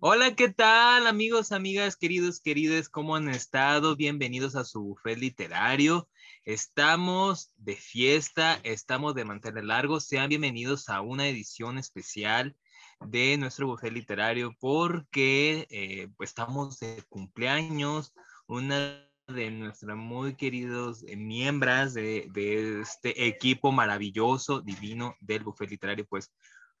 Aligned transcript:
Hola, 0.00 0.36
¿qué 0.36 0.48
tal 0.48 1.08
amigos, 1.08 1.50
amigas, 1.50 1.96
queridos, 1.96 2.40
queridas? 2.40 2.88
¿Cómo 2.88 3.16
han 3.16 3.28
estado? 3.28 3.96
Bienvenidos 3.96 4.54
a 4.54 4.62
su 4.62 4.80
buffet 4.80 5.18
literario. 5.18 6.08
Estamos 6.44 7.52
de 7.56 7.74
fiesta, 7.74 8.60
estamos 8.62 9.16
de 9.16 9.24
mantener 9.24 9.64
largo. 9.64 9.98
Sean 9.98 10.28
bienvenidos 10.28 10.88
a 10.88 11.00
una 11.00 11.26
edición 11.26 11.78
especial 11.78 12.54
de 13.00 13.36
nuestro 13.38 13.66
buffet 13.66 13.92
literario 13.92 14.54
porque 14.60 15.66
eh, 15.68 16.06
pues 16.16 16.30
estamos 16.30 16.78
de 16.78 17.02
cumpleaños. 17.08 18.14
Una 18.46 19.04
de 19.26 19.50
nuestras 19.50 19.96
muy 19.96 20.36
queridos 20.36 21.02
eh, 21.08 21.16
miembros 21.16 21.92
de, 21.94 22.28
de 22.30 22.82
este 22.82 23.26
equipo 23.26 23.72
maravilloso, 23.72 24.60
divino 24.60 25.16
del 25.20 25.42
buffet 25.42 25.70
literario, 25.70 26.06
pues 26.06 26.30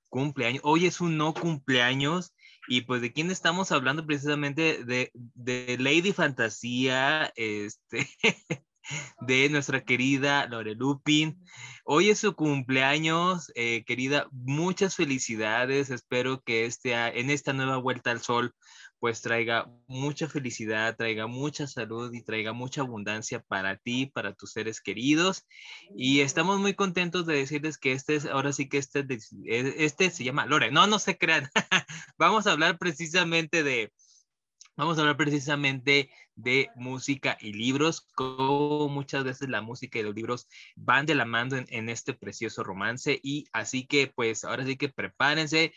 cumpleaños. 0.08 0.62
Hoy 0.64 0.86
es 0.86 1.00
un 1.00 1.16
no 1.16 1.34
cumpleaños 1.34 2.32
y 2.68 2.82
pues 2.82 3.00
de 3.00 3.12
quién 3.12 3.30
estamos 3.30 3.72
hablando 3.72 4.06
precisamente 4.06 4.84
de, 4.84 5.10
de 5.14 5.76
Lady 5.80 6.12
Fantasía, 6.12 7.32
este, 7.34 8.08
de 9.20 9.48
nuestra 9.48 9.82
querida 9.84 10.46
Lore 10.46 10.74
Lupin. 10.74 11.42
Hoy 11.84 12.10
es 12.10 12.18
su 12.18 12.34
cumpleaños, 12.34 13.50
eh, 13.54 13.84
querida, 13.84 14.28
muchas 14.30 14.96
felicidades. 14.96 15.90
Espero 15.90 16.42
que 16.42 16.66
este, 16.66 16.92
en 17.18 17.30
esta 17.30 17.52
nueva 17.52 17.78
vuelta 17.78 18.10
al 18.10 18.20
sol 18.20 18.54
pues 19.00 19.22
traiga 19.22 19.70
mucha 19.86 20.28
felicidad, 20.28 20.96
traiga 20.96 21.26
mucha 21.26 21.66
salud 21.66 22.12
y 22.12 22.22
traiga 22.22 22.52
mucha 22.52 22.80
abundancia 22.80 23.40
para 23.40 23.76
ti, 23.76 24.06
para 24.06 24.34
tus 24.34 24.52
seres 24.52 24.80
queridos. 24.80 25.46
Y 25.96 26.20
estamos 26.20 26.58
muy 26.58 26.74
contentos 26.74 27.26
de 27.26 27.36
decirles 27.36 27.78
que 27.78 27.92
este 27.92 28.16
es, 28.16 28.26
ahora 28.26 28.52
sí 28.52 28.68
que 28.68 28.78
este, 28.78 29.06
este 29.46 30.10
se 30.10 30.24
llama 30.24 30.46
Lore. 30.46 30.70
No, 30.70 30.86
no 30.86 30.98
se 30.98 31.16
crean. 31.16 31.48
Vamos 32.18 32.46
a 32.46 32.52
hablar 32.52 32.78
precisamente 32.78 33.62
de, 33.62 33.92
Vamos 34.78 34.96
a 34.96 35.00
hablar 35.00 35.16
precisamente 35.16 36.08
de 36.36 36.70
música 36.76 37.36
y 37.40 37.52
libros, 37.52 38.02
como 38.14 38.88
muchas 38.88 39.24
veces 39.24 39.48
la 39.48 39.60
música 39.60 39.98
y 39.98 40.04
los 40.04 40.14
libros 40.14 40.46
van 40.76 41.04
de 41.04 41.16
la 41.16 41.24
mano 41.24 41.56
en, 41.56 41.88
este 41.88 42.14
precioso 42.14 42.62
romance. 42.62 43.18
Y 43.20 43.48
así 43.52 43.88
que, 43.88 44.06
pues, 44.06 44.44
ahora 44.44 44.64
sí 44.64 44.76
que 44.76 44.88
prepárense, 44.88 45.72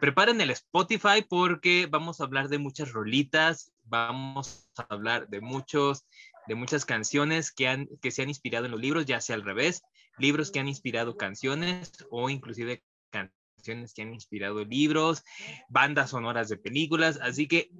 preparen 0.00 0.40
el 0.40 0.50
Spotify 0.50 1.24
porque 1.28 1.86
vamos 1.88 2.20
a 2.20 2.24
hablar 2.24 2.48
de 2.48 2.58
muchas 2.58 2.90
rolitas, 2.90 3.72
vamos 3.84 4.68
a 4.76 4.92
hablar 4.92 5.28
de 5.28 5.40
muchos, 5.40 6.04
de 6.48 6.56
muchas 6.56 6.84
canciones 6.84 7.52
que, 7.52 7.68
han, 7.68 7.88
que 8.00 8.10
se 8.10 8.22
han 8.22 8.28
inspirado 8.28 8.64
en 8.64 8.72
los 8.72 8.80
libros, 8.80 9.06
ya 9.06 9.20
sea 9.20 9.36
al 9.36 9.44
revés, 9.44 9.82
libros 10.18 10.50
que 10.50 10.58
han 10.58 10.66
inspirado 10.66 11.16
canciones 11.16 11.92
o 12.10 12.28
inclusive 12.28 12.82
canciones 13.10 13.94
que 13.94 14.02
han 14.02 14.14
inspirado 14.14 14.64
libros, 14.64 15.22
bandas 15.68 16.10
sonoras 16.10 16.48
de 16.48 16.56
películas. 16.56 17.20
Así 17.22 17.46
que 17.46 17.70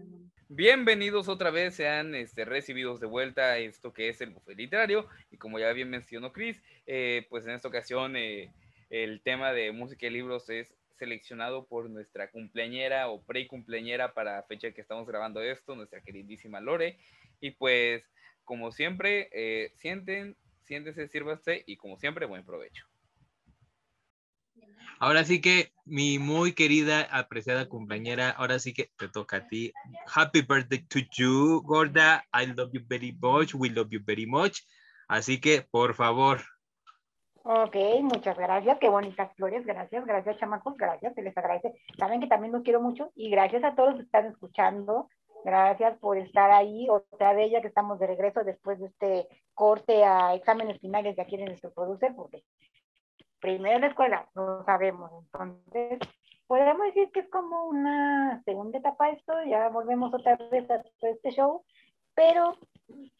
Bienvenidos 0.48 1.28
otra 1.28 1.50
vez, 1.50 1.76
sean 1.76 2.14
este, 2.14 2.44
recibidos 2.44 3.00
de 3.00 3.06
vuelta 3.06 3.56
esto 3.58 3.92
que 3.92 4.08
es 4.08 4.20
el 4.20 4.30
buffet 4.30 4.56
literario. 4.56 5.08
Y 5.30 5.38
como 5.38 5.58
ya 5.58 5.72
bien 5.72 5.88
mencionó 5.88 6.32
Chris, 6.32 6.62
eh, 6.86 7.26
pues 7.30 7.46
en 7.46 7.52
esta 7.52 7.68
ocasión 7.68 8.16
eh, 8.16 8.52
el 8.90 9.22
tema 9.22 9.52
de 9.52 9.72
música 9.72 10.06
y 10.06 10.10
libros 10.10 10.50
es 10.50 10.74
seleccionado 10.98 11.66
por 11.66 11.88
nuestra 11.88 12.30
cumpleañera 12.30 13.08
o 13.08 13.22
pre-cumpleañera 13.22 14.12
para 14.12 14.42
fecha 14.42 14.72
que 14.72 14.80
estamos 14.80 15.06
grabando 15.06 15.40
esto, 15.40 15.74
nuestra 15.74 16.02
queridísima 16.02 16.60
Lore. 16.60 16.98
Y 17.40 17.52
pues, 17.52 18.04
como 18.44 18.72
siempre, 18.72 19.30
eh, 19.32 19.70
sienten, 19.76 20.36
siéntense, 20.64 21.08
sírvanse 21.08 21.62
y 21.66 21.76
como 21.76 21.96
siempre, 21.96 22.26
buen 22.26 22.44
provecho. 22.44 22.91
Ahora 25.02 25.24
sí 25.24 25.40
que 25.40 25.72
mi 25.84 26.20
muy 26.20 26.54
querida, 26.54 27.08
apreciada 27.10 27.68
compañera, 27.68 28.30
ahora 28.30 28.60
sí 28.60 28.72
que 28.72 28.92
te 28.96 29.08
toca 29.08 29.38
a 29.38 29.48
ti. 29.48 29.72
Happy 30.06 30.42
birthday 30.42 30.78
to 30.86 31.00
you, 31.18 31.60
Gorda. 31.64 32.24
I 32.32 32.46
love 32.46 32.70
you 32.72 32.82
very 32.86 33.10
much. 33.20 33.52
We 33.52 33.70
love 33.70 33.88
you 33.90 33.98
very 34.00 34.26
much. 34.26 34.60
Así 35.08 35.40
que, 35.40 35.62
por 35.62 35.94
favor. 35.94 36.38
Ok, 37.42 37.74
muchas 38.00 38.38
gracias. 38.38 38.78
Qué 38.78 38.88
bonitas 38.88 39.34
flores. 39.34 39.66
Gracias, 39.66 40.06
gracias, 40.06 40.38
chamacos. 40.38 40.76
Gracias, 40.76 41.12
se 41.16 41.22
les 41.22 41.36
agradece. 41.36 41.74
Saben 41.98 42.20
que 42.20 42.28
también 42.28 42.52
los 42.52 42.62
quiero 42.62 42.80
mucho 42.80 43.10
y 43.16 43.28
gracias 43.28 43.64
a 43.64 43.74
todos 43.74 43.88
los 43.88 43.98
que 43.98 44.04
están 44.04 44.26
escuchando. 44.26 45.08
Gracias 45.44 45.98
por 45.98 46.16
estar 46.16 46.52
ahí. 46.52 46.86
Otra 46.88 47.34
de 47.34 47.42
ellas 47.42 47.62
que 47.62 47.66
estamos 47.66 47.98
de 47.98 48.06
regreso 48.06 48.44
después 48.44 48.78
de 48.78 48.86
este 48.86 49.26
corte 49.52 50.04
a 50.04 50.36
exámenes 50.36 50.80
finales 50.80 51.16
de 51.16 51.22
aquí 51.22 51.34
en 51.34 51.46
nuestro 51.46 51.72
producer, 51.72 52.12
porque 52.14 52.44
primero 53.42 53.80
la 53.80 53.88
escuela, 53.88 54.28
no 54.34 54.64
sabemos. 54.64 55.10
Entonces, 55.24 55.98
podemos 56.46 56.86
decir 56.86 57.10
que 57.12 57.20
es 57.20 57.28
como 57.28 57.64
una 57.64 58.42
segunda 58.44 58.78
etapa 58.78 59.10
esto, 59.10 59.34
ya 59.44 59.68
volvemos 59.68 60.14
otra 60.14 60.36
vez 60.50 60.70
a 60.70 60.82
este 61.02 61.32
show, 61.32 61.62
pero 62.14 62.56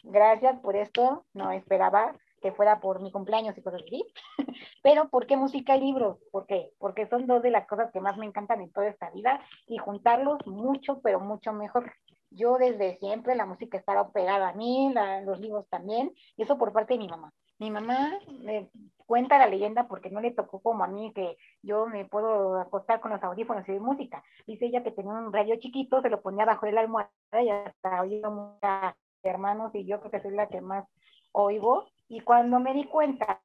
gracias 0.04 0.58
por 0.60 0.76
esto, 0.76 1.26
no 1.34 1.50
esperaba 1.50 2.14
que 2.40 2.52
fuera 2.52 2.80
por 2.80 3.00
mi 3.00 3.12
cumpleaños 3.12 3.56
y 3.58 3.62
cosas 3.62 3.82
así, 3.84 4.04
pero 4.82 5.08
¿por 5.08 5.26
qué 5.26 5.36
música 5.36 5.76
y 5.76 5.80
libros? 5.80 6.18
¿Por 6.30 6.46
qué? 6.46 6.70
Porque 6.78 7.06
son 7.08 7.26
dos 7.26 7.42
de 7.42 7.50
las 7.50 7.66
cosas 7.66 7.90
que 7.92 8.00
más 8.00 8.16
me 8.16 8.26
encantan 8.26 8.60
en 8.60 8.72
toda 8.72 8.88
esta 8.88 9.10
vida 9.10 9.40
y 9.66 9.78
juntarlos 9.78 10.46
mucho, 10.46 11.00
pero 11.02 11.20
mucho 11.20 11.52
mejor. 11.52 11.92
Yo 12.30 12.58
desde 12.58 12.96
siempre 12.98 13.34
la 13.34 13.46
música 13.46 13.76
estaba 13.76 14.10
pegada 14.10 14.48
a 14.48 14.54
mí, 14.54 14.92
los 15.24 15.38
libros 15.38 15.68
también, 15.68 16.12
y 16.36 16.42
eso 16.42 16.58
por 16.58 16.72
parte 16.72 16.94
de 16.94 16.98
mi 16.98 17.08
mamá. 17.08 17.32
Mi 17.62 17.70
mamá 17.70 18.18
me 18.40 18.68
cuenta 19.06 19.38
la 19.38 19.46
leyenda 19.46 19.86
porque 19.86 20.10
no 20.10 20.20
le 20.20 20.32
tocó 20.32 20.60
como 20.60 20.82
a 20.82 20.88
mí 20.88 21.12
que 21.14 21.36
yo 21.62 21.86
me 21.86 22.04
puedo 22.06 22.60
acostar 22.60 23.00
con 23.00 23.12
los 23.12 23.22
audífonos 23.22 23.68
y 23.68 23.70
oír 23.70 23.80
música. 23.80 24.24
Dice 24.48 24.66
ella 24.66 24.82
que 24.82 24.90
tenía 24.90 25.12
un 25.12 25.32
radio 25.32 25.54
chiquito, 25.60 26.02
se 26.02 26.10
lo 26.10 26.20
ponía 26.22 26.44
bajo 26.44 26.66
el 26.66 26.76
almohada 26.76 27.08
y 27.40 27.50
hasta 27.50 28.00
oía 28.00 28.20
a 28.62 28.96
hermanos 29.22 29.70
y 29.76 29.86
yo 29.86 30.00
creo 30.00 30.10
que 30.10 30.22
soy 30.22 30.34
la 30.34 30.48
que 30.48 30.60
más 30.60 30.88
oigo. 31.30 31.88
Y 32.08 32.22
cuando 32.22 32.58
me 32.58 32.74
di 32.74 32.82
cuenta 32.86 33.40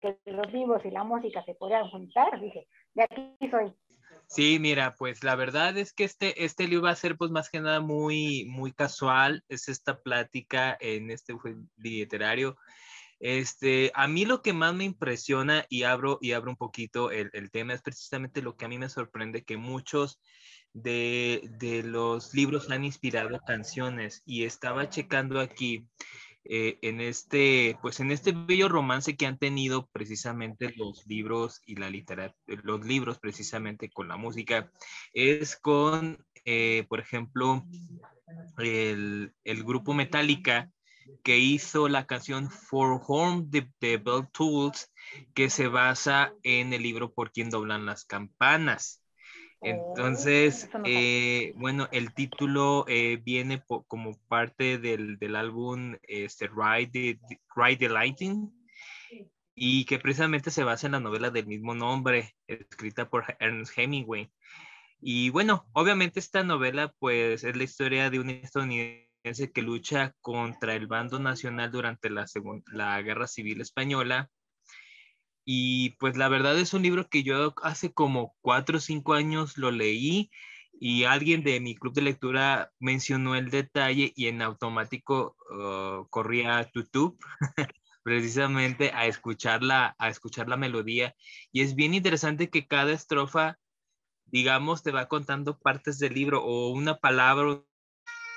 que 0.00 0.16
los 0.26 0.52
libros 0.52 0.84
y 0.84 0.92
la 0.92 1.02
música 1.02 1.44
se 1.44 1.56
podían 1.56 1.90
juntar, 1.90 2.40
dije, 2.40 2.68
de 2.94 3.02
aquí 3.02 3.50
soy. 3.50 3.74
Sí, 4.28 4.58
mira, 4.60 4.94
pues 4.96 5.24
la 5.24 5.34
verdad 5.34 5.76
es 5.76 5.92
que 5.92 6.04
este, 6.04 6.44
este 6.44 6.68
libro 6.68 6.84
va 6.84 6.90
a 6.90 6.94
ser 6.94 7.16
pues 7.16 7.32
más 7.32 7.50
que 7.50 7.58
nada 7.58 7.80
muy, 7.80 8.44
muy 8.48 8.72
casual, 8.72 9.42
es 9.48 9.68
esta 9.68 10.00
plática 10.00 10.78
en 10.78 11.10
este 11.10 11.34
literario 11.78 12.56
este, 13.20 13.92
a 13.94 14.08
mí 14.08 14.24
lo 14.24 14.40
que 14.40 14.54
más 14.54 14.74
me 14.74 14.84
impresiona 14.84 15.66
y 15.68 15.82
abro, 15.82 16.18
y 16.22 16.32
abro 16.32 16.50
un 16.50 16.56
poquito 16.56 17.10
el, 17.10 17.30
tema 17.50 17.74
es 17.74 17.82
precisamente 17.82 18.40
lo 18.40 18.56
que 18.56 18.64
a 18.64 18.68
mí 18.68 18.78
me 18.78 18.88
sorprende, 18.88 19.44
que 19.44 19.58
muchos 19.58 20.18
de, 20.72 21.82
los 21.84 22.32
libros 22.32 22.70
han 22.70 22.84
inspirado 22.84 23.38
canciones. 23.46 24.22
Y 24.24 24.44
estaba 24.44 24.88
checando 24.88 25.38
aquí 25.38 25.86
eh, 26.44 26.78
en 26.80 27.02
este, 27.02 27.76
pues 27.82 28.00
en 28.00 28.10
este 28.10 28.32
bello 28.32 28.70
romance 28.70 29.14
que 29.16 29.26
han 29.26 29.38
tenido 29.38 29.86
precisamente 29.92 30.72
los 30.76 31.06
libros 31.06 31.60
y 31.66 31.76
la 31.76 31.90
literatura, 31.90 32.62
los 32.62 32.86
libros 32.86 33.18
precisamente 33.18 33.90
con 33.90 34.08
la 34.08 34.16
música, 34.16 34.72
es 35.12 35.56
con, 35.56 36.24
eh, 36.46 36.86
por 36.88 37.00
ejemplo, 37.00 37.66
el, 38.56 39.34
el 39.44 39.64
grupo 39.64 39.92
Metallica 39.92 40.70
que 41.22 41.38
hizo 41.38 41.88
la 41.88 42.06
canción 42.06 42.50
For 42.50 43.00
Home 43.06 43.44
de, 43.48 43.68
Bell 43.80 44.28
Tools, 44.32 44.92
que 45.34 45.50
se 45.50 45.68
basa 45.68 46.32
en 46.42 46.72
el 46.72 46.82
libro 46.82 47.12
Por 47.12 47.32
quien 47.32 47.50
doblan 47.50 47.86
las 47.86 48.04
campanas. 48.04 49.02
Entonces, 49.62 50.70
oh, 50.72 50.80
eh, 50.86 51.52
bueno, 51.56 51.88
el 51.92 52.14
título 52.14 52.86
eh, 52.88 53.20
viene 53.22 53.62
como 53.86 54.18
parte 54.28 54.78
del, 54.78 55.36
álbum 55.36 55.96
este, 56.02 56.48
Ride, 56.48 56.90
the, 56.90 57.38
Ride 57.54 57.76
the 57.76 57.88
Lightning 57.90 58.50
y 59.54 59.84
que 59.84 59.98
precisamente 59.98 60.50
se 60.50 60.64
basa 60.64 60.86
en 60.86 60.92
la 60.92 61.00
novela 61.00 61.30
del 61.30 61.46
mismo 61.46 61.74
nombre, 61.74 62.34
escrita 62.46 63.10
por 63.10 63.36
Ernest 63.38 63.76
Hemingway. 63.76 64.30
Y 65.02 65.28
bueno, 65.30 65.66
obviamente 65.72 66.20
esta 66.20 66.42
novela 66.42 66.94
pues 66.98 67.44
es 67.44 67.56
la 67.56 67.64
historia 67.64 68.08
de 68.08 68.20
un 68.20 68.30
estadounidense 68.30 69.09
que 69.22 69.62
lucha 69.62 70.14
contra 70.20 70.74
el 70.74 70.86
bando 70.86 71.18
nacional 71.18 71.70
durante 71.70 72.10
la, 72.10 72.26
la 72.72 73.02
Guerra 73.02 73.26
Civil 73.26 73.60
Española. 73.60 74.30
Y 75.44 75.90
pues 75.98 76.16
la 76.16 76.28
verdad 76.28 76.58
es 76.58 76.74
un 76.74 76.82
libro 76.82 77.08
que 77.08 77.22
yo 77.22 77.54
hace 77.62 77.92
como 77.92 78.34
cuatro 78.40 78.78
o 78.78 78.80
cinco 78.80 79.14
años 79.14 79.58
lo 79.58 79.70
leí 79.70 80.30
y 80.72 81.04
alguien 81.04 81.42
de 81.42 81.60
mi 81.60 81.74
club 81.74 81.92
de 81.92 82.02
lectura 82.02 82.72
mencionó 82.78 83.34
el 83.34 83.50
detalle 83.50 84.12
y 84.16 84.28
en 84.28 84.42
automático 84.42 85.36
uh, 85.50 86.06
corría 86.08 86.58
a 86.58 86.70
YouTube 86.72 87.18
precisamente 88.02 88.90
a 88.94 89.06
escuchar, 89.06 89.62
la, 89.62 89.94
a 89.98 90.08
escuchar 90.08 90.48
la 90.48 90.56
melodía. 90.56 91.14
Y 91.52 91.62
es 91.62 91.74
bien 91.74 91.94
interesante 91.94 92.48
que 92.48 92.66
cada 92.66 92.92
estrofa, 92.92 93.58
digamos, 94.24 94.82
te 94.82 94.92
va 94.92 95.08
contando 95.08 95.58
partes 95.58 95.98
del 95.98 96.14
libro 96.14 96.42
o 96.42 96.70
una 96.70 96.96
palabra, 96.96 97.62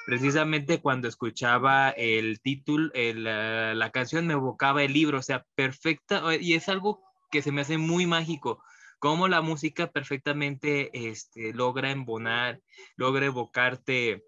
precisamente 0.06 0.82
cuando 0.82 1.08
escuchaba 1.08 1.90
el 1.90 2.40
título, 2.42 2.92
eh, 2.94 3.14
la 3.14 3.90
canción 3.92 4.28
me 4.28 4.34
evocaba 4.34 4.84
el 4.84 4.94
libro, 4.94 5.20
o 5.20 5.24
sea, 5.24 5.46
perfecta, 5.56 6.24
y 6.40 6.54
es 6.54 6.70
algo 6.70 7.02
que 7.32 7.42
se 7.42 7.52
me 7.52 7.62
hace 7.62 7.78
muy 7.78 8.06
mágico, 8.06 8.64
cómo 9.00 9.28
la 9.28 9.42
música 9.42 9.92
perfectamente 9.92 11.10
este, 11.10 11.54
logra 11.54 11.92
embonar, 11.92 12.62
logra 12.96 13.26
evocarte 13.26 14.24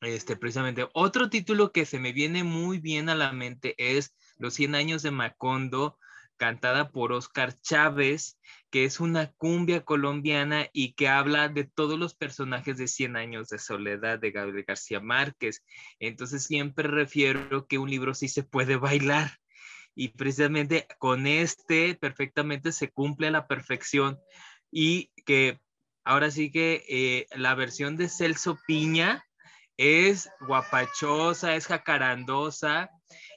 este, 0.00 0.36
precisamente. 0.36 0.88
Otro 0.94 1.30
título 1.30 1.70
que 1.70 1.86
se 1.86 1.98
me 1.98 2.12
viene 2.12 2.44
muy 2.44 2.78
bien 2.78 3.08
a 3.08 3.14
la 3.14 3.32
mente 3.32 3.74
es 3.78 4.16
Los 4.36 4.54
100 4.54 4.74
años 4.74 5.02
de 5.02 5.10
Macondo, 5.10 5.98
cantada 6.36 6.90
por 6.90 7.12
Oscar 7.12 7.60
Chávez, 7.60 8.38
que 8.74 8.84
es 8.84 8.98
una 8.98 9.30
cumbia 9.34 9.84
colombiana 9.84 10.68
y 10.72 10.94
que 10.94 11.06
habla 11.06 11.48
de 11.48 11.62
todos 11.62 11.96
los 11.96 12.16
personajes 12.16 12.76
de 12.76 12.88
100 12.88 13.14
años 13.14 13.48
de 13.48 13.60
soledad 13.60 14.18
de 14.18 14.32
Gabriel 14.32 14.64
García 14.66 14.98
Márquez. 14.98 15.62
Entonces 16.00 16.42
siempre 16.42 16.88
refiero 16.88 17.68
que 17.68 17.78
un 17.78 17.88
libro 17.88 18.14
sí 18.14 18.26
se 18.26 18.42
puede 18.42 18.74
bailar. 18.74 19.38
Y 19.94 20.08
precisamente 20.08 20.88
con 20.98 21.28
este 21.28 21.94
perfectamente 21.94 22.72
se 22.72 22.90
cumple 22.90 23.28
a 23.28 23.30
la 23.30 23.46
perfección. 23.46 24.18
Y 24.72 25.12
que 25.24 25.60
ahora 26.02 26.32
sí 26.32 26.50
que 26.50 26.84
eh, 26.88 27.26
la 27.36 27.54
versión 27.54 27.96
de 27.96 28.08
Celso 28.08 28.58
Piña 28.66 29.24
es 29.76 30.28
guapachosa, 30.40 31.54
es 31.54 31.68
jacarandosa 31.68 32.90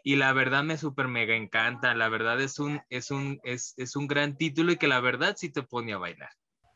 y 0.08 0.16
la 0.16 0.32
verdad 0.32 0.64
me 0.64 0.78
súper 0.78 1.10
mega 1.10 1.36
encanta. 1.36 1.94
La 1.94 2.08
verdad 2.08 2.40
es 2.40 2.60
un, 2.60 2.80
es, 2.90 3.12
un, 3.12 3.42
es, 3.44 3.74
es 3.76 3.98
un 3.98 4.08
gran 4.08 4.38
título 4.38 4.72
y 4.72 4.78
que 4.78 4.88
la 4.88 5.02
verdad 5.02 5.36
sí 5.36 5.52
te 5.52 5.64
pone 5.64 5.92
a 5.92 5.98
bailar. 5.98 6.30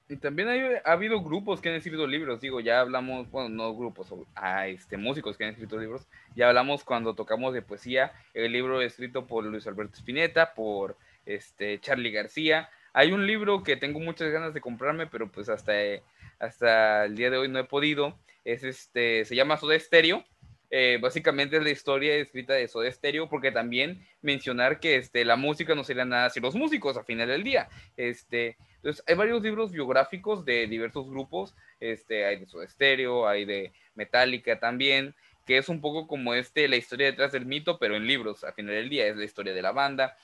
Y 0.10 0.18
también 0.18 0.50
ha 0.84 0.92
habido 0.92 1.24
grupos 1.24 1.62
que 1.62 1.70
han 1.70 1.76
escrito 1.76 2.06
libros, 2.06 2.42
digo, 2.42 2.60
ya 2.60 2.82
hablamos, 2.82 3.32
bueno, 3.32 3.48
no 3.48 3.74
grupos, 3.74 4.14
a 4.36 4.68
este, 4.68 4.98
músicos 4.98 5.38
que 5.38 5.46
han 5.46 5.52
escrito 5.52 5.80
libros, 5.80 6.06
ya 6.36 6.50
hablamos 6.50 6.84
cuando 6.84 7.16
tocamos 7.16 7.54
de 7.54 7.62
poesía, 7.62 8.12
el 8.34 8.52
libro 8.52 8.82
escrito 8.82 9.26
por 9.26 9.46
Luis 9.46 9.66
Alberto 9.66 9.96
Spinetta, 9.96 10.54
por 10.54 10.98
este, 11.26 11.80
Charlie 11.80 12.12
García. 12.12 12.70
Hay 12.92 13.14
un 13.14 13.26
libro 13.26 13.64
que 13.64 13.78
tengo 13.78 14.02
muchas 14.02 14.30
ganas 14.30 14.54
de 14.54 14.60
comprarme, 14.60 15.08
pero 15.08 15.32
pues 15.32 15.48
hasta, 15.48 15.72
hasta 16.38 17.06
el 17.06 17.16
día 17.16 17.30
de 17.30 17.38
hoy 17.38 17.48
no 17.48 17.60
he 17.60 17.64
podido, 17.64 18.20
es 18.44 18.66
este, 18.66 19.24
se 19.24 19.38
llama 19.38 19.56
Soda 19.56 19.80
Stereo, 19.80 20.26
eh, 20.74 21.00
básicamente 21.02 21.58
es 21.58 21.64
la 21.64 21.70
historia 21.70 22.16
escrita 22.16 22.54
de 22.54 22.70
Soda 22.70 22.90
Stereo, 22.90 23.28
porque 23.28 23.52
también 23.52 24.08
mencionar 24.22 24.80
que 24.80 24.96
este, 24.96 25.26
la 25.26 25.36
música 25.36 25.76
no 25.76 25.84
sería 25.84 26.06
nada 26.06 26.30
sin 26.30 26.44
los 26.44 26.56
músicos 26.56 26.96
a 26.96 27.04
final 27.04 27.28
del 27.28 27.44
día. 27.44 27.68
Este, 27.98 28.56
entonces, 28.76 29.04
hay 29.06 29.16
varios 29.16 29.44
libros 29.44 29.74
biográficos 29.74 30.46
de 30.46 30.68
diversos 30.68 31.10
grupos, 31.10 31.54
este, 31.82 32.26
hay 32.26 32.40
de 32.40 32.48
Soda 32.48 32.68
Stereo, 32.70 33.28
hay 33.28 33.44
de 33.44 33.74
Metallica 33.96 34.60
también, 34.60 35.14
que 35.46 35.58
es 35.58 35.68
un 35.68 35.82
poco 35.82 36.08
como 36.08 36.34
este, 36.34 36.70
la 36.70 36.78
historia 36.78 37.08
detrás 37.08 37.34
del 37.34 37.46
mito, 37.46 37.78
pero 37.78 37.98
en 37.98 38.08
libros, 38.08 38.46
a 38.46 38.54
final 38.54 38.74
del 38.74 38.90
día, 38.90 39.08
es 39.08 39.18
la 39.18 39.26
historia 39.26 39.54
de 39.54 39.62
la 39.62 39.74
banda. 39.74 40.16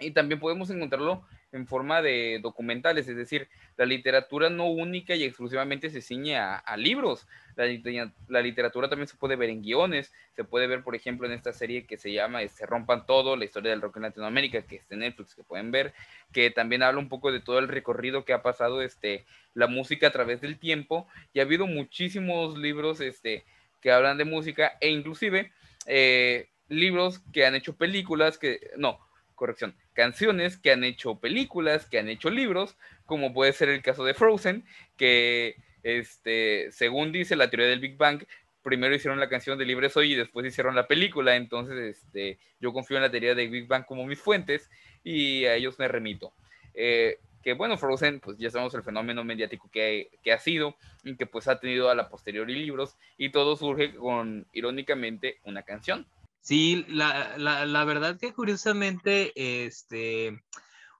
Y 0.00 0.10
también 0.10 0.40
podemos 0.40 0.68
encontrarlo 0.70 1.24
en 1.52 1.66
forma 1.66 2.00
de 2.00 2.38
documentales, 2.42 3.08
es 3.08 3.16
decir, 3.16 3.48
la 3.76 3.84
literatura 3.84 4.50
no 4.50 4.66
única 4.66 5.14
y 5.14 5.24
exclusivamente 5.24 5.90
se 5.90 6.00
ciñe 6.00 6.36
a, 6.36 6.76
libros, 6.76 7.26
la, 7.56 8.40
literatura 8.40 8.88
también 8.88 9.08
se 9.08 9.16
puede 9.16 9.36
ver 9.36 9.50
en 9.50 9.62
guiones, 9.62 10.12
se 10.36 10.44
puede 10.44 10.66
ver, 10.66 10.82
por 10.82 10.94
ejemplo, 10.94 11.26
en 11.26 11.32
esta 11.32 11.52
serie 11.52 11.86
que 11.86 11.96
se 11.96 12.12
llama 12.12 12.38
Se 12.40 12.44
este, 12.46 12.66
Rompan 12.66 13.04
Todo, 13.04 13.36
la 13.36 13.44
historia 13.44 13.70
del 13.70 13.80
rock 13.80 13.96
en 13.96 14.02
Latinoamérica, 14.02 14.62
que 14.62 14.76
está 14.76 14.94
en 14.94 15.00
Netflix, 15.00 15.34
que 15.34 15.42
pueden 15.42 15.70
ver, 15.70 15.92
que 16.32 16.50
también 16.50 16.82
habla 16.82 17.00
un 17.00 17.08
poco 17.08 17.32
de 17.32 17.40
todo 17.40 17.58
el 17.58 17.68
recorrido 17.68 18.24
que 18.24 18.32
ha 18.32 18.42
pasado 18.42 18.80
este, 18.82 19.24
la 19.54 19.66
música 19.66 20.08
a 20.08 20.12
través 20.12 20.40
del 20.40 20.58
tiempo, 20.58 21.08
y 21.32 21.40
ha 21.40 21.42
habido 21.42 21.66
muchísimos 21.66 22.56
libros 22.56 23.00
este, 23.00 23.44
que 23.80 23.90
hablan 23.90 24.18
de 24.18 24.24
música, 24.24 24.76
e 24.80 24.90
inclusive 24.90 25.52
eh, 25.86 26.48
libros 26.68 27.20
que 27.32 27.44
han 27.44 27.56
hecho 27.56 27.76
películas, 27.76 28.38
que, 28.38 28.70
no, 28.76 29.00
corrección, 29.34 29.74
canciones 30.00 30.56
que 30.56 30.72
han 30.72 30.82
hecho 30.82 31.16
películas, 31.16 31.84
que 31.84 31.98
han 31.98 32.08
hecho 32.08 32.30
libros, 32.30 32.74
como 33.04 33.34
puede 33.34 33.52
ser 33.52 33.68
el 33.68 33.82
caso 33.82 34.02
de 34.02 34.14
Frozen, 34.14 34.64
que 34.96 35.56
este, 35.82 36.72
según 36.72 37.12
dice 37.12 37.36
la 37.36 37.50
teoría 37.50 37.68
del 37.68 37.80
Big 37.80 37.98
Bang, 37.98 38.24
primero 38.62 38.94
hicieron 38.94 39.20
la 39.20 39.28
canción 39.28 39.58
de 39.58 39.66
Libre 39.66 39.90
Soy 39.90 40.12
y 40.12 40.16
después 40.16 40.46
hicieron 40.46 40.74
la 40.74 40.86
película, 40.86 41.36
entonces 41.36 41.98
este, 41.98 42.38
yo 42.60 42.72
confío 42.72 42.96
en 42.96 43.02
la 43.02 43.10
teoría 43.10 43.34
del 43.34 43.50
Big 43.50 43.66
Bang 43.66 43.84
como 43.84 44.06
mis 44.06 44.18
fuentes 44.18 44.70
y 45.04 45.44
a 45.44 45.54
ellos 45.54 45.78
me 45.78 45.86
remito. 45.86 46.32
Eh, 46.72 47.18
que 47.42 47.52
bueno, 47.52 47.76
Frozen, 47.76 48.20
pues 48.20 48.38
ya 48.38 48.50
sabemos 48.50 48.72
el 48.72 48.82
fenómeno 48.82 49.22
mediático 49.22 49.68
que, 49.70 50.08
que, 50.22 50.32
ha 50.32 50.38
sido 50.38 50.76
y 51.04 51.16
que 51.16 51.26
pues 51.26 51.46
ha 51.46 51.60
tenido 51.60 51.90
a 51.90 51.94
la 51.94 52.08
posteriori 52.08 52.54
libros 52.54 52.96
y 53.18 53.32
todo 53.32 53.54
surge 53.54 53.94
con, 53.96 54.46
irónicamente, 54.54 55.40
una 55.44 55.62
canción. 55.62 56.06
Sí, 56.40 56.84
la, 56.88 57.36
la, 57.36 57.66
la 57.66 57.84
verdad 57.84 58.18
que 58.18 58.32
curiosamente, 58.32 59.32
este, 59.66 60.40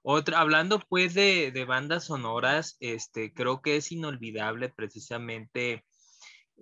otra, 0.02 0.40
hablando 0.40 0.80
pues 0.88 1.14
de, 1.14 1.50
de, 1.50 1.64
bandas 1.64 2.04
sonoras, 2.04 2.76
este, 2.80 3.32
creo 3.32 3.62
que 3.62 3.76
es 3.76 3.90
inolvidable 3.90 4.68
precisamente 4.68 5.84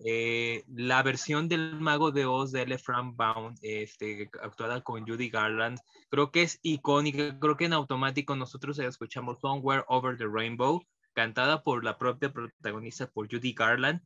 eh, 0.04 0.64
la 0.68 1.02
versión 1.02 1.48
del 1.48 1.80
Mago 1.80 2.12
de 2.12 2.24
Oz 2.26 2.52
de 2.52 2.62
L. 2.62 2.78
Frank 2.78 3.16
Baum, 3.16 3.54
este, 3.62 4.30
actuada 4.42 4.80
con 4.82 5.06
Judy 5.06 5.28
Garland, 5.28 5.78
creo 6.08 6.30
que 6.30 6.42
es 6.42 6.60
icónica, 6.62 7.36
creo 7.40 7.56
que 7.56 7.64
en 7.64 7.72
automático 7.72 8.36
nosotros 8.36 8.78
escuchamos 8.78 9.40
Somewhere 9.40 9.84
Over 9.88 10.16
the 10.16 10.26
Rainbow, 10.26 10.84
cantada 11.14 11.64
por 11.64 11.82
la 11.82 11.98
propia 11.98 12.32
protagonista, 12.32 13.10
por 13.10 13.28
Judy 13.28 13.54
Garland, 13.54 14.00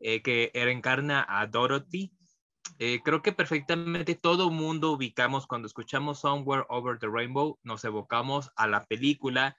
eh, 0.00 0.20
que 0.20 0.50
encarna 0.52 1.24
a 1.28 1.46
Dorothy, 1.46 2.12
eh, 2.78 3.00
creo 3.04 3.22
que 3.22 3.32
perfectamente 3.32 4.14
todo 4.14 4.50
mundo 4.50 4.92
ubicamos 4.92 5.46
cuando 5.46 5.66
escuchamos 5.66 6.20
Somewhere 6.20 6.64
Over 6.68 6.98
the 6.98 7.08
Rainbow, 7.08 7.58
nos 7.62 7.84
evocamos 7.84 8.50
a 8.56 8.66
la 8.66 8.84
película 8.84 9.56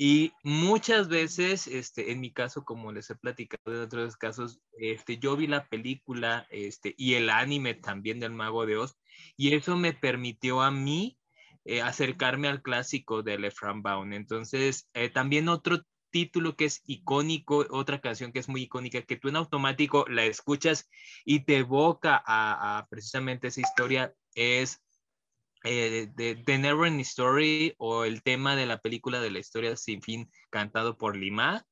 y 0.00 0.32
muchas 0.44 1.08
veces, 1.08 1.66
este, 1.66 2.12
en 2.12 2.20
mi 2.20 2.32
caso, 2.32 2.64
como 2.64 2.92
les 2.92 3.10
he 3.10 3.16
platicado 3.16 3.74
en 3.74 3.82
otros 3.82 4.16
casos, 4.16 4.60
este, 4.78 5.18
yo 5.18 5.36
vi 5.36 5.48
la 5.48 5.66
película 5.66 6.46
este, 6.50 6.94
y 6.96 7.14
el 7.14 7.28
anime 7.28 7.74
también 7.74 8.20
del 8.20 8.32
Mago 8.32 8.64
de 8.64 8.76
Oz 8.76 8.96
y 9.36 9.54
eso 9.54 9.76
me 9.76 9.92
permitió 9.92 10.62
a 10.62 10.70
mí 10.70 11.18
eh, 11.64 11.82
acercarme 11.82 12.46
al 12.46 12.62
clásico 12.62 13.24
de 13.24 13.38
Lefran 13.38 13.82
Baum. 13.82 14.12
Entonces, 14.12 14.88
eh, 14.94 15.08
también 15.08 15.48
otro 15.48 15.82
título 16.10 16.56
que 16.56 16.66
es 16.66 16.82
icónico, 16.86 17.64
otra 17.70 18.00
canción 18.00 18.32
que 18.32 18.38
es 18.38 18.48
muy 18.48 18.62
icónica, 18.62 19.02
que 19.02 19.16
tú 19.16 19.28
en 19.28 19.36
automático 19.36 20.04
la 20.08 20.24
escuchas 20.24 20.88
y 21.24 21.44
te 21.44 21.58
evoca 21.58 22.22
a, 22.26 22.86
precisamente 22.90 23.48
esa 23.48 23.60
historia, 23.60 24.14
es 24.34 24.82
eh, 25.64 26.08
de 26.14 26.36
The 26.36 26.58
Never 26.58 26.92
Story 27.00 27.74
o 27.78 28.04
el 28.04 28.22
tema 28.22 28.56
de 28.56 28.66
la 28.66 28.78
película 28.78 29.20
de 29.20 29.30
la 29.30 29.38
historia 29.38 29.76
sin 29.76 30.02
fin 30.02 30.30
cantado 30.50 30.96
por 30.96 31.16
Lima. 31.16 31.64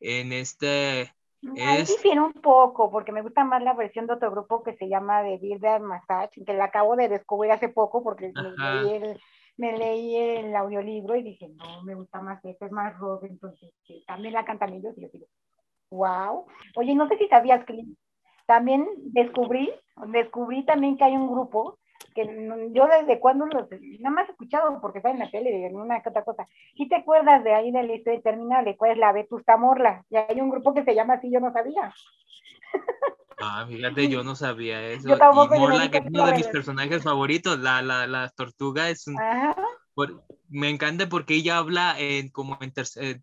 En 0.00 0.32
este... 0.32 1.12
Es... 1.54 1.88
difiere 1.88 2.20
un 2.20 2.34
poco, 2.34 2.90
porque 2.90 3.12
me 3.12 3.22
gusta 3.22 3.44
más 3.44 3.62
la 3.62 3.72
versión 3.72 4.06
de 4.06 4.12
otro 4.12 4.30
grupo 4.30 4.62
que 4.62 4.76
se 4.76 4.88
llama 4.88 5.22
The 5.22 5.56
Beard 5.58 5.82
Massage, 5.82 6.44
que 6.44 6.52
la 6.52 6.64
acabo 6.64 6.96
de 6.96 7.08
descubrir 7.08 7.52
hace 7.52 7.70
poco 7.70 8.02
porque 8.02 8.30
leí 8.34 8.94
el, 8.94 9.20
me 9.60 9.76
leí 9.76 10.16
el 10.16 10.56
audiolibro 10.56 11.16
y 11.16 11.22
dije, 11.22 11.48
no, 11.50 11.82
me 11.82 11.94
gusta 11.94 12.22
más 12.22 12.42
este, 12.44 12.64
es 12.64 12.72
más 12.72 12.98
rock, 12.98 13.24
entonces 13.24 13.70
también 14.06 14.32
la 14.32 14.46
cantan 14.46 14.72
ellos 14.72 14.96
y 14.96 15.02
yo 15.02 15.08
digo, 15.12 15.26
wow. 15.90 16.46
Oye, 16.76 16.94
no 16.94 17.06
sé 17.08 17.18
si 17.18 17.28
sabías 17.28 17.62
que 17.66 17.84
también 18.46 18.88
descubrí, 19.12 19.70
descubrí 20.08 20.64
también 20.64 20.96
que 20.96 21.04
hay 21.04 21.14
un 21.14 21.30
grupo 21.30 21.78
que 22.14 22.24
yo 22.72 22.86
desde 22.86 23.20
cuando 23.20 23.44
los, 23.46 23.68
nada 24.00 24.14
más 24.14 24.28
he 24.28 24.32
escuchado 24.32 24.80
porque 24.80 24.98
está 24.98 25.10
en 25.10 25.18
la 25.18 25.30
tele, 25.30 25.66
en 25.66 25.76
una 25.76 26.00
que 26.00 26.08
otra 26.08 26.24
cosa. 26.24 26.48
¿Sí 26.74 26.88
te 26.88 26.96
acuerdas 26.96 27.44
de 27.44 27.52
ahí 27.52 27.70
del 27.70 27.90
historia 27.90 28.22
terminal? 28.22 28.74
¿Cuál 28.78 28.92
es 28.92 28.98
la 28.98 29.12
Vetusta 29.12 29.58
Morla? 29.58 30.04
Y 30.08 30.16
hay 30.16 30.40
un 30.40 30.48
grupo 30.48 30.72
que 30.72 30.84
se 30.84 30.94
llama 30.94 31.14
así, 31.14 31.30
yo 31.30 31.38
no 31.38 31.52
sabía. 31.52 31.92
Ah, 33.40 33.66
fíjate, 33.68 34.08
yo 34.08 34.22
no 34.22 34.36
sabía 34.36 34.82
eso. 34.90 35.08
Yo 35.08 35.16
y 35.16 35.58
Morla, 35.58 35.90
que 35.90 35.98
es 35.98 36.04
uno 36.06 36.26
de 36.26 36.34
mis 36.34 36.46
personajes 36.46 37.02
favoritos, 37.02 37.58
la, 37.58 37.82
la, 37.82 38.06
la 38.06 38.28
tortuga 38.30 38.90
es 38.90 39.06
un... 39.06 39.16
me 40.48 40.68
encanta 40.68 41.08
porque 41.08 41.34
ella 41.34 41.58
habla 41.58 41.96
en, 41.98 42.28
como 42.28 42.58
en, 42.60 42.72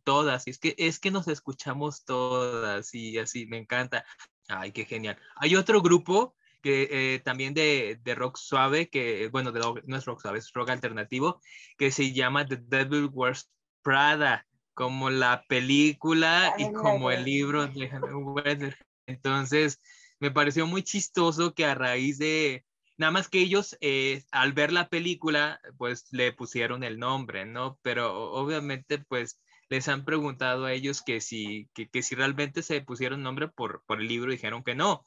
todas, 0.04 0.48
y 0.48 0.52
es 0.52 0.60
que, 0.60 0.76
es 0.78 1.00
que 1.00 1.12
nos 1.12 1.28
escuchamos 1.28 2.04
todas, 2.06 2.94
y 2.94 3.18
así, 3.18 3.46
me 3.46 3.58
encanta. 3.58 4.06
Ay, 4.48 4.72
qué 4.72 4.86
genial. 4.86 5.18
Hay 5.36 5.56
otro 5.56 5.82
grupo 5.82 6.36
que 6.62 6.88
eh, 6.90 7.20
también 7.20 7.54
de, 7.54 8.00
de, 8.04 8.16
rock 8.16 8.38
suave, 8.38 8.90
que, 8.90 9.30
bueno, 9.30 9.52
de, 9.52 9.62
no 9.86 9.98
es 9.98 10.06
rock 10.06 10.22
suave, 10.22 10.40
es 10.40 10.52
rock 10.54 10.70
alternativo, 10.70 11.42
que 11.78 11.92
se 11.92 12.14
llama 12.14 12.46
The 12.46 12.58
Devil 12.58 13.10
Wears 13.12 13.50
Prada, 13.82 14.46
como 14.74 15.10
la 15.10 15.44
película 15.48 16.54
y 16.58 16.72
como 16.72 17.10
el 17.10 17.24
libro 17.26 17.66
de 17.66 18.76
Entonces, 19.08 19.82
me 20.20 20.32
pareció 20.32 20.68
muy 20.68 20.84
chistoso 20.84 21.54
que 21.54 21.66
a 21.66 21.76
raíz 21.76 22.18
de, 22.18 22.66
nada 22.98 23.12
más 23.12 23.30
que 23.30 23.40
ellos 23.40 23.78
eh, 23.82 24.24
al 24.32 24.54
ver 24.54 24.72
la 24.72 24.90
película, 24.90 25.60
pues 25.78 26.08
le 26.12 26.34
pusieron 26.34 26.84
el 26.84 27.00
nombre, 27.00 27.46
¿no? 27.46 27.80
Pero 27.82 28.32
obviamente, 28.32 29.00
pues 29.00 29.40
les 29.70 29.88
han 29.88 30.06
preguntado 30.06 30.66
a 30.66 30.74
ellos 30.74 31.02
que 31.02 31.22
si, 31.22 31.70
que, 31.74 32.02
si 32.02 32.16
realmente 32.16 32.64
se 32.64 32.82
pusieron 32.82 33.24
nombre 33.24 33.48
por, 33.50 33.84
por 33.86 34.02
el 34.02 34.08
libro, 34.08 34.32
dijeron 34.32 34.64
que 34.64 34.76
no, 34.76 35.06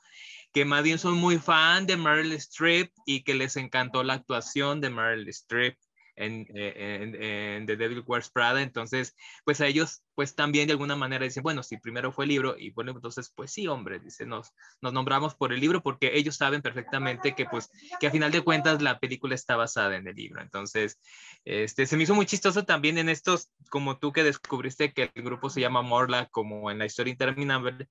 que 0.52 0.64
más 0.64 0.84
son 1.00 1.14
muy 1.14 1.38
fan 1.38 1.86
de 1.86 1.96
Meryl 1.96 2.32
Streep 2.32 2.92
y 3.06 3.22
que 3.22 3.34
les 3.34 3.56
encantó 3.56 4.02
la 4.02 4.14
actuación 4.14 4.80
de 4.80 4.90
Meryl 4.90 5.28
Streep. 5.28 5.78
En, 6.20 6.46
en, 6.54 7.66
The 7.66 7.76
Devil 7.76 8.02
Wears 8.06 8.30
Prada, 8.30 8.62
entonces, 8.62 9.16
pues 9.44 9.60
a 9.60 9.66
ellos, 9.66 10.02
pues 10.14 10.34
también 10.34 10.66
de 10.66 10.72
alguna 10.72 10.96
manera 10.96 11.24
dicen, 11.24 11.42
bueno, 11.42 11.62
si 11.62 11.78
primero 11.78 12.12
fue 12.12 12.24
el 12.24 12.30
libro, 12.30 12.56
y 12.58 12.70
bueno, 12.70 12.92
entonces, 12.92 13.32
pues 13.34 13.52
sí, 13.52 13.66
hombre, 13.66 14.00
dice, 14.00 14.26
nos, 14.26 14.52
nos 14.80 14.92
nombramos 14.92 15.34
por 15.34 15.52
el 15.52 15.60
libro 15.60 15.82
porque 15.82 16.12
ellos 16.14 16.36
saben 16.36 16.62
perfectamente 16.62 17.34
que, 17.34 17.46
pues, 17.46 17.70
que 17.98 18.06
a 18.06 18.10
final 18.10 18.30
de 18.30 18.42
cuentas 18.42 18.82
la 18.82 18.98
película 18.98 19.34
está 19.34 19.56
basada 19.56 19.96
en 19.96 20.06
el 20.06 20.14
libro, 20.14 20.42
entonces, 20.42 20.98
este, 21.44 21.86
se 21.86 21.96
me 21.96 22.02
hizo 22.04 22.14
muy 22.14 22.26
chistoso 22.26 22.64
también 22.64 22.98
en 22.98 23.08
estos, 23.08 23.50
como 23.70 23.98
tú 23.98 24.12
que 24.12 24.24
descubriste 24.24 24.92
que 24.92 25.10
el 25.14 25.22
grupo 25.22 25.50
se 25.50 25.60
llama 25.60 25.82
Morla, 25.82 26.26
como 26.26 26.70
en 26.70 26.78
la 26.78 26.86
historia 26.86 27.12
interminable, 27.12 27.88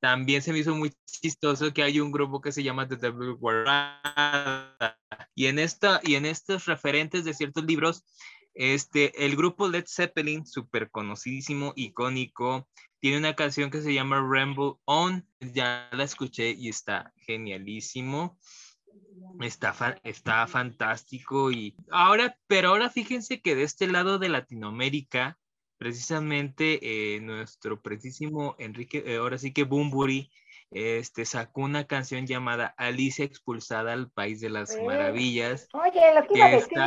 también 0.00 0.42
se 0.42 0.52
me 0.52 0.58
hizo 0.58 0.74
muy 0.74 0.92
chistoso 1.06 1.72
que 1.72 1.82
hay 1.82 2.00
un 2.00 2.12
grupo 2.12 2.40
que 2.40 2.52
se 2.52 2.62
llama 2.62 2.88
The 2.88 2.96
Devil. 2.96 3.36
Y 5.34 5.46
en, 5.46 5.58
esta, 5.58 6.00
y 6.02 6.14
en 6.14 6.26
estos 6.26 6.66
referentes 6.66 7.24
de 7.24 7.34
ciertos 7.34 7.64
libros, 7.64 8.04
este, 8.54 9.24
el 9.24 9.36
grupo 9.36 9.68
Led 9.68 9.84
Zeppelin, 9.86 10.46
súper 10.46 10.90
conocidísimo, 10.90 11.72
icónico, 11.76 12.68
tiene 13.00 13.18
una 13.18 13.34
canción 13.34 13.70
que 13.70 13.82
se 13.82 13.92
llama 13.92 14.16
Ramble 14.16 14.74
On. 14.84 15.26
Ya 15.40 15.88
la 15.92 16.04
escuché 16.04 16.50
y 16.50 16.68
está 16.68 17.12
genialísimo. 17.18 18.38
Está, 19.40 20.00
está 20.02 20.46
fantástico 20.46 21.52
y 21.52 21.76
ahora, 21.90 22.38
pero 22.46 22.70
ahora 22.70 22.88
fíjense 22.88 23.42
que 23.42 23.54
de 23.54 23.64
este 23.64 23.86
lado 23.86 24.18
de 24.18 24.30
Latinoamérica, 24.30 25.38
precisamente 25.78 26.78
eh, 26.82 27.20
nuestro 27.20 27.80
precisísimo 27.80 28.56
Enrique, 28.58 29.02
eh, 29.06 29.16
ahora 29.16 29.38
sí 29.38 29.52
que 29.52 29.64
Bumburi, 29.64 30.30
este, 30.70 31.24
sacó 31.24 31.62
una 31.62 31.86
canción 31.86 32.26
llamada 32.26 32.74
Alicia 32.76 33.24
expulsada 33.24 33.92
al 33.92 34.10
País 34.10 34.40
de 34.40 34.50
las 34.50 34.76
Maravillas. 34.82 35.68
Oye, 35.72 36.14
lo 36.14 36.26
que 36.26 36.36
iba 36.36 36.46
a 36.46 36.50
decir. 36.50 36.78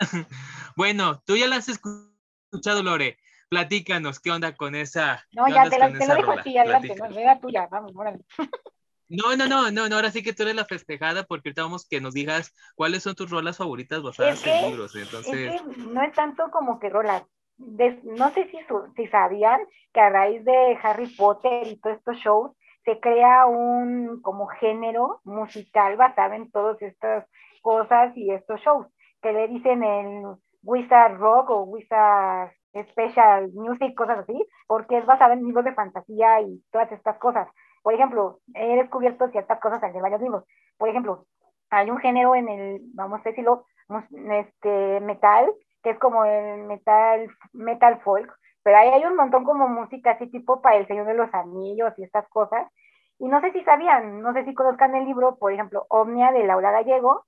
bueno, 0.76 1.22
tú 1.24 1.36
ya 1.36 1.48
la 1.48 1.56
has 1.56 1.68
escuchado, 1.68 2.82
Lore. 2.82 3.18
Platícanos, 3.48 4.18
¿qué 4.18 4.30
onda 4.32 4.56
con 4.56 4.74
esa? 4.74 5.24
No, 5.32 5.48
ya 5.48 5.68
te, 5.70 5.78
la, 5.78 5.92
te 5.92 6.06
lo 6.06 6.14
dejo 6.14 6.32
a 6.32 6.42
ti, 6.42 6.58
adelante, 6.58 6.96
no, 6.96 7.06
era 7.06 7.38
tuya, 7.38 7.68
vamos, 7.70 7.92
órale. 7.94 8.24
No, 9.08 9.36
no, 9.36 9.46
no, 9.46 9.70
no, 9.70 9.88
no, 9.88 9.94
ahora 9.94 10.10
sí 10.10 10.20
que 10.20 10.32
tú 10.32 10.42
eres 10.42 10.56
la 10.56 10.64
festejada 10.64 11.22
porque 11.22 11.50
ahorita 11.50 11.62
vamos 11.62 11.86
que 11.88 12.00
nos 12.00 12.12
digas 12.12 12.52
cuáles 12.74 13.04
son 13.04 13.14
tus 13.14 13.30
rolas 13.30 13.56
favoritas 13.56 14.02
basadas 14.02 14.44
en 14.44 14.68
libros. 14.68 14.96
Entonces... 14.96 15.62
no 15.76 16.02
es 16.02 16.12
tanto 16.12 16.50
como 16.50 16.80
que 16.80 16.88
rolas, 16.88 17.22
no 17.58 18.30
sé 18.30 18.48
si, 18.50 18.58
si 18.96 19.06
sabían 19.08 19.60
que 19.92 20.00
a 20.00 20.10
raíz 20.10 20.44
de 20.44 20.78
Harry 20.82 21.06
Potter 21.16 21.66
y 21.66 21.80
todos 21.80 21.96
estos 21.96 22.16
shows 22.16 22.52
se 22.84 23.00
crea 23.00 23.46
un 23.46 24.20
como 24.22 24.46
género 24.46 25.20
musical 25.24 25.96
basado 25.96 26.34
en 26.34 26.50
todas 26.50 26.80
estas 26.82 27.26
cosas 27.62 28.16
y 28.16 28.30
estos 28.30 28.60
shows 28.60 28.86
que 29.22 29.32
le 29.32 29.48
dicen 29.48 29.82
el 29.82 30.22
Wizard 30.62 31.16
Rock 31.16 31.50
o 31.50 31.62
Wizard 31.64 32.52
Special 32.90 33.50
Music, 33.54 33.94
cosas 33.94 34.18
así, 34.18 34.46
porque 34.66 34.98
es 34.98 35.06
basado 35.06 35.32
en 35.32 35.44
libros 35.44 35.64
de 35.64 35.74
fantasía 35.74 36.42
y 36.42 36.62
todas 36.70 36.92
estas 36.92 37.18
cosas. 37.18 37.48
Por 37.82 37.94
ejemplo, 37.94 38.40
he 38.54 38.76
descubierto 38.76 39.28
ciertas 39.28 39.60
cosas 39.60 39.80
de 39.80 40.00
varios 40.00 40.20
libros. 40.20 40.44
Por 40.76 40.88
ejemplo, 40.88 41.26
hay 41.70 41.90
un 41.90 41.98
género 41.98 42.34
en 42.34 42.48
el, 42.48 42.80
vamos 42.94 43.20
a 43.20 43.28
decirlo, 43.30 43.64
este, 44.30 45.00
metal 45.00 45.52
que 45.86 45.92
es 45.92 45.98
como 46.00 46.24
el 46.24 46.64
metal, 46.64 47.28
metal 47.52 48.00
folk, 48.00 48.28
pero 48.64 48.76
ahí 48.76 48.88
hay 48.88 49.04
un 49.04 49.14
montón 49.14 49.44
como 49.44 49.68
música 49.68 50.10
así 50.10 50.28
tipo 50.28 50.60
para 50.60 50.78
el 50.78 50.88
Señor 50.88 51.06
de 51.06 51.14
los 51.14 51.32
Anillos 51.32 51.92
y 51.96 52.02
estas 52.02 52.28
cosas. 52.28 52.66
Y 53.20 53.28
no 53.28 53.40
sé 53.40 53.52
si 53.52 53.62
sabían, 53.62 54.20
no 54.20 54.32
sé 54.32 54.44
si 54.44 54.52
conozcan 54.52 54.96
el 54.96 55.04
libro, 55.04 55.36
por 55.36 55.52
ejemplo, 55.52 55.86
Omnia 55.88 56.32
de 56.32 56.42
Laura 56.42 56.72
Gallego. 56.72 57.24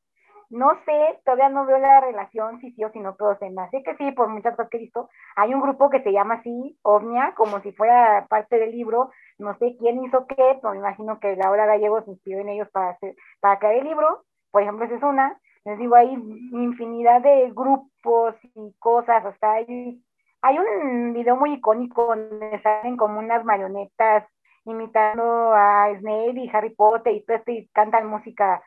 No 0.50 0.72
sé, 0.84 1.20
todavía 1.24 1.50
no 1.50 1.66
veo 1.66 1.78
la 1.78 2.00
relación, 2.00 2.58
si 2.58 2.72
sí 2.72 2.82
o 2.82 2.90
si 2.90 2.98
no, 2.98 3.14
pero 3.14 3.38
se 3.38 3.48
me 3.48 3.62
hace 3.62 3.80
que 3.84 3.94
sí, 3.94 4.10
por 4.10 4.26
muchas 4.26 4.56
cosas 4.56 4.70
que 4.70 4.78
he 4.78 4.80
visto. 4.80 5.08
Hay 5.36 5.54
un 5.54 5.60
grupo 5.60 5.88
que 5.88 6.02
se 6.02 6.10
llama 6.10 6.34
así, 6.40 6.76
Omnia, 6.82 7.34
como 7.36 7.60
si 7.60 7.70
fuera 7.70 8.26
parte 8.28 8.58
del 8.58 8.72
libro. 8.72 9.12
No 9.38 9.56
sé 9.58 9.76
quién 9.78 10.02
hizo 10.02 10.26
qué, 10.26 10.58
pero 10.60 10.72
me 10.72 10.78
imagino 10.78 11.20
que 11.20 11.36
Laura 11.36 11.64
Gallego 11.66 12.02
se 12.02 12.10
inspiró 12.10 12.40
en 12.40 12.48
ellos 12.48 12.68
para, 12.72 12.90
hacer, 12.90 13.14
para 13.38 13.60
crear 13.60 13.74
el 13.74 13.84
libro. 13.84 14.24
Por 14.50 14.62
ejemplo, 14.62 14.84
esa 14.84 14.96
es 14.96 15.02
una. 15.04 15.38
Les 15.68 15.78
digo, 15.78 15.96
hay 15.96 16.14
infinidad 16.14 17.20
de 17.20 17.52
grupos 17.54 18.34
y 18.54 18.72
cosas, 18.78 19.22
hasta 19.22 19.52
hay, 19.52 20.02
hay 20.40 20.58
un 20.58 21.12
video 21.12 21.36
muy 21.36 21.52
icónico 21.52 22.06
donde 22.06 22.58
salen 22.62 22.96
como 22.96 23.18
unas 23.18 23.44
marionetas 23.44 24.24
imitando 24.64 25.52
a 25.52 25.94
Snape 25.98 26.40
y 26.40 26.50
Harry 26.50 26.70
Potter 26.70 27.12
y 27.12 27.22
todo 27.22 27.36
esto 27.36 27.50
y 27.50 27.68
cantan 27.74 28.06
música 28.06 28.62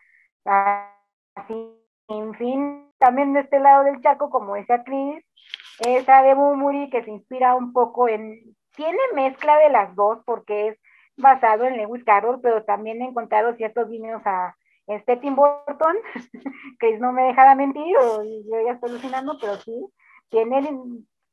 así, 0.45 1.73
en 2.07 2.35
fin, 2.35 2.91
también 2.99 3.33
de 3.33 3.39
este 3.39 3.59
lado 3.59 3.83
del 3.83 3.99
charco, 4.01 4.29
como 4.29 4.53
decía 4.53 4.83
Chris, 4.83 5.25
esa 5.79 6.21
de 6.21 6.35
Mumuri 6.35 6.91
que 6.91 7.03
se 7.03 7.09
inspira 7.09 7.55
un 7.55 7.73
poco 7.73 8.09
en, 8.09 8.55
tiene 8.75 8.99
mezcla 9.15 9.57
de 9.57 9.69
las 9.69 9.95
dos 9.95 10.19
porque 10.23 10.67
es 10.67 10.79
basado 11.17 11.65
en 11.65 11.77
Lewis 11.77 12.03
Carroll, 12.03 12.41
pero 12.41 12.63
también 12.63 13.01
he 13.01 13.05
encontrado 13.05 13.55
ciertos 13.55 13.89
guiños 13.89 14.21
a, 14.23 14.55
este 14.95 15.17
Tim 15.17 15.35
Burton, 15.35 15.95
que 16.79 16.97
no 16.99 17.11
me 17.11 17.23
dejará 17.23 17.55
mentir, 17.55 17.95
o 17.97 18.23
yo 18.23 18.65
ya 18.65 18.73
estoy 18.73 18.91
alucinando, 18.91 19.37
pero 19.39 19.55
sí, 19.57 19.87
tiene 20.29 20.61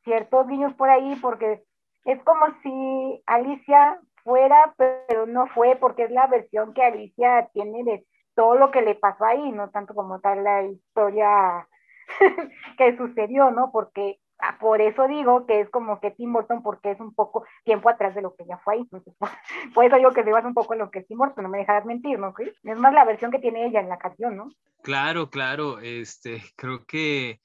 ciertos 0.05 0.47
guiños 0.47 0.75
por 0.75 0.89
ahí, 0.89 1.17
porque 1.21 1.63
es 2.05 2.23
como 2.25 2.47
si 2.63 3.23
Alicia 3.27 4.01
fuera, 4.25 4.75
pero 4.77 5.27
no 5.27 5.47
fue, 5.49 5.77
porque 5.77 6.05
es 6.05 6.11
la 6.11 6.27
versión 6.27 6.75
que 6.75 6.83
Alicia 6.83 7.49
tiene 7.53 7.85
de 7.85 8.07
todo 8.35 8.55
lo 8.55 8.71
que 8.71 8.83
le 8.83 8.95
pasó 8.95 9.25
ahí, 9.25 9.51
no 9.53 9.71
tanto 9.71 9.95
como 9.95 10.21
tal 10.21 10.45
la 10.45 10.63
historia 10.63 11.67
que 12.79 12.97
sucedió, 12.97 13.51
¿no? 13.51 13.71
Porque 13.73 14.21
por 14.61 14.81
eso 14.81 15.09
digo 15.09 15.47
que 15.47 15.61
es 15.61 15.71
como 15.71 16.01
que 16.01 16.13
Tim 16.13 16.33
Burton, 16.33 16.63
porque 16.63 16.93
es 16.93 17.01
un 17.01 17.15
poco 17.15 17.45
tiempo 17.65 17.89
atrás 17.89 18.15
de 18.15 18.23
lo 18.23 18.35
que 18.37 18.45
ya 18.47 18.59
fue 18.59 18.75
ahí. 18.75 18.85
Por, 19.75 19.85
eso 19.85 19.97
digo 19.97 20.13
que 20.13 20.23
se 20.23 20.33
un 20.33 20.55
poco 20.55 20.75
en 20.75 20.81
lo 20.81 20.91
que 20.91 21.01
es 21.01 21.07
Tim 21.09 21.19
Burton, 21.19 21.43
no 21.43 21.49
me 21.49 21.59
dejarás 21.59 21.85
mentir, 21.85 22.19
¿no? 22.19 22.35
Es 22.39 22.79
más 22.79 22.93
la 22.95 23.05
versión 23.05 23.31
que 23.31 23.39
tiene 23.39 23.67
ella 23.67 23.81
en 23.81 23.89
la 23.89 23.99
canción, 23.99 24.37
¿no? 24.37 24.51
Claro, 24.83 25.29
claro, 25.31 25.81
este, 25.81 26.43
creo 26.57 26.85
que, 26.87 27.41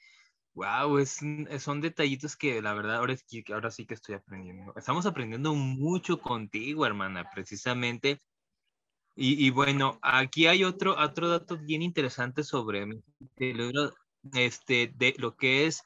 wow, 0.54 1.00
es, 1.00 1.20
son 1.60 1.82
detallitos 1.82 2.36
que 2.36 2.62
la 2.62 2.74
verdad 2.74 2.98
ahora, 2.98 3.14
es 3.14 3.24
que, 3.24 3.44
ahora 3.54 3.72
sí 3.72 3.86
que 3.86 3.96
estoy 3.96 4.16
aprendiendo. 4.16 4.74
Estamos 4.76 5.06
aprendiendo 5.06 5.54
mucho 5.56 6.20
contigo, 6.20 6.86
hermana, 6.86 7.30
precisamente. 7.34 8.20
Y, 9.16 9.46
y 9.46 9.50
bueno, 9.52 10.00
aquí 10.02 10.48
hay 10.48 10.64
otro, 10.64 10.96
otro 10.98 11.30
dato 11.30 11.58
bien 11.58 11.82
interesante 11.82 12.44
sobre 12.44 12.88
este, 14.32 14.92
de 14.96 15.14
lo 15.18 15.36
que 15.36 15.68
es 15.68 15.84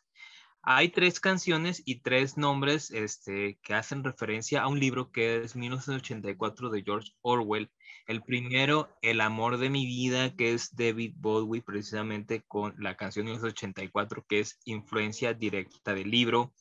hay 0.70 0.90
tres 0.90 1.22
canciones 1.22 1.82
y 1.86 2.02
tres 2.02 2.36
nombres 2.36 2.92
este, 2.92 3.58
que 3.64 3.74
hacen 3.74 4.04
referencia 4.04 4.64
a 4.64 4.68
un 4.68 4.82
libro 4.82 5.14
que 5.14 5.38
es 5.38 5.56
1984 5.56 6.70
de 6.70 6.84
George 6.84 7.14
Orwell. 7.22 7.72
El 8.06 8.22
primero, 8.22 8.90
El 9.02 9.22
amor 9.22 9.60
de 9.60 9.70
mi 9.70 9.86
vida, 9.86 10.36
que 10.36 10.54
es 10.54 10.76
David 10.76 11.14
Bowie, 11.16 11.62
precisamente 11.62 12.44
con 12.50 12.76
la 12.80 12.98
canción 12.98 13.28
1984, 13.28 14.26
que 14.28 14.42
es 14.42 14.60
influencia 14.66 15.34
directa 15.34 15.94
del 15.94 16.12
libro. 16.12 16.54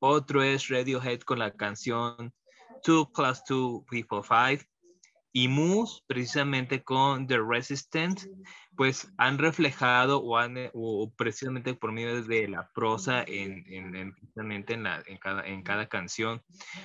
Otro 0.00 0.42
es 0.42 0.68
Radiohead 0.68 1.20
con 1.20 1.38
la 1.38 1.56
canción 1.56 2.34
2 2.84 3.08
plus 3.14 3.42
2 3.48 3.84
people 3.88 4.20
5 4.20 4.68
y 5.36 5.48
Moose, 5.48 6.00
precisamente 6.06 6.82
con 6.82 7.26
The 7.26 7.36
Resistant, 7.38 8.22
pues 8.74 9.12
han 9.18 9.36
reflejado 9.36 10.22
o, 10.22 10.42
eh, 10.42 10.70
o 10.72 11.12
precisamente 11.14 11.74
por 11.74 11.92
medio 11.92 12.22
de 12.22 12.48
la 12.48 12.70
prosa 12.72 13.22
en, 13.22 13.62
en, 13.70 14.14
precisamente 14.14 14.72
en, 14.72 15.18
cada, 15.18 15.46
en 15.46 15.62
cada 15.62 15.88
canción, 15.90 16.42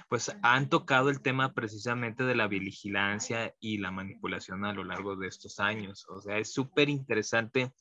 pues 0.10 0.36
han 0.44 0.68
tocado 0.68 1.10
el 1.10 1.22
tema 1.22 1.54
precisamente 1.54 2.26
de 2.26 2.36
la 2.36 2.50
vigilancia 2.50 3.56
y 3.62 3.78
la 3.78 3.92
manipulación 3.92 4.66
a 4.66 4.74
lo 4.74 4.84
largo 4.84 5.16
de 5.16 5.30
estos 5.30 5.62
años. 5.62 6.06
O 6.10 6.20
sea, 6.20 6.38
es 6.38 6.52
súper 6.52 6.90
interesante 6.90 7.72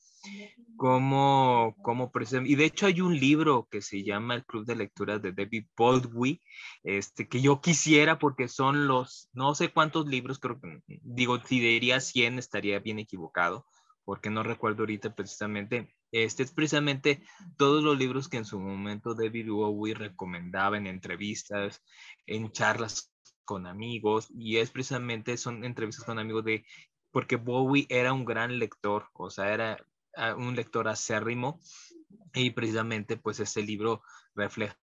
cómo, 0.77 1.75
cómo 1.81 2.11
y 2.45 2.55
de 2.55 2.65
hecho 2.65 2.87
hay 2.87 3.01
un 3.01 3.19
libro 3.19 3.67
que 3.69 3.81
se 3.81 4.03
llama 4.03 4.35
El 4.35 4.45
Club 4.45 4.65
de 4.65 4.75
Lecturas 4.75 5.21
de 5.21 5.31
David 5.31 5.65
Baldwin, 5.77 6.39
este, 6.83 7.27
que 7.27 7.41
yo 7.41 7.61
quisiera 7.61 8.19
porque 8.19 8.47
son 8.47 8.87
los, 8.87 9.29
no 9.33 9.55
sé 9.55 9.69
cuántos 9.69 10.07
libros, 10.07 10.39
creo 10.39 10.59
que, 10.59 10.81
digo, 10.87 11.39
si 11.45 11.59
diría 11.59 11.99
100 11.99 12.39
estaría 12.39 12.79
bien 12.79 12.99
equivocado, 12.99 13.65
porque 14.03 14.29
no 14.29 14.43
recuerdo 14.43 14.83
ahorita 14.83 15.13
precisamente, 15.13 15.95
este 16.11 16.43
es 16.43 16.51
precisamente 16.51 17.23
todos 17.57 17.83
los 17.83 17.97
libros 17.97 18.27
que 18.27 18.37
en 18.37 18.45
su 18.45 18.59
momento 18.59 19.13
David 19.13 19.49
Bowie 19.49 19.93
recomendaba 19.93 20.77
en 20.77 20.87
entrevistas, 20.87 21.83
en 22.25 22.51
charlas 22.51 23.13
con 23.45 23.67
amigos, 23.67 24.27
y 24.33 24.57
es 24.57 24.71
precisamente, 24.71 25.37
son 25.37 25.63
entrevistas 25.63 26.05
con 26.05 26.19
amigos 26.19 26.43
de, 26.43 26.65
porque 27.11 27.35
Bowie 27.35 27.85
era 27.89 28.13
un 28.13 28.25
gran 28.25 28.57
lector, 28.57 29.09
o 29.13 29.29
sea, 29.29 29.53
era 29.53 29.77
un 30.37 30.55
lector 30.55 30.87
acérrimo 30.87 31.59
y 32.33 32.51
precisamente 32.51 33.17
pues 33.17 33.39
este 33.39 33.61
libro 33.61 34.01
refleja 34.35 34.77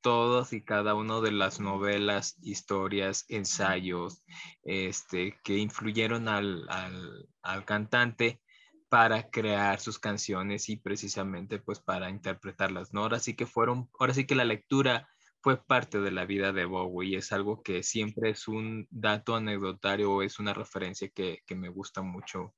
todas 0.00 0.52
y 0.52 0.64
cada 0.64 0.94
una 0.94 1.20
de 1.20 1.32
las 1.32 1.60
novelas, 1.60 2.36
historias, 2.42 3.24
ensayos 3.28 4.24
este, 4.64 5.38
que 5.44 5.58
influyeron 5.58 6.28
al, 6.28 6.66
al, 6.68 7.28
al 7.42 7.64
cantante 7.64 8.40
para 8.88 9.30
crear 9.30 9.80
sus 9.80 9.98
canciones 9.98 10.68
y 10.68 10.76
precisamente 10.76 11.58
pues 11.58 11.80
para 11.80 12.10
interpretarlas, 12.10 12.92
¿no? 12.92 13.02
Ahora 13.02 13.20
sí 13.20 13.34
que 13.34 13.46
fueron, 13.46 13.88
ahora 13.98 14.12
sí 14.12 14.26
que 14.26 14.34
la 14.34 14.44
lectura 14.44 15.08
fue 15.40 15.64
parte 15.64 16.00
de 16.00 16.10
la 16.10 16.26
vida 16.26 16.52
de 16.52 16.66
Bowie 16.66 17.10
y 17.10 17.14
es 17.16 17.32
algo 17.32 17.62
que 17.62 17.82
siempre 17.82 18.30
es 18.30 18.48
un 18.48 18.86
dato 18.90 19.34
anecdotario 19.34 20.12
o 20.12 20.22
es 20.22 20.38
una 20.38 20.54
referencia 20.54 21.08
que, 21.08 21.38
que 21.46 21.56
me 21.56 21.68
gusta 21.68 22.02
mucho 22.02 22.54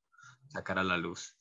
sacar 0.49 0.79
a 0.79 0.85
la 0.85 0.97
luz. 0.97 1.39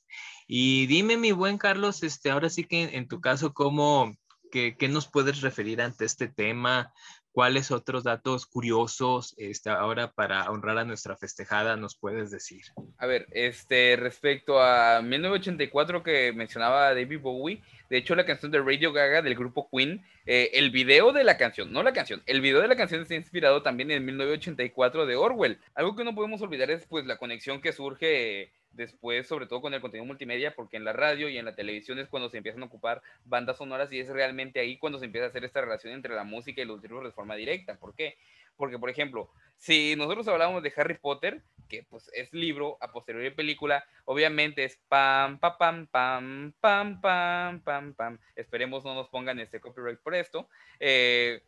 Y 0.47 0.87
dime, 0.87 1.17
mi 1.17 1.31
buen 1.31 1.57
Carlos, 1.57 2.03
este, 2.03 2.29
ahora 2.29 2.49
sí 2.49 2.65
que 2.65 2.83
en, 2.83 3.07
tu 3.07 3.21
caso, 3.21 3.53
¿cómo, 3.53 4.15
qué, 4.51 4.75
qué, 4.77 4.87
nos 4.87 5.07
puedes 5.07 5.41
referir 5.41 5.81
ante 5.81 6.05
este 6.05 6.27
tema? 6.27 6.93
¿Cuáles 7.33 7.71
otros 7.71 8.03
datos 8.03 8.45
curiosos 8.45 9.33
este, 9.39 9.71
ahora 9.71 10.11
para 10.11 10.51
honrar 10.51 10.77
a 10.77 10.85
nuestra 10.85 11.17
festejada 11.17 11.75
nos 11.75 11.97
puedes 11.97 12.29
decir? 12.29 12.61
A 12.99 13.07
ver, 13.07 13.25
este, 13.31 13.95
respecto 13.95 14.61
a 14.61 15.01
1984 15.01 16.03
que 16.03 16.31
mencionaba 16.31 16.93
David 16.93 17.21
Bowie, 17.21 17.63
de 17.89 17.97
hecho 17.97 18.13
la 18.13 18.27
canción 18.27 18.51
de 18.51 18.61
Radio 18.61 18.93
Gaga 18.93 19.23
del 19.23 19.33
grupo 19.33 19.67
Queen, 19.71 20.05
eh, 20.27 20.51
el 20.53 20.69
video 20.69 21.11
de 21.11 21.23
la 21.23 21.35
canción, 21.37 21.73
no 21.73 21.81
la 21.81 21.91
canción, 21.91 22.21
el 22.27 22.39
video 22.39 22.61
de 22.61 22.67
la 22.67 22.75
canción 22.75 23.01
está 23.01 23.15
inspirado 23.15 23.63
también 23.63 23.89
en 23.89 24.05
1984 24.05 25.07
de 25.07 25.15
Orwell. 25.15 25.59
Algo 25.73 25.95
que 25.95 26.03
no 26.03 26.13
podemos 26.13 26.39
olvidar 26.43 26.69
es 26.69 26.85
pues 26.85 27.07
la 27.07 27.17
conexión 27.17 27.61
que 27.61 27.73
surge 27.73 28.51
después, 28.73 29.27
sobre 29.27 29.45
todo 29.45 29.61
con 29.61 29.73
el 29.73 29.81
contenido 29.81 30.05
multimedia, 30.05 30.55
porque 30.55 30.77
en 30.77 30.83
la 30.83 30.93
radio 30.93 31.29
y 31.29 31.37
en 31.37 31.45
la 31.45 31.55
televisión 31.55 31.99
es 31.99 32.07
cuando 32.07 32.29
se 32.29 32.37
empiezan 32.37 32.63
a 32.63 32.65
ocupar 32.65 33.01
bandas 33.25 33.57
sonoras 33.57 33.91
y 33.91 33.99
es 33.99 34.09
realmente 34.09 34.59
ahí 34.59 34.77
cuando 34.77 34.99
se 34.99 35.05
empieza 35.05 35.25
a 35.25 35.29
hacer 35.29 35.43
esta 35.43 35.61
relación 35.61 35.93
entre 35.93 36.15
la 36.15 36.23
música 36.23 36.61
y 36.61 36.65
los 36.65 36.81
libros 36.81 37.03
de 37.03 37.11
forma 37.11 37.35
directa. 37.35 37.75
¿Por 37.75 37.95
qué? 37.95 38.17
Porque, 38.57 38.77
por 38.77 38.89
ejemplo, 38.89 39.29
si 39.57 39.95
nosotros 39.95 40.27
hablamos 40.27 40.61
de 40.61 40.73
Harry 40.75 40.97
Potter, 40.97 41.41
que 41.69 41.83
pues 41.89 42.09
es 42.13 42.31
libro 42.33 42.77
a 42.81 42.91
posteriori 42.91 43.31
película, 43.31 43.85
obviamente 44.05 44.63
es 44.63 44.77
pam, 44.89 45.39
pam, 45.39 45.57
pam, 45.57 45.87
pam, 45.87 46.53
pam, 46.59 47.01
pam, 47.01 47.61
pam, 47.61 47.93
pam. 47.93 48.19
Esperemos 48.35 48.83
no 48.83 48.93
nos 48.93 49.07
pongan 49.09 49.39
este 49.39 49.59
copyright 49.59 49.99
por 49.99 50.15
esto. 50.15 50.47
Eh, 50.79 51.41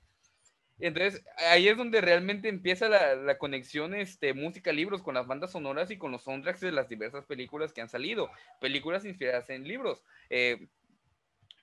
entonces, 0.80 1.24
ahí 1.38 1.68
es 1.68 1.78
donde 1.78 2.02
realmente 2.02 2.50
empieza 2.50 2.90
la, 2.90 3.38
conexión 3.38 3.94
este, 3.94 4.34
música-libros 4.34 5.02
con 5.02 5.16
las 5.16 5.28
bandas 5.28 5.52
sonoras 5.52 5.90
y 5.92 5.98
con 5.98 6.12
los 6.12 6.24
soundtracks 6.24 6.62
de 6.62 6.72
las 6.72 6.90
diversas 6.90 7.26
películas 7.26 7.72
que 7.72 7.82
han 7.82 7.90
salido. 7.90 8.30
Películas 8.60 9.06
inspiradas 9.06 9.50
en 9.50 9.68
libros. 9.68 10.04
Eh, 10.30 10.68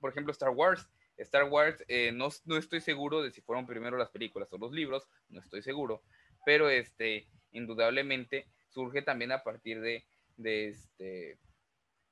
por 0.00 0.11
ejemplo, 0.11 0.33
Star 0.33 0.50
Wars. 0.50 0.88
Star 1.19 1.45
Wars, 1.45 1.85
eh, 1.88 2.11
no, 2.12 2.28
no, 2.47 2.57
estoy 2.57 2.81
seguro 2.81 3.23
de 3.23 3.31
si 3.31 3.42
fueron 3.42 3.66
primero 3.66 3.97
las 3.97 4.11
películas 4.11 4.52
o 4.52 4.59
los 4.59 4.73
libros, 4.73 5.07
no 5.28 5.40
estoy 5.40 5.62
seguro, 5.62 6.02
pero 6.45 6.71
este, 6.71 7.28
indudablemente 7.52 8.47
surge 8.71 9.02
también 9.02 9.31
a 9.31 9.42
partir 9.42 9.81
de, 9.81 10.04
de 10.37 10.69
este, 10.69 11.38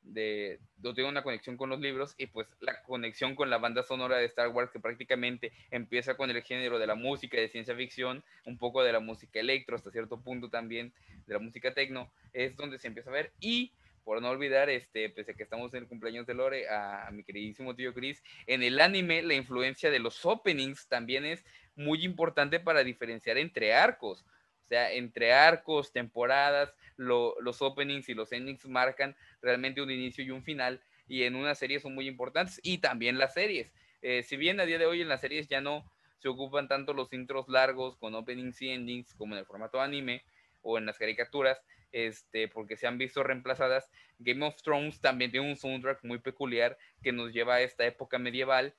de, 0.02 0.59
yo 0.78 1.09
una 1.09 1.23
conexión 1.23 1.57
con 1.57 1.71
los 1.71 1.80
libros 1.80 2.14
y 2.19 2.26
pues 2.26 2.49
la 2.61 2.83
conexión 2.83 3.35
con 3.35 3.50
la 3.50 3.59
banda 3.59 3.83
sonora 3.83 4.16
de 4.16 4.26
Star 4.26 4.49
Wars 4.49 4.71
que 4.71 4.80
prácticamente 4.80 5.52
empieza 5.71 6.16
con 6.16 6.30
el 6.30 6.42
género 6.42 6.78
de 6.78 6.87
la 6.87 6.95
música 6.95 7.37
de 7.37 7.49
ciencia 7.49 7.75
ficción, 7.75 8.25
un 8.45 8.59
poco 8.59 8.83
de 8.83 8.92
la 8.92 9.00
música 9.00 9.40
electro 9.40 9.76
hasta 9.76 9.90
cierto 9.90 10.21
punto 10.21 10.49
también 10.49 10.92
de 11.26 11.35
la 11.35 11.40
música 11.40 11.75
tecno, 11.75 12.11
es 12.33 12.57
donde 12.57 12.78
se 12.78 12.88
empieza 12.88 13.11
a 13.11 13.14
ver 13.14 13.33
y 13.40 13.73
por 14.04 14.21
no 14.23 14.30
olvidar, 14.30 14.71
este, 14.71 15.11
pese 15.11 15.33
a 15.33 15.35
que 15.35 15.42
estamos 15.42 15.73
en 15.75 15.83
el 15.83 15.88
cumpleaños 15.88 16.26
de 16.26 16.35
Lore, 16.35 16.69
a, 16.69 17.11
mi 17.12 17.23
queridísimo 17.23 17.76
tío 17.76 17.95
Chris, 17.95 18.23
en 18.47 18.62
el 18.62 18.80
anime 18.80 19.23
la 19.23 19.35
influencia 19.35 19.90
de 19.90 19.99
los 19.99 20.25
openings 20.25 20.88
también 20.88 21.25
es 21.25 21.45
muy 21.76 22.04
importante 22.04 22.61
para 22.61 22.83
diferenciar 22.83 23.38
entre 23.38 23.75
arcos. 23.75 24.25
Sea, 24.71 24.93
entre 24.93 25.33
arcos, 25.33 25.91
temporadas, 25.91 26.73
los 26.97 27.61
openings 27.61 28.09
y 28.09 28.15
los 28.15 28.31
endings 28.31 28.67
marcan 28.67 29.17
realmente 29.43 29.83
un 29.83 29.91
inicio 29.91 30.23
y 30.23 30.31
un 30.31 30.45
final, 30.45 30.81
y 31.09 31.25
en 31.25 31.35
una 31.35 31.57
serie 31.57 31.81
son 31.81 31.93
muy 31.93 32.07
importantes, 32.07 32.61
y 32.62 32.79
también 32.79 33.19
las 33.19 33.35
series. 33.35 33.73
Eh, 34.00 34.23
si 34.23 34.37
bien 34.37 34.61
a 34.61 34.67
día 34.67 34.79
de 34.79 34.87
hoy 34.87 35.00
en 35.00 35.09
las 35.09 35.23
series 35.23 35.49
ya 35.49 35.61
no 35.61 35.91
se 36.19 36.29
ocupan 36.29 36.69
tanto 36.69 36.95
los 36.95 37.12
intros 37.12 37.49
largos 37.49 37.97
con 37.97 38.15
openings 38.15 38.62
y 38.62 38.71
endings 38.71 39.12
como 39.15 39.35
en 39.35 39.41
el 39.41 39.45
formato 39.45 39.81
anime 39.81 40.23
o 40.62 40.79
en 40.79 40.87
las 40.87 40.99
caricaturas, 40.99 41.61
este, 41.91 42.47
porque 42.47 42.76
se 42.76 42.87
han 42.87 42.97
visto 42.97 43.25
reemplazadas. 43.25 43.91
Game 44.21 44.47
of 44.47 44.63
Thrones 44.63 45.00
también 45.00 45.33
tiene 45.33 45.50
un 45.50 45.56
soundtrack 45.56 46.04
muy 46.04 46.21
peculiar 46.21 46.78
que 47.02 47.11
nos 47.11 47.33
lleva 47.33 47.56
a 47.56 47.63
esta 47.63 47.85
época 47.87 48.21
medieval. 48.21 48.73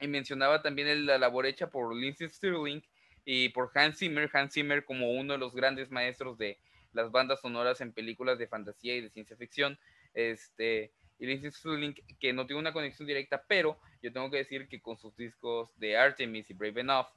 Y 0.00 0.08
mencionaba 0.08 0.62
también 0.62 1.06
la 1.06 1.16
labor 1.16 1.46
hecha 1.46 1.70
por 1.70 1.94
Lindsay 1.94 2.28
Stirling 2.28 2.82
y 3.26 3.50
por 3.50 3.70
Hans 3.74 3.98
Zimmer, 3.98 4.30
Hans 4.32 4.54
Zimmer 4.54 4.86
como 4.86 5.10
uno 5.10 5.34
de 5.34 5.38
los 5.38 5.54
grandes 5.54 5.90
maestros 5.90 6.38
de, 6.38 6.58
las 6.96 7.12
bandas 7.12 7.40
sonoras 7.40 7.80
en 7.80 7.92
películas 7.92 8.38
de 8.38 8.48
fantasía 8.48 8.96
y 8.96 9.02
de 9.02 9.10
ciencia 9.10 9.36
ficción. 9.36 9.78
Este, 10.14 10.92
y 11.18 11.26
Lindsay 11.26 11.52
Stirling, 11.52 11.94
que 12.18 12.32
no 12.32 12.46
tiene 12.46 12.60
una 12.60 12.72
conexión 12.72 13.06
directa, 13.06 13.44
pero 13.46 13.78
yo 14.02 14.12
tengo 14.12 14.30
que 14.30 14.38
decir 14.38 14.66
que 14.66 14.80
con 14.80 14.98
sus 14.98 15.14
discos 15.16 15.70
de 15.78 15.96
Artemis 15.96 16.50
y 16.50 16.54
Brave 16.54 16.80
Enough, 16.80 17.08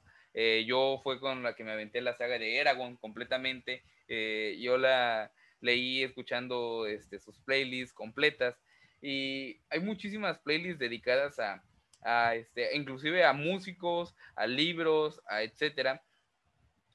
yo 0.66 1.00
fue 1.02 1.18
con 1.18 1.42
la 1.42 1.54
que 1.54 1.64
me 1.64 1.72
aventé 1.72 2.00
la 2.00 2.16
saga 2.16 2.38
de 2.38 2.58
Eragon 2.58 2.96
completamente. 2.96 3.82
Eh, 4.06 4.58
yo 4.60 4.78
la 4.78 5.32
leí 5.60 6.04
escuchando 6.04 6.86
este, 6.86 7.18
sus 7.18 7.38
playlists 7.40 7.92
completas 7.92 8.56
y 9.02 9.60
hay 9.70 9.80
muchísimas 9.80 10.38
playlists 10.38 10.78
dedicadas 10.78 11.38
a, 11.38 11.62
a 12.02 12.34
este, 12.34 12.76
inclusive 12.76 13.24
a 13.24 13.32
músicos, 13.32 14.14
a 14.36 14.46
libros, 14.46 15.20
a 15.26 15.42
etcétera. 15.42 16.02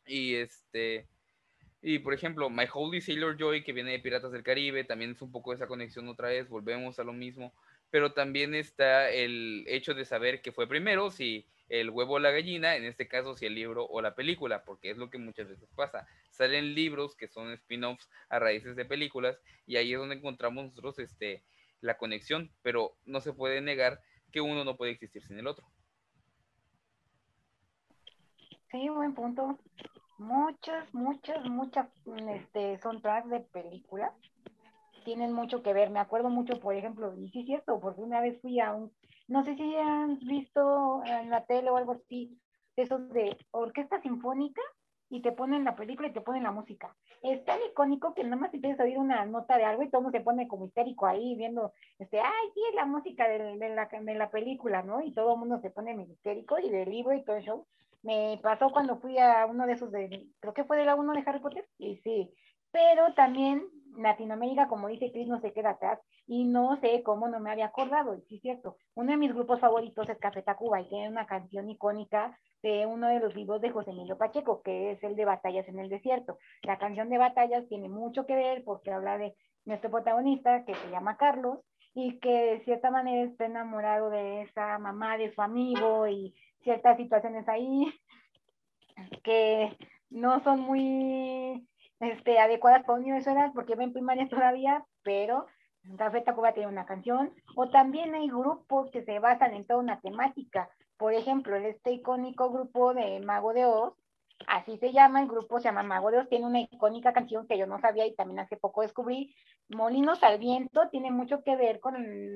Y 0.06 0.36
este, 0.36 1.08
y 1.82 2.00
por 2.00 2.14
ejemplo, 2.14 2.50
My 2.50 2.66
Holy 2.72 3.02
Sailor 3.02 3.38
Joy, 3.38 3.64
que 3.64 3.74
viene 3.74 3.92
de 3.92 4.00
Piratas 4.00 4.32
del 4.32 4.44
Caribe, 4.44 4.84
también 4.84 5.12
es 5.12 5.22
un 5.22 5.32
poco 5.32 5.54
esa 5.54 5.68
conexión 5.68 6.08
otra 6.08 6.30
vez, 6.30 6.50
volvemos 6.50 7.00
a 7.00 7.04
lo 7.04 7.14
mismo. 7.14 7.54
Pero 7.92 8.14
también 8.14 8.56
está 8.56 9.10
el 9.12 9.64
hecho 9.68 9.94
de 9.94 10.06
saber 10.06 10.42
que 10.42 10.52
fue 10.52 10.68
primero, 10.68 11.12
si 11.12 11.46
el 11.70 11.90
huevo 11.90 12.16
o 12.16 12.20
la 12.20 12.32
gallina, 12.32 12.76
en 12.76 12.86
este 12.86 13.08
caso 13.08 13.36
si 13.36 13.46
el 13.46 13.56
libro 13.56 13.86
o 13.86 14.02
la 14.02 14.16
película, 14.16 14.64
porque 14.64 14.90
es 14.90 14.98
lo 14.98 15.10
que 15.10 15.18
muchas 15.18 15.48
veces 15.48 15.70
pasa. 15.76 16.08
Salen 16.32 16.76
libros 16.76 17.16
que 17.16 17.28
son 17.28 17.52
spin-offs 17.54 18.10
a 18.30 18.40
raíces 18.40 18.76
de 18.76 18.86
películas 18.86 19.40
y 19.66 19.78
ahí 19.78 19.94
es 19.94 20.00
donde 20.00 20.16
encontramos 20.16 20.66
nosotros 20.66 21.00
este, 21.00 21.44
la 21.82 21.98
conexión, 21.98 22.52
pero 22.62 22.96
no 23.06 23.22
se 23.22 23.34
puede 23.34 23.62
negar 23.62 24.02
que 24.36 24.42
uno 24.42 24.66
no 24.66 24.76
puede 24.76 24.92
existir 24.92 25.24
sin 25.24 25.40
el 25.40 25.48
otro. 25.48 25.66
Sí, 28.70 28.90
buen 28.90 29.16
punto 29.16 29.58
muchas, 30.18 30.94
muchas, 30.94 31.44
muchas 31.50 31.88
este, 32.30 32.78
soundtracks 32.80 33.30
de 33.30 33.40
películas 33.40 34.12
tienen 35.04 35.34
mucho 35.34 35.62
que 35.62 35.74
ver. 35.74 35.90
Me 35.90 36.00
acuerdo 36.00 36.30
mucho, 36.30 36.60
por 36.60 36.76
ejemplo, 36.76 37.14
y 37.18 37.30
sí 37.30 37.42
es 37.42 37.46
cierto, 37.46 37.80
porque 37.80 38.02
una 38.02 38.22
vez 38.22 38.40
fui 38.42 38.60
a 38.60 38.74
un, 38.74 38.92
no 39.28 39.44
sé 39.44 39.56
si 39.56 39.76
han 39.76 40.20
visto 40.20 41.02
en 41.06 41.30
la 41.30 41.46
tele 41.46 41.70
o 41.70 41.78
algo 41.78 41.94
así, 41.94 42.38
esos 42.76 43.10
de 43.10 43.38
orquesta 43.52 44.02
sinfónica 44.02 44.62
y 45.10 45.22
te 45.22 45.32
ponen 45.32 45.64
la 45.64 45.76
película 45.76 46.08
y 46.08 46.14
te 46.14 46.22
ponen 46.22 46.44
la 46.44 46.52
música. 46.52 46.96
Es 47.22 47.44
tan 47.46 47.60
icónico 47.70 48.14
que 48.14 48.24
nada 48.24 48.36
más 48.36 48.54
empiezas 48.54 48.80
a 48.80 48.84
oír 48.84 48.98
una 48.98 49.26
nota 49.26 49.58
de 49.58 49.66
algo 49.66 49.84
y 49.84 49.90
todo 49.90 50.02
mundo 50.02 50.18
se 50.18 50.24
pone 50.24 50.48
como 50.48 50.66
histérico 50.66 51.06
ahí 51.06 51.36
viendo, 51.36 51.74
este, 52.00 52.20
ay, 52.20 52.50
sí, 52.54 52.62
es 52.70 52.76
la 52.76 52.86
música 52.86 53.28
de, 53.28 53.58
de, 53.58 53.70
la, 53.70 53.88
de 53.88 54.16
la 54.16 54.30
película, 54.30 54.84
¿no? 54.84 55.02
Y 55.02 55.14
todo 55.14 55.34
el 55.34 55.40
mundo 55.40 55.60
se 55.62 55.70
pone 55.70 55.96
histérico 56.10 56.60
y 56.60 56.70
del 56.70 56.90
libro 56.90 57.14
y 57.14 57.24
todo 57.24 57.38
el 57.38 57.44
show. 57.44 57.66
Me 58.04 58.40
pasó 58.42 58.70
cuando 58.70 58.98
fui 58.98 59.18
a 59.18 59.46
uno 59.46 59.66
de 59.66 59.74
esos 59.74 59.92
de, 59.92 60.28
creo 60.40 60.54
que 60.54 60.64
fue 60.64 60.78
de 60.78 60.86
la 60.86 60.96
uno 60.96 61.14
de 61.14 61.24
Harry 61.26 61.40
Potter, 61.40 61.68
y 61.78 61.98
sí, 61.98 62.32
pero 62.72 63.14
también 63.14 63.64
Latinoamérica, 63.98 64.68
como 64.68 64.88
dice 64.88 65.12
Chris, 65.12 65.28
no 65.28 65.40
se 65.42 65.54
queda 65.54 65.72
atrás 65.72 66.00
y 66.28 66.46
no 66.46 66.80
sé 66.82 67.04
cómo 67.04 67.28
no 67.28 67.40
me 67.40 67.52
había 67.52 67.68
acordado, 67.68 68.18
sí 68.28 68.36
es 68.36 68.42
cierto, 68.42 68.78
uno 68.96 69.12
de 69.12 69.18
mis 69.18 69.34
grupos 69.34 69.60
favoritos 69.60 70.10
es 70.10 70.18
Café 70.18 70.42
Tacuba 70.42 70.82
y 70.82 70.90
tiene 70.90 71.10
una 71.10 71.26
canción 71.26 71.70
icónica 71.70 72.38
de 72.62 72.86
uno 72.86 73.08
de 73.08 73.20
los 73.20 73.36
libros 73.36 73.62
de 73.62 73.70
José 73.70 73.92
Emilio 73.92 74.18
Pacheco, 74.18 74.62
que 74.64 74.92
es 74.92 75.04
el 75.04 75.16
de 75.16 75.26
Batallas 75.26 75.68
en 75.68 75.80
el 75.80 75.90
Desierto. 75.90 76.40
La 76.64 76.80
canción 76.80 77.10
de 77.10 77.20
Batallas 77.20 77.68
tiene 77.70 77.90
mucho 77.90 78.26
que 78.26 78.36
ver 78.36 78.64
porque 78.64 78.92
habla 78.92 79.18
de 79.18 79.36
nuestro 79.66 79.92
protagonista 79.92 80.66
que 80.66 80.74
se 80.74 80.90
llama 80.90 81.18
Carlos 81.18 81.60
y 81.94 82.20
que 82.20 82.30
de 82.30 82.64
cierta 82.66 82.90
manera 82.92 83.30
está 83.30 83.46
enamorado 83.46 84.10
de 84.10 84.42
esa 84.42 84.80
mamá 84.80 85.18
de 85.18 85.34
su 85.34 85.42
amigo 85.42 86.08
y 86.08 86.34
ciertas 86.64 86.98
situaciones 86.98 87.48
ahí 87.48 87.94
que 89.24 89.78
no 90.10 90.44
son 90.44 90.62
muy 90.62 91.68
este, 92.00 92.40
adecuadas 92.40 92.84
para 92.84 92.98
un 92.98 93.06
niño 93.06 93.16
de 93.16 93.52
porque 93.54 93.76
ven 93.76 93.94
primaria 93.94 94.28
todavía, 94.30 94.86
pero 95.04 95.48
Café 95.98 96.22
Tacuba 96.22 96.54
tiene 96.54 96.70
una 96.70 96.86
canción, 96.86 97.32
o 97.56 97.70
también 97.70 98.16
hay 98.16 98.28
grupos 98.28 98.90
que 98.92 99.04
se 99.04 99.20
basan 99.20 99.54
en 99.54 99.66
toda 99.66 99.80
una 99.80 100.00
temática. 100.02 100.70
Por 100.98 101.14
ejemplo, 101.14 101.56
este 101.56 101.92
icónico 101.92 102.50
grupo 102.52 102.94
de 102.94 103.20
Mago 103.20 103.54
de 103.54 103.66
Oz, 103.66 103.94
así 104.48 104.78
se 104.78 104.92
llama, 104.92 105.22
el 105.22 105.28
grupo 105.28 105.60
se 105.60 105.66
llama 105.66 105.84
Mago 105.84 106.10
de 106.10 106.20
Oz, 106.20 106.30
tiene 106.30 106.46
una 106.46 106.62
icónica 106.62 107.14
canción 107.14 107.48
que 107.48 107.58
yo 107.58 107.68
no 107.68 107.80
sabía 107.80 108.08
y 108.08 108.16
también 108.16 108.40
hace 108.40 108.58
poco 108.58 108.82
descubrí. 108.82 109.36
Molinos 109.70 110.24
al 110.24 110.40
viento 110.40 110.90
tiene 110.90 111.12
mucho 111.12 111.44
que 111.44 111.56
ver 111.56 111.80
con 111.80 111.96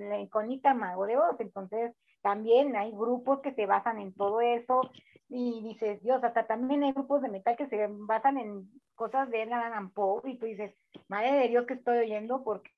la 0.09 0.19
icónica 0.19 0.73
Mago 0.73 1.07
de 1.07 1.17
Oz, 1.17 1.39
entonces 1.39 1.95
también 2.21 2.75
hay 2.75 2.91
grupos 2.91 3.39
que 3.41 3.53
se 3.53 3.65
basan 3.65 3.99
en 3.99 4.13
todo 4.13 4.41
eso 4.41 4.81
y 5.29 5.61
dices, 5.61 6.01
Dios, 6.01 6.23
hasta 6.23 6.47
también 6.47 6.83
hay 6.83 6.91
grupos 6.91 7.21
de 7.21 7.29
metal 7.29 7.55
que 7.55 7.67
se 7.67 7.87
basan 7.87 8.39
en 8.39 8.67
cosas 8.95 9.29
de 9.29 9.43
Alan 9.43 9.91
Poe 9.91 10.21
y 10.25 10.37
tú 10.37 10.47
dices, 10.47 10.73
madre 11.07 11.33
de 11.33 11.47
Dios 11.49 11.67
que 11.67 11.75
estoy 11.75 11.99
oyendo 11.99 12.43
porque 12.43 12.71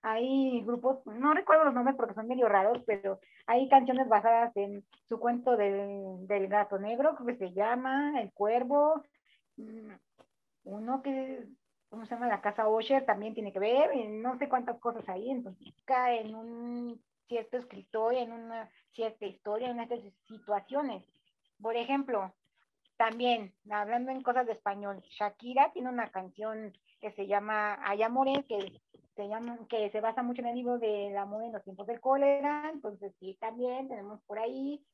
hay 0.00 0.62
grupos, 0.62 1.04
no 1.06 1.34
recuerdo 1.34 1.64
los 1.64 1.74
nombres 1.74 1.96
porque 1.96 2.14
son 2.14 2.26
medio 2.26 2.48
raros, 2.48 2.82
pero 2.86 3.20
hay 3.46 3.68
canciones 3.68 4.08
basadas 4.08 4.56
en 4.56 4.84
su 5.08 5.18
cuento 5.18 5.56
del, 5.56 6.26
del 6.26 6.48
gato 6.48 6.78
negro, 6.78 7.16
que 7.16 7.36
se 7.36 7.52
llama 7.52 8.18
El 8.20 8.32
Cuervo, 8.32 9.02
mm, 9.56 9.92
uno 10.64 11.02
que, 11.02 11.46
¿cómo 11.90 12.06
se 12.06 12.14
llama? 12.14 12.28
La 12.28 12.40
Casa 12.40 12.68
Osher 12.68 13.04
también 13.04 13.34
tiene 13.34 13.52
que 13.52 13.58
ver, 13.58 13.90
no 14.08 14.38
sé 14.38 14.48
cuántas 14.48 14.78
cosas 14.78 15.06
ahí, 15.08 15.30
entonces 15.30 15.74
cae 15.84 16.22
en 16.22 16.34
un 16.34 17.02
cierto 17.26 17.58
escritor, 17.58 18.14
en 18.14 18.32
una 18.32 18.70
cierta 18.92 19.26
historia, 19.26 19.70
en 19.70 19.80
estas 19.80 20.00
situaciones. 20.26 21.04
Por 21.60 21.76
ejemplo, 21.76 22.32
también, 22.96 23.54
hablando 23.70 24.10
en 24.10 24.22
cosas 24.22 24.46
de 24.46 24.52
español, 24.52 25.00
Shakira 25.10 25.72
tiene 25.72 25.88
una 25.88 26.10
canción 26.10 26.72
que 27.00 27.12
se 27.12 27.26
llama 27.26 27.78
Hay 27.82 28.02
Amores, 28.02 28.44
que 28.46 28.80
se, 29.14 29.28
llama, 29.28 29.58
que 29.68 29.90
se 29.90 30.00
basa 30.00 30.22
mucho 30.22 30.42
en 30.42 30.48
el 30.48 30.56
libro 30.56 30.78
del 30.78 31.16
amor 31.16 31.44
en 31.44 31.52
los 31.52 31.62
tiempos 31.62 31.86
del 31.86 32.00
cólera, 32.00 32.70
entonces 32.72 33.12
sí, 33.18 33.36
también 33.40 33.88
tenemos 33.88 34.20
por 34.22 34.38
ahí, 34.38 34.84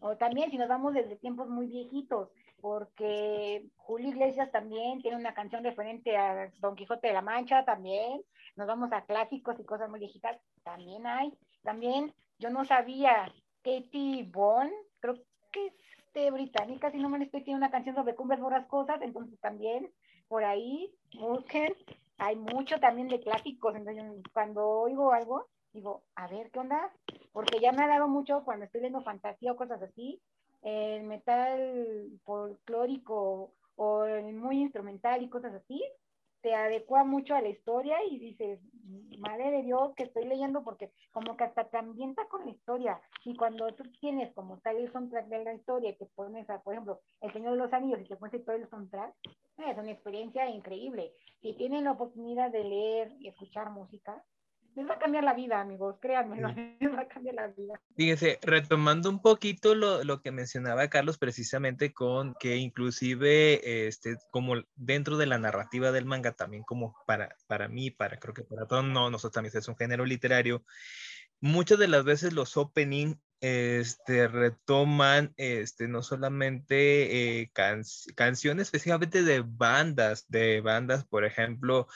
o 0.00 0.16
también 0.16 0.50
si 0.50 0.58
nos 0.58 0.68
vamos 0.68 0.94
desde 0.94 1.16
tiempos 1.16 1.48
muy 1.48 1.66
viejitos, 1.66 2.30
porque 2.60 3.66
Julio 3.76 4.08
Iglesias 4.08 4.50
también 4.50 5.00
tiene 5.00 5.16
una 5.16 5.34
canción 5.34 5.64
referente 5.64 6.16
a 6.16 6.50
Don 6.58 6.76
Quijote 6.76 7.08
de 7.08 7.14
la 7.14 7.22
Mancha, 7.22 7.64
también, 7.64 8.22
nos 8.56 8.66
vamos 8.66 8.92
a 8.92 9.04
clásicos 9.04 9.58
y 9.58 9.64
cosas 9.64 9.88
muy 9.88 10.00
viejitas, 10.00 10.38
también 10.62 11.06
hay, 11.06 11.32
también 11.62 12.14
yo 12.38 12.50
no 12.50 12.64
sabía, 12.64 13.32
Katie 13.62 14.24
Bond, 14.30 14.72
creo 15.00 15.16
que 15.52 15.74
es 16.14 16.24
de 16.24 16.30
británica, 16.30 16.90
si 16.90 16.98
no 16.98 17.08
me 17.08 17.22
estoy, 17.24 17.42
tiene 17.42 17.58
una 17.58 17.70
canción 17.70 17.94
sobre 17.94 18.14
cumbres 18.14 18.40
borrascosas, 18.40 19.00
entonces 19.02 19.38
también 19.40 19.90
por 20.28 20.44
ahí 20.44 20.92
busquen, 21.18 21.74
hay 22.18 22.36
mucho 22.36 22.78
también 22.80 23.08
de 23.08 23.20
clásicos, 23.20 23.74
entonces 23.74 24.04
cuando 24.32 24.68
oigo 24.68 25.12
algo, 25.12 25.46
digo, 25.72 26.02
a 26.14 26.28
ver, 26.28 26.50
¿qué 26.50 26.58
onda? 26.58 26.92
Porque 27.32 27.60
ya 27.60 27.72
me 27.72 27.84
ha 27.84 27.88
dado 27.88 28.08
mucho 28.08 28.42
cuando 28.44 28.64
estoy 28.64 28.80
viendo 28.80 29.02
fantasía 29.02 29.52
o 29.52 29.56
cosas 29.56 29.82
así, 29.82 30.20
el 30.62 31.04
metal 31.04 32.10
folclórico 32.24 33.52
o 33.76 34.04
el 34.04 34.34
muy 34.34 34.60
instrumental 34.60 35.22
y 35.22 35.30
cosas 35.30 35.54
así, 35.54 35.82
te 36.42 36.54
adecua 36.54 37.04
mucho 37.04 37.34
a 37.34 37.42
la 37.42 37.48
historia 37.48 38.02
y 38.04 38.18
dices, 38.18 38.60
madre 39.30 39.50
de 39.50 39.62
Dios, 39.62 39.94
que 39.96 40.04
estoy 40.04 40.24
leyendo 40.24 40.64
porque 40.64 40.90
como 41.12 41.36
que 41.36 41.44
hasta 41.44 41.64
te 41.68 41.78
ambienta 41.78 42.26
con 42.28 42.44
la 42.44 42.50
historia. 42.50 43.00
Y 43.24 43.36
cuando 43.36 43.72
tú 43.74 43.84
tienes 44.00 44.32
como 44.34 44.58
tal 44.58 44.76
el 44.76 44.90
soundtrack 44.92 45.26
de 45.26 45.44
la 45.44 45.54
historia 45.54 45.96
te 45.96 46.06
pones 46.06 46.48
a, 46.50 46.60
por 46.60 46.74
ejemplo, 46.74 47.00
El 47.20 47.32
Señor 47.32 47.52
de 47.52 47.58
los 47.58 47.72
Anillos 47.72 48.00
y 48.00 48.08
te 48.08 48.16
pones 48.16 48.44
todo 48.44 48.56
el 48.56 48.68
soundtrack, 48.68 49.14
es 49.58 49.78
una 49.78 49.92
experiencia 49.92 50.48
increíble. 50.48 51.12
Si 51.42 51.52
tienen 51.54 51.84
la 51.84 51.92
oportunidad 51.92 52.50
de 52.50 52.64
leer 52.64 53.12
y 53.20 53.28
escuchar 53.28 53.70
música, 53.70 54.24
les 54.76 54.88
va 54.88 54.94
a 54.94 54.98
cambiar 54.98 55.24
la 55.24 55.34
vida, 55.34 55.60
amigos, 55.60 55.96
créanme, 56.00 56.36
les 56.80 56.92
va 56.92 57.02
a 57.02 57.08
cambiar 57.08 57.34
la 57.34 57.48
vida. 57.48 57.80
Fíjense, 57.96 58.38
retomando 58.42 59.10
un 59.10 59.20
poquito 59.20 59.74
lo, 59.74 60.04
lo, 60.04 60.22
que 60.22 60.30
mencionaba 60.30 60.88
Carlos 60.88 61.18
precisamente 61.18 61.92
con 61.92 62.34
que 62.38 62.56
inclusive, 62.56 63.86
este, 63.86 64.16
como 64.30 64.54
dentro 64.76 65.16
de 65.16 65.26
la 65.26 65.38
narrativa 65.38 65.92
del 65.92 66.06
manga, 66.06 66.32
también 66.32 66.62
como 66.62 66.94
para, 67.06 67.36
para 67.46 67.68
mí, 67.68 67.90
para 67.90 68.18
creo 68.18 68.34
que 68.34 68.44
para 68.44 68.66
todos, 68.66 68.84
no, 68.84 69.10
nosotros 69.10 69.32
también 69.32 69.56
es 69.56 69.68
un 69.68 69.76
género 69.76 70.04
literario, 70.04 70.64
muchas 71.40 71.78
de 71.78 71.88
las 71.88 72.04
veces 72.04 72.32
los 72.32 72.56
opening 72.56 73.16
este, 73.40 74.28
retoman 74.28 75.32
este, 75.36 75.88
no 75.88 76.02
solamente 76.02 77.40
eh, 77.40 77.50
canciones 78.14 78.68
específicamente 78.68 79.22
de 79.22 79.40
bandas, 79.40 80.26
de 80.28 80.60
bandas, 80.60 81.06
por 81.06 81.24
ejemplo, 81.24 81.88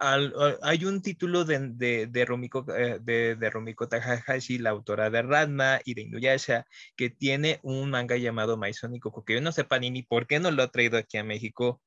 hay 0.00 0.84
un 0.84 1.02
título 1.02 1.44
de, 1.44 1.58
de, 1.70 2.06
de, 2.06 2.24
Rumiko, 2.24 2.66
eh, 2.74 2.98
de, 3.00 3.36
de, 3.36 3.50
Rumiko 3.50 3.88
Takahashi, 3.88 4.58
la 4.58 4.70
autora 4.70 5.10
de 5.10 5.22
Ranma 5.22 5.80
y 5.84 5.94
de 5.94 6.02
Inuyasha, 6.02 6.66
que 6.96 7.10
tiene 7.10 7.60
un 7.62 7.90
manga 7.90 8.16
llamado 8.16 8.56
Maisoniko, 8.56 9.24
que 9.24 9.34
yo 9.34 9.40
no 9.40 9.52
sé 9.52 9.64
Panini 9.64 10.02
por 10.02 10.26
qué 10.26 10.40
no 10.40 10.50
lo 10.50 10.62
ha 10.62 10.70
traído 10.70 10.98
aquí 10.98 11.16
a 11.16 11.24
México, 11.24 11.80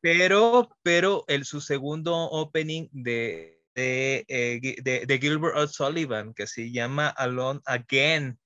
pero, 0.00 0.70
pero 0.82 1.24
el, 1.28 1.44
su 1.44 1.60
segundo 1.60 2.14
opening 2.14 2.88
de, 2.92 3.60
de, 3.74 4.24
eh, 4.28 5.06
de, 5.06 5.18
Gilbert 5.18 5.56
O'Sullivan, 5.56 6.34
que 6.34 6.46
se 6.46 6.70
llama 6.70 7.08
Alone 7.08 7.60
Again, 7.66 8.38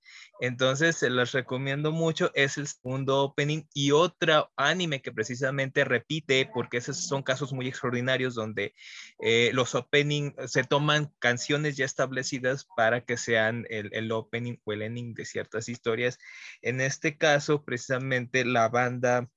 entonces, 0.46 0.96
se 0.96 1.08
los 1.08 1.32
recomiendo 1.32 1.90
mucho. 1.90 2.30
Es 2.34 2.58
el 2.58 2.66
segundo 2.66 3.22
opening 3.22 3.62
y 3.72 3.92
otro 3.92 4.52
anime 4.56 5.00
que 5.00 5.10
precisamente 5.10 5.84
repite, 5.84 6.50
porque 6.52 6.76
esos 6.76 6.98
son 7.06 7.22
casos 7.22 7.52
muy 7.54 7.66
extraordinarios 7.66 8.34
donde 8.34 8.74
eh, 9.20 9.50
los 9.54 9.74
opening 9.74 10.32
se 10.46 10.64
toman 10.64 11.12
canciones 11.18 11.78
ya 11.78 11.86
establecidas 11.86 12.66
para 12.76 13.00
que 13.04 13.16
sean 13.16 13.64
el, 13.70 14.12
opening 14.12 14.58
o 14.64 14.74
el 14.74 14.82
ending 14.82 15.14
de 15.14 15.24
ciertas 15.24 15.68
historias. 15.70 16.18
En 16.60 16.82
este 16.82 17.16
caso, 17.16 17.64
precisamente 17.64 18.44
la 18.44 18.68
banda 18.68 19.30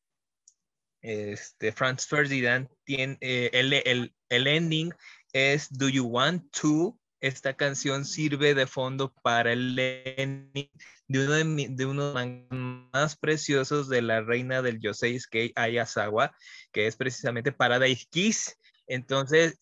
este, 1.01 1.71
Franz 1.71 2.05
Ferdinand 2.05 2.67
tiene 2.83 3.17
eh, 3.21 3.49
el, 3.53 3.71
el, 3.71 4.13
el 4.27 4.47
ending 4.47 4.93
es 5.31 5.69
Do 5.71 5.87
You 5.87 6.05
Want 6.05 6.51
To 6.59 6.99
esta 7.21 7.55
canción 7.55 8.05
sirve 8.05 8.53
de 8.53 8.67
fondo 8.67 9.13
para 9.23 9.53
el 9.53 9.75
de 9.75 10.69
uno 11.09 11.33
de, 11.33 11.85
uno 11.85 12.13
de 12.13 12.45
los 12.49 12.59
más 12.93 13.15
preciosos 13.15 13.89
de 13.89 14.01
la 14.01 14.21
reina 14.21 14.61
del 14.61 14.79
Yosei 14.79 15.19
Skei 15.19 15.53
Ayasawa, 15.55 16.35
que 16.71 16.87
es 16.87 16.95
precisamente 16.95 17.51
Paradise 17.51 18.05
Kiss. 18.09 18.57
Entonces, 18.87 19.57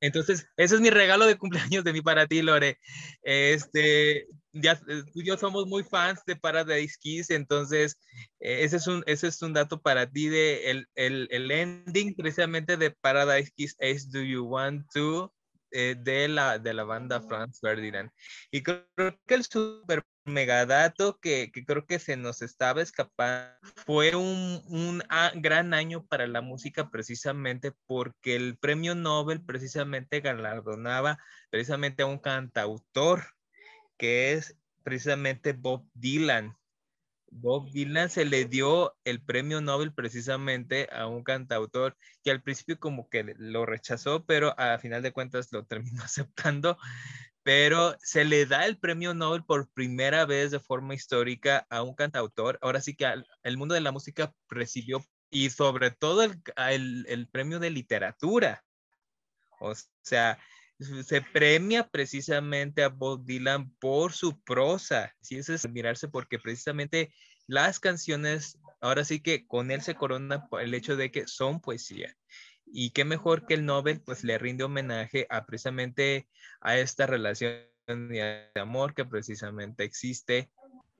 entonces, 0.00 0.48
ese 0.56 0.74
es 0.74 0.80
mi 0.80 0.90
regalo 0.90 1.26
de 1.26 1.38
cumpleaños 1.38 1.84
de 1.84 1.92
mí 1.92 2.02
para 2.02 2.26
ti, 2.26 2.42
Lore. 2.42 2.78
Este, 3.22 4.26
ya, 4.52 4.76
tú 4.76 5.20
y 5.20 5.24
yo 5.24 5.36
somos 5.36 5.66
muy 5.66 5.84
fans 5.84 6.20
de 6.26 6.34
Paradise 6.34 6.96
Kiss, 7.00 7.30
entonces 7.30 7.98
eh, 8.40 8.64
ese, 8.64 8.78
es 8.78 8.86
un, 8.88 9.04
ese 9.06 9.28
es 9.28 9.40
un 9.42 9.52
dato 9.52 9.80
para 9.80 10.10
ti 10.10 10.28
de 10.28 10.70
el, 10.70 10.88
el, 10.96 11.28
el 11.30 11.50
ending 11.52 12.16
precisamente 12.16 12.76
de 12.76 12.90
Paradise 12.90 13.52
Kiss 13.56 13.76
es 13.78 14.10
Do 14.10 14.22
You 14.22 14.44
Want 14.44 14.86
To 14.92 15.32
eh, 15.72 15.96
de, 15.98 16.28
la, 16.28 16.58
de 16.58 16.74
la 16.74 16.84
banda 16.84 17.20
Franz 17.20 17.60
Ferdinand. 17.60 18.10
Y 18.50 18.62
creo, 18.62 18.86
que 19.26 19.34
el 19.34 19.44
super 19.44 20.04
megadato 20.24 21.18
que, 21.18 21.50
que 21.52 21.64
creo 21.64 21.86
que 21.86 21.98
se 21.98 22.16
nos 22.16 22.42
estaba 22.42 22.82
escapando 22.82 23.56
fue 23.84 24.14
un, 24.14 24.62
un 24.68 25.02
gran 25.34 25.74
año 25.74 26.06
para 26.06 26.26
la 26.26 26.42
música 26.42 26.90
precisamente 26.90 27.72
porque 27.86 28.36
el 28.36 28.56
premio 28.58 28.94
Nobel 28.94 29.44
precisamente 29.44 30.20
galardonaba 30.20 31.18
precisamente 31.50 32.02
a 32.02 32.06
un 32.06 32.18
cantautor 32.18 33.24
que 33.96 34.32
es 34.32 34.56
precisamente 34.82 35.52
Bob 35.52 35.86
Dylan. 35.94 36.56
Bob 37.34 37.70
Dylan 37.70 38.10
se 38.10 38.24
le 38.24 38.44
dio 38.44 38.94
el 39.04 39.22
premio 39.22 39.60
Nobel 39.60 39.94
precisamente 39.94 40.88
a 40.92 41.06
un 41.06 41.24
cantautor 41.24 41.96
que 42.22 42.30
al 42.30 42.42
principio 42.42 42.78
como 42.78 43.08
que 43.08 43.34
lo 43.38 43.64
rechazó, 43.64 44.24
pero 44.26 44.54
a 44.58 44.78
final 44.78 45.02
de 45.02 45.12
cuentas 45.12 45.48
lo 45.50 45.64
terminó 45.66 46.02
aceptando. 46.04 46.76
Pero 47.42 47.96
se 48.00 48.24
le 48.24 48.46
da 48.46 48.66
el 48.66 48.78
premio 48.78 49.14
Nobel 49.14 49.44
por 49.44 49.68
primera 49.70 50.26
vez 50.26 50.52
de 50.52 50.60
forma 50.60 50.94
histórica 50.94 51.66
a 51.70 51.82
un 51.82 51.94
cantautor. 51.94 52.58
Ahora 52.62 52.80
sí 52.80 52.94
que 52.94 53.12
el 53.42 53.56
mundo 53.56 53.74
de 53.74 53.80
la 53.80 53.90
música 53.90 54.32
recibió 54.48 55.04
y 55.30 55.50
sobre 55.50 55.90
todo 55.90 56.22
el, 56.22 56.40
el, 56.56 57.06
el 57.08 57.28
premio 57.28 57.58
de 57.58 57.70
literatura. 57.70 58.62
O 59.58 59.72
sea, 60.02 60.38
se 60.82 61.22
premia 61.22 61.88
precisamente 61.88 62.82
a 62.82 62.88
Bob 62.88 63.24
Dylan 63.24 63.70
por 63.78 64.12
su 64.12 64.40
prosa. 64.42 65.14
Eso 65.28 65.54
es 65.54 65.64
admirarse 65.64 66.08
porque 66.08 66.38
precisamente 66.38 67.12
las 67.46 67.80
canciones, 67.80 68.58
ahora 68.80 69.04
sí 69.04 69.20
que 69.20 69.46
con 69.46 69.70
él 69.70 69.82
se 69.82 69.94
corona 69.94 70.48
el 70.60 70.74
hecho 70.74 70.96
de 70.96 71.10
que 71.10 71.26
son 71.26 71.60
poesía. 71.60 72.16
Y 72.66 72.90
qué 72.90 73.04
mejor 73.04 73.46
que 73.46 73.54
el 73.54 73.66
Nobel 73.66 74.00
pues 74.00 74.24
le 74.24 74.38
rinde 74.38 74.64
homenaje 74.64 75.26
a 75.28 75.44
precisamente 75.44 76.28
a 76.60 76.78
esta 76.78 77.06
relación 77.06 77.60
de 77.86 78.48
amor 78.54 78.94
que 78.94 79.04
precisamente 79.04 79.84
existe. 79.84 80.50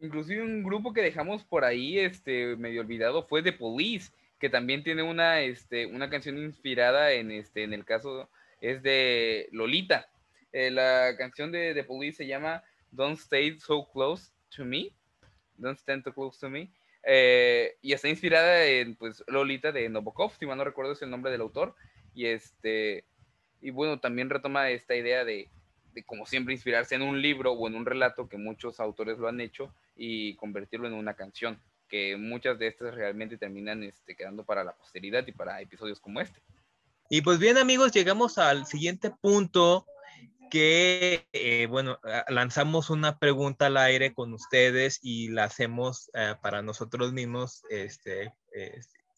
Inclusive 0.00 0.42
un 0.42 0.62
grupo 0.62 0.92
que 0.92 1.00
dejamos 1.00 1.44
por 1.44 1.64
ahí, 1.64 1.98
este, 1.98 2.56
medio 2.56 2.80
olvidado, 2.80 3.26
fue 3.26 3.42
The 3.42 3.52
Police, 3.52 4.12
que 4.40 4.50
también 4.50 4.82
tiene 4.82 5.04
una, 5.04 5.40
este, 5.40 5.86
una 5.86 6.10
canción 6.10 6.36
inspirada 6.36 7.12
en, 7.12 7.30
este, 7.30 7.62
en 7.62 7.72
el 7.72 7.84
caso 7.84 8.28
es 8.62 8.82
de 8.82 9.48
Lolita. 9.50 10.08
Eh, 10.52 10.70
la 10.70 11.16
canción 11.18 11.50
de 11.50 11.74
The 11.74 11.84
Police 11.84 12.18
se 12.18 12.26
llama 12.26 12.62
Don't 12.90 13.18
Stay 13.18 13.58
So 13.58 13.88
Close 13.92 14.30
to 14.56 14.64
Me. 14.64 14.90
Don't 15.56 15.78
Stand 15.78 16.04
So 16.04 16.14
Close 16.14 16.38
to 16.40 16.48
Me. 16.48 16.70
Eh, 17.04 17.76
y 17.82 17.92
está 17.92 18.08
inspirada 18.08 18.64
en 18.64 18.94
pues, 18.94 19.24
Lolita 19.26 19.72
de 19.72 19.88
Nabokov, 19.88 20.32
si 20.38 20.46
mal 20.46 20.56
no 20.56 20.64
recuerdo 20.64 20.92
es 20.92 21.02
el 21.02 21.10
nombre 21.10 21.32
del 21.32 21.40
autor. 21.40 21.74
Y 22.14 22.26
este 22.26 23.04
y 23.60 23.70
bueno, 23.70 24.00
también 24.00 24.28
retoma 24.28 24.70
esta 24.70 24.94
idea 24.96 25.24
de, 25.24 25.48
de, 25.94 26.02
como 26.04 26.26
siempre 26.26 26.52
inspirarse 26.52 26.96
en 26.96 27.02
un 27.02 27.22
libro 27.22 27.52
o 27.52 27.68
en 27.68 27.76
un 27.76 27.86
relato 27.86 28.28
que 28.28 28.36
muchos 28.36 28.80
autores 28.80 29.18
lo 29.18 29.28
han 29.28 29.40
hecho 29.40 29.72
y 29.96 30.34
convertirlo 30.34 30.88
en 30.88 30.94
una 30.94 31.14
canción, 31.14 31.60
que 31.88 32.16
muchas 32.16 32.58
de 32.58 32.66
estas 32.66 32.94
realmente 32.94 33.38
terminan 33.38 33.84
este, 33.84 34.16
quedando 34.16 34.44
para 34.44 34.64
la 34.64 34.72
posteridad 34.72 35.24
y 35.26 35.32
para 35.32 35.60
episodios 35.60 36.00
como 36.00 36.20
este. 36.20 36.40
Y 37.14 37.20
pues 37.20 37.38
bien 37.38 37.58
amigos, 37.58 37.92
llegamos 37.92 38.38
al 38.38 38.64
siguiente 38.64 39.10
punto 39.10 39.84
que, 40.50 41.28
eh, 41.34 41.66
bueno, 41.66 42.00
lanzamos 42.28 42.88
una 42.88 43.18
pregunta 43.18 43.66
al 43.66 43.76
aire 43.76 44.14
con 44.14 44.32
ustedes 44.32 44.98
y 45.02 45.28
la 45.28 45.44
hacemos 45.44 46.10
eh, 46.14 46.36
para 46.42 46.62
nosotros 46.62 47.12
mismos, 47.12 47.64
este, 47.68 48.32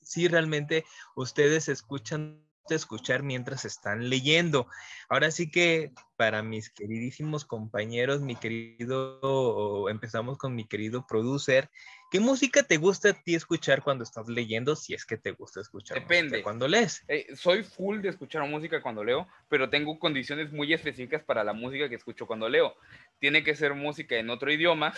si 0.02 0.26
realmente 0.26 0.84
ustedes 1.14 1.68
escuchan 1.68 2.43
escuchar 2.70 3.22
mientras 3.22 3.64
están 3.64 4.08
leyendo. 4.08 4.66
Ahora 5.08 5.30
sí 5.30 5.50
que 5.50 5.92
para 6.16 6.42
mis 6.42 6.70
queridísimos 6.70 7.44
compañeros, 7.44 8.20
mi 8.20 8.36
querido, 8.36 9.88
empezamos 9.90 10.38
con 10.38 10.54
mi 10.54 10.64
querido 10.66 11.06
producer, 11.06 11.68
¿qué 12.10 12.20
música 12.20 12.62
te 12.62 12.76
gusta 12.76 13.10
a 13.10 13.12
ti 13.12 13.34
escuchar 13.34 13.82
cuando 13.82 14.04
estás 14.04 14.28
leyendo? 14.28 14.76
Si 14.76 14.94
es 14.94 15.04
que 15.04 15.18
te 15.18 15.32
gusta 15.32 15.60
escuchar. 15.60 15.98
Depende. 16.00 16.42
Cuando 16.42 16.68
lees. 16.68 17.04
Eh, 17.08 17.26
soy 17.34 17.64
full 17.64 18.00
de 18.00 18.10
escuchar 18.10 18.48
música 18.48 18.80
cuando 18.80 19.04
leo, 19.04 19.26
pero 19.48 19.68
tengo 19.68 19.98
condiciones 19.98 20.52
muy 20.52 20.72
específicas 20.72 21.22
para 21.22 21.44
la 21.44 21.52
música 21.52 21.88
que 21.88 21.96
escucho 21.96 22.26
cuando 22.26 22.48
leo. 22.48 22.74
Tiene 23.18 23.42
que 23.44 23.56
ser 23.56 23.74
música 23.74 24.16
en 24.16 24.30
otro 24.30 24.52
idioma, 24.52 24.94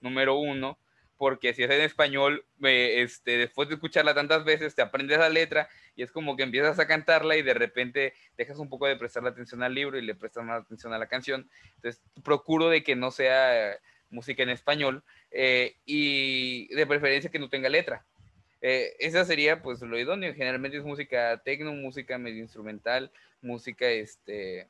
número 0.00 0.36
uno 0.36 0.78
porque 1.16 1.54
si 1.54 1.62
es 1.62 1.70
en 1.70 1.80
español, 1.80 2.44
este, 2.62 3.38
después 3.38 3.68
de 3.68 3.74
escucharla 3.74 4.14
tantas 4.14 4.44
veces, 4.44 4.74
te 4.74 4.82
aprendes 4.82 5.18
la 5.18 5.28
letra 5.28 5.68
y 5.94 6.02
es 6.02 6.12
como 6.12 6.36
que 6.36 6.42
empiezas 6.42 6.78
a 6.78 6.86
cantarla 6.86 7.36
y 7.36 7.42
de 7.42 7.54
repente 7.54 8.14
dejas 8.36 8.58
un 8.58 8.68
poco 8.68 8.86
de 8.86 8.96
prestar 8.96 9.26
atención 9.26 9.62
al 9.62 9.74
libro 9.74 9.98
y 9.98 10.02
le 10.02 10.14
prestas 10.14 10.44
más 10.44 10.62
atención 10.62 10.92
a 10.92 10.98
la 10.98 11.06
canción. 11.06 11.48
Entonces, 11.76 12.02
procuro 12.22 12.68
de 12.68 12.82
que 12.82 12.96
no 12.96 13.10
sea 13.10 13.78
música 14.10 14.42
en 14.42 14.50
español 14.50 15.02
eh, 15.30 15.76
y 15.84 16.72
de 16.74 16.86
preferencia 16.86 17.30
que 17.30 17.38
no 17.38 17.48
tenga 17.48 17.68
letra. 17.68 18.04
Eh, 18.60 18.96
esa 18.98 19.24
sería 19.24 19.62
pues 19.62 19.80
lo 19.80 19.98
idóneo. 19.98 20.34
Generalmente 20.34 20.78
es 20.78 20.84
música 20.84 21.40
tecno, 21.44 21.72
música 21.72 22.18
medio 22.18 22.42
instrumental, 22.42 23.10
música 23.40 23.88
este, 23.88 24.66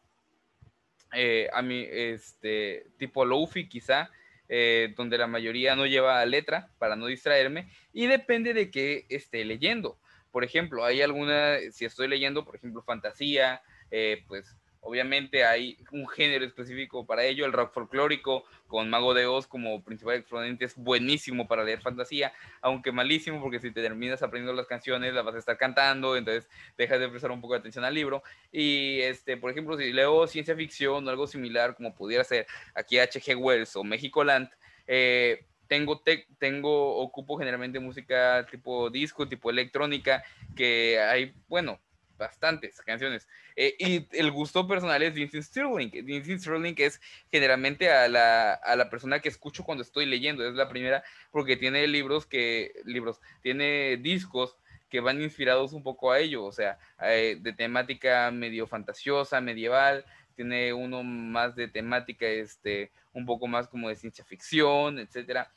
eh, 1.12 1.48
a 1.52 1.62
mí, 1.62 1.86
este, 1.88 2.86
tipo 2.98 3.24
lofi 3.24 3.68
quizá 3.68 4.10
eh, 4.48 4.94
donde 4.96 5.18
la 5.18 5.26
mayoría 5.26 5.76
no 5.76 5.86
lleva 5.86 6.24
letra 6.26 6.70
para 6.78 6.96
no 6.96 7.06
distraerme 7.06 7.70
y 7.92 8.06
depende 8.06 8.54
de 8.54 8.70
qué 8.70 9.06
esté 9.08 9.44
leyendo. 9.44 9.98
Por 10.30 10.44
ejemplo, 10.44 10.84
hay 10.84 11.02
alguna, 11.02 11.58
si 11.72 11.84
estoy 11.84 12.08
leyendo, 12.08 12.44
por 12.44 12.56
ejemplo, 12.56 12.82
fantasía, 12.82 13.62
eh, 13.90 14.24
pues 14.28 14.56
Obviamente 14.86 15.44
hay 15.44 15.76
un 15.90 16.06
género 16.06 16.44
específico 16.44 17.04
para 17.04 17.24
ello, 17.24 17.44
el 17.44 17.52
rock 17.52 17.72
folclórico, 17.74 18.44
con 18.68 18.88
Mago 18.88 19.14
de 19.14 19.26
Oz 19.26 19.48
como 19.48 19.82
principal 19.82 20.14
exponente, 20.14 20.64
es 20.64 20.76
buenísimo 20.76 21.48
para 21.48 21.64
leer 21.64 21.80
fantasía, 21.80 22.32
aunque 22.60 22.92
malísimo 22.92 23.42
porque 23.42 23.58
si 23.58 23.72
te 23.72 23.82
terminas 23.82 24.22
aprendiendo 24.22 24.56
las 24.56 24.68
canciones 24.68 25.12
las 25.12 25.24
vas 25.24 25.34
a 25.34 25.38
estar 25.38 25.58
cantando, 25.58 26.16
entonces 26.16 26.48
dejas 26.78 27.00
de 27.00 27.08
prestar 27.08 27.32
un 27.32 27.40
poco 27.40 27.54
de 27.54 27.58
atención 27.58 27.84
al 27.84 27.94
libro. 27.94 28.22
Y, 28.52 29.00
este, 29.00 29.36
por 29.36 29.50
ejemplo, 29.50 29.76
si 29.76 29.92
leo 29.92 30.28
ciencia 30.28 30.54
ficción 30.54 31.04
o 31.04 31.10
algo 31.10 31.26
similar, 31.26 31.74
como 31.74 31.92
pudiera 31.92 32.22
ser 32.22 32.46
aquí 32.76 33.00
H.G. 33.00 33.34
Wells 33.36 33.74
o 33.74 33.82
México 33.82 34.22
Land, 34.22 34.50
eh, 34.86 35.46
tengo, 35.66 36.00
tengo, 36.38 36.98
ocupo 36.98 37.38
generalmente 37.38 37.80
música 37.80 38.46
tipo 38.48 38.88
disco, 38.88 39.28
tipo 39.28 39.50
electrónica, 39.50 40.22
que 40.54 41.00
hay, 41.00 41.34
bueno, 41.48 41.80
bastantes 42.16 42.80
canciones. 42.82 43.28
Eh, 43.56 43.74
y 43.78 44.06
el 44.18 44.30
gusto 44.30 44.66
personal 44.66 45.02
es 45.02 45.14
Vincent 45.14 45.44
Sterling. 45.44 45.90
Vincent 46.04 46.40
Sterling 46.40 46.74
es 46.78 47.00
generalmente 47.30 47.90
a 47.90 48.08
la, 48.08 48.54
a 48.54 48.76
la, 48.76 48.90
persona 48.90 49.20
que 49.20 49.28
escucho 49.28 49.64
cuando 49.64 49.82
estoy 49.82 50.06
leyendo. 50.06 50.46
Es 50.46 50.54
la 50.54 50.68
primera 50.68 51.02
porque 51.30 51.56
tiene 51.56 51.86
libros 51.86 52.26
que, 52.26 52.72
libros, 52.84 53.20
tiene 53.42 53.96
discos 53.98 54.56
que 54.88 55.00
van 55.00 55.20
inspirados 55.20 55.72
un 55.72 55.82
poco 55.82 56.12
a 56.12 56.18
ello. 56.18 56.44
O 56.44 56.52
sea, 56.52 56.78
eh, 57.02 57.38
de 57.40 57.52
temática 57.52 58.30
medio 58.30 58.66
fantasiosa, 58.66 59.40
medieval. 59.40 60.04
Tiene 60.34 60.72
uno 60.72 61.02
más 61.02 61.56
de 61.56 61.68
temática, 61.68 62.26
este, 62.26 62.90
un 63.12 63.24
poco 63.24 63.46
más 63.46 63.68
como 63.68 63.88
de 63.88 63.96
ciencia 63.96 64.24
ficción, 64.24 64.98
etcétera. 64.98 65.50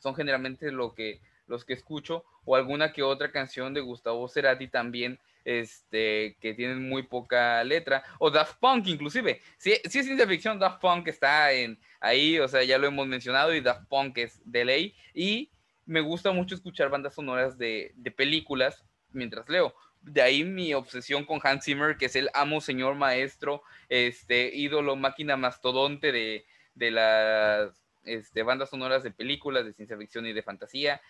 Son 0.00 0.14
generalmente 0.14 0.70
lo 0.70 0.94
que, 0.94 1.20
los 1.46 1.64
que 1.64 1.72
escucho. 1.72 2.24
O 2.44 2.54
alguna 2.56 2.92
que 2.92 3.02
otra 3.02 3.30
canción 3.32 3.74
de 3.74 3.80
Gustavo 3.80 4.28
Cerati 4.28 4.68
también 4.68 5.18
este, 5.48 6.36
que 6.40 6.52
tienen 6.52 6.86
muy 6.90 7.04
poca 7.04 7.64
letra, 7.64 8.04
o 8.18 8.30
Daft 8.30 8.58
Punk 8.60 8.86
inclusive. 8.86 9.40
Si, 9.56 9.72
si 9.88 9.98
es 10.00 10.04
ciencia 10.04 10.26
ficción, 10.26 10.58
Daft 10.58 10.78
Punk 10.78 11.08
está 11.08 11.52
en, 11.52 11.80
ahí, 12.00 12.38
o 12.38 12.46
sea, 12.46 12.62
ya 12.64 12.76
lo 12.76 12.86
hemos 12.86 13.06
mencionado 13.06 13.54
y 13.54 13.62
Daft 13.62 13.88
Punk 13.88 14.18
es 14.18 14.42
de 14.44 14.66
ley. 14.66 14.94
Y 15.14 15.50
me 15.86 16.02
gusta 16.02 16.32
mucho 16.32 16.54
escuchar 16.54 16.90
bandas 16.90 17.14
sonoras 17.14 17.56
de, 17.56 17.92
de 17.96 18.10
películas 18.10 18.84
mientras 19.12 19.48
leo. 19.48 19.74
De 20.02 20.20
ahí 20.20 20.44
mi 20.44 20.74
obsesión 20.74 21.24
con 21.24 21.40
Hans 21.42 21.64
Zimmer, 21.64 21.96
que 21.96 22.06
es 22.06 22.16
el 22.16 22.28
amo, 22.34 22.60
señor, 22.60 22.94
maestro, 22.94 23.62
este, 23.88 24.54
ídolo, 24.54 24.96
máquina 24.96 25.38
mastodonte 25.38 26.12
de, 26.12 26.44
de 26.74 26.90
las 26.90 27.82
este, 28.04 28.42
bandas 28.42 28.68
sonoras 28.68 29.02
de 29.02 29.12
películas, 29.12 29.64
de 29.64 29.72
ciencia 29.72 29.96
ficción 29.96 30.26
y 30.26 30.34
de 30.34 30.42
fantasía. 30.42 31.00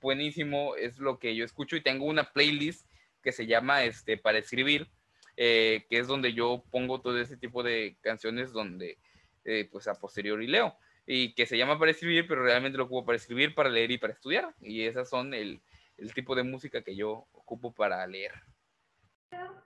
Buenísimo, 0.00 0.76
es 0.76 0.98
lo 0.98 1.18
que 1.18 1.34
yo 1.34 1.44
escucho 1.44 1.74
y 1.74 1.82
tengo 1.82 2.04
una 2.04 2.32
playlist 2.32 2.86
que 3.22 3.32
se 3.32 3.46
llama 3.46 3.84
este, 3.84 4.16
Para 4.16 4.38
Escribir, 4.38 4.88
eh, 5.36 5.86
que 5.88 5.98
es 5.98 6.06
donde 6.06 6.32
yo 6.32 6.64
pongo 6.70 7.00
todo 7.00 7.20
ese 7.20 7.36
tipo 7.36 7.62
de 7.62 7.96
canciones 8.00 8.52
donde, 8.52 8.98
eh, 9.44 9.68
pues 9.70 9.88
a 9.88 9.94
posteriori 9.94 10.46
leo, 10.46 10.76
y 11.06 11.34
que 11.34 11.46
se 11.46 11.58
llama 11.58 11.78
Para 11.78 11.90
Escribir, 11.90 12.26
pero 12.28 12.42
realmente 12.42 12.78
lo 12.78 12.84
ocupo 12.84 13.06
para 13.06 13.16
escribir, 13.16 13.54
para 13.54 13.68
leer 13.68 13.90
y 13.90 13.98
para 13.98 14.12
estudiar, 14.12 14.54
y 14.60 14.82
esas 14.82 15.08
son 15.08 15.34
el, 15.34 15.60
el 15.96 16.14
tipo 16.14 16.34
de 16.34 16.42
música 16.42 16.82
que 16.82 16.96
yo 16.96 17.26
ocupo 17.32 17.72
para 17.72 18.06
leer. 18.06 18.32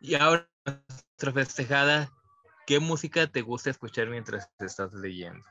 Y 0.01 0.15
ahora, 0.15 0.49
nuestra 0.65 1.33
festejada, 1.33 2.11
¿qué 2.67 2.79
música 2.81 3.27
te 3.27 3.43
gusta 3.43 3.71
escuchar 3.71 4.09
mientras 4.09 4.51
estás 4.59 4.93
leyendo? 4.95 5.45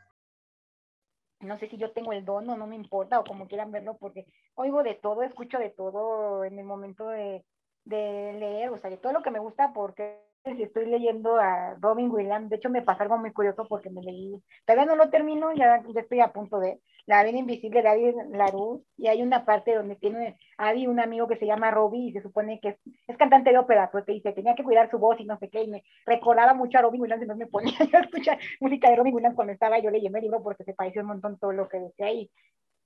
no 1.44 1.60
sé 1.60 1.70
si 1.70 1.78
yo 1.78 1.92
tengo 1.92 2.14
el 2.14 2.26
don 2.26 2.50
o 2.50 2.58
no 2.58 2.68
me 2.68 2.76
importa 2.76 3.20
o 3.20 3.24
como 3.24 3.48
quieran 3.48 3.72
verlo, 3.72 3.98
porque 3.98 4.26
oigo 4.56 4.84
de 4.84 4.96
todo, 4.96 5.24
escucho 5.24 5.60
de 5.60 5.70
todo 5.70 6.44
en 6.44 6.58
el 6.58 6.66
momento 6.66 7.08
de, 7.10 7.44
de 7.86 8.34
leer, 8.34 8.70
o 8.70 8.78
sea, 8.78 8.90
de 8.90 8.98
todo 8.98 9.14
lo 9.14 9.22
que 9.22 9.32
me 9.32 9.40
gusta, 9.40 9.74
porque 9.74 10.20
estoy 10.44 10.86
leyendo 10.88 11.38
a 11.38 11.76
Robin 11.80 12.12
Williams, 12.12 12.50
de 12.50 12.58
hecho 12.58 12.70
me 12.70 12.82
pasa 12.82 13.04
algo 13.04 13.18
muy 13.18 13.32
curioso 13.32 13.66
porque 13.68 13.90
me 13.90 14.02
leí, 14.02 14.42
todavía 14.66 14.86
no 14.86 14.96
lo 14.96 15.10
termino, 15.10 15.54
ya, 15.54 15.82
estoy 15.96 16.20
a 16.20 16.34
punto 16.34 16.60
de, 16.60 16.80
La 17.06 17.24
Vida 17.24 17.38
Invisible 17.38 17.82
de 17.82 17.88
Adi 17.88 18.14
Larue, 18.32 18.82
y 18.98 19.08
hay 19.08 19.22
una 19.22 19.46
parte 19.46 19.76
donde 19.76 19.96
tiene 19.96 20.38
Adi 20.58 20.88
un 20.88 21.00
amigo 21.00 21.28
que 21.28 21.38
se 21.38 21.46
llama 21.46 21.72
Robbie, 21.72 22.10
y 22.10 22.14
se 22.14 22.22
supone 22.22 22.60
que 22.60 22.78
es, 23.08 23.18
cantante 23.18 23.52
de 23.52 23.58
ópera, 23.58 23.90
pues 23.92 24.06
te 24.06 24.12
dice, 24.14 24.34
tenía 24.34 24.56
que 24.56 24.64
cuidar 24.64 24.90
su 24.90 25.00
voz 25.00 25.20
y 25.20 25.26
no 25.26 25.38
sé 25.40 25.50
qué, 25.50 25.64
y 25.64 25.68
me 25.68 25.84
recordaba 26.06 26.54
mucho 26.54 26.78
a 26.78 26.82
Robin 26.82 27.02
Williams, 27.02 27.24
y 27.24 27.28
no 27.28 27.36
me 27.36 27.48
ponía 27.48 27.74
a 27.94 28.00
escuchar 28.00 28.38
música 28.60 28.90
de 28.90 28.98
Robin 28.98 29.14
Williams 29.14 29.36
cuando 29.36 29.54
estaba 29.54 29.80
yo 29.80 29.90
leyendo 29.90 30.18
el 30.18 30.24
libro, 30.24 30.44
porque 30.44 30.64
se 30.64 30.74
pareció 30.74 31.02
un 31.02 31.08
montón 31.08 31.38
todo 31.38 31.54
lo 31.54 31.68
que 31.70 31.80
decía 31.80 32.08
ahí. 32.08 32.30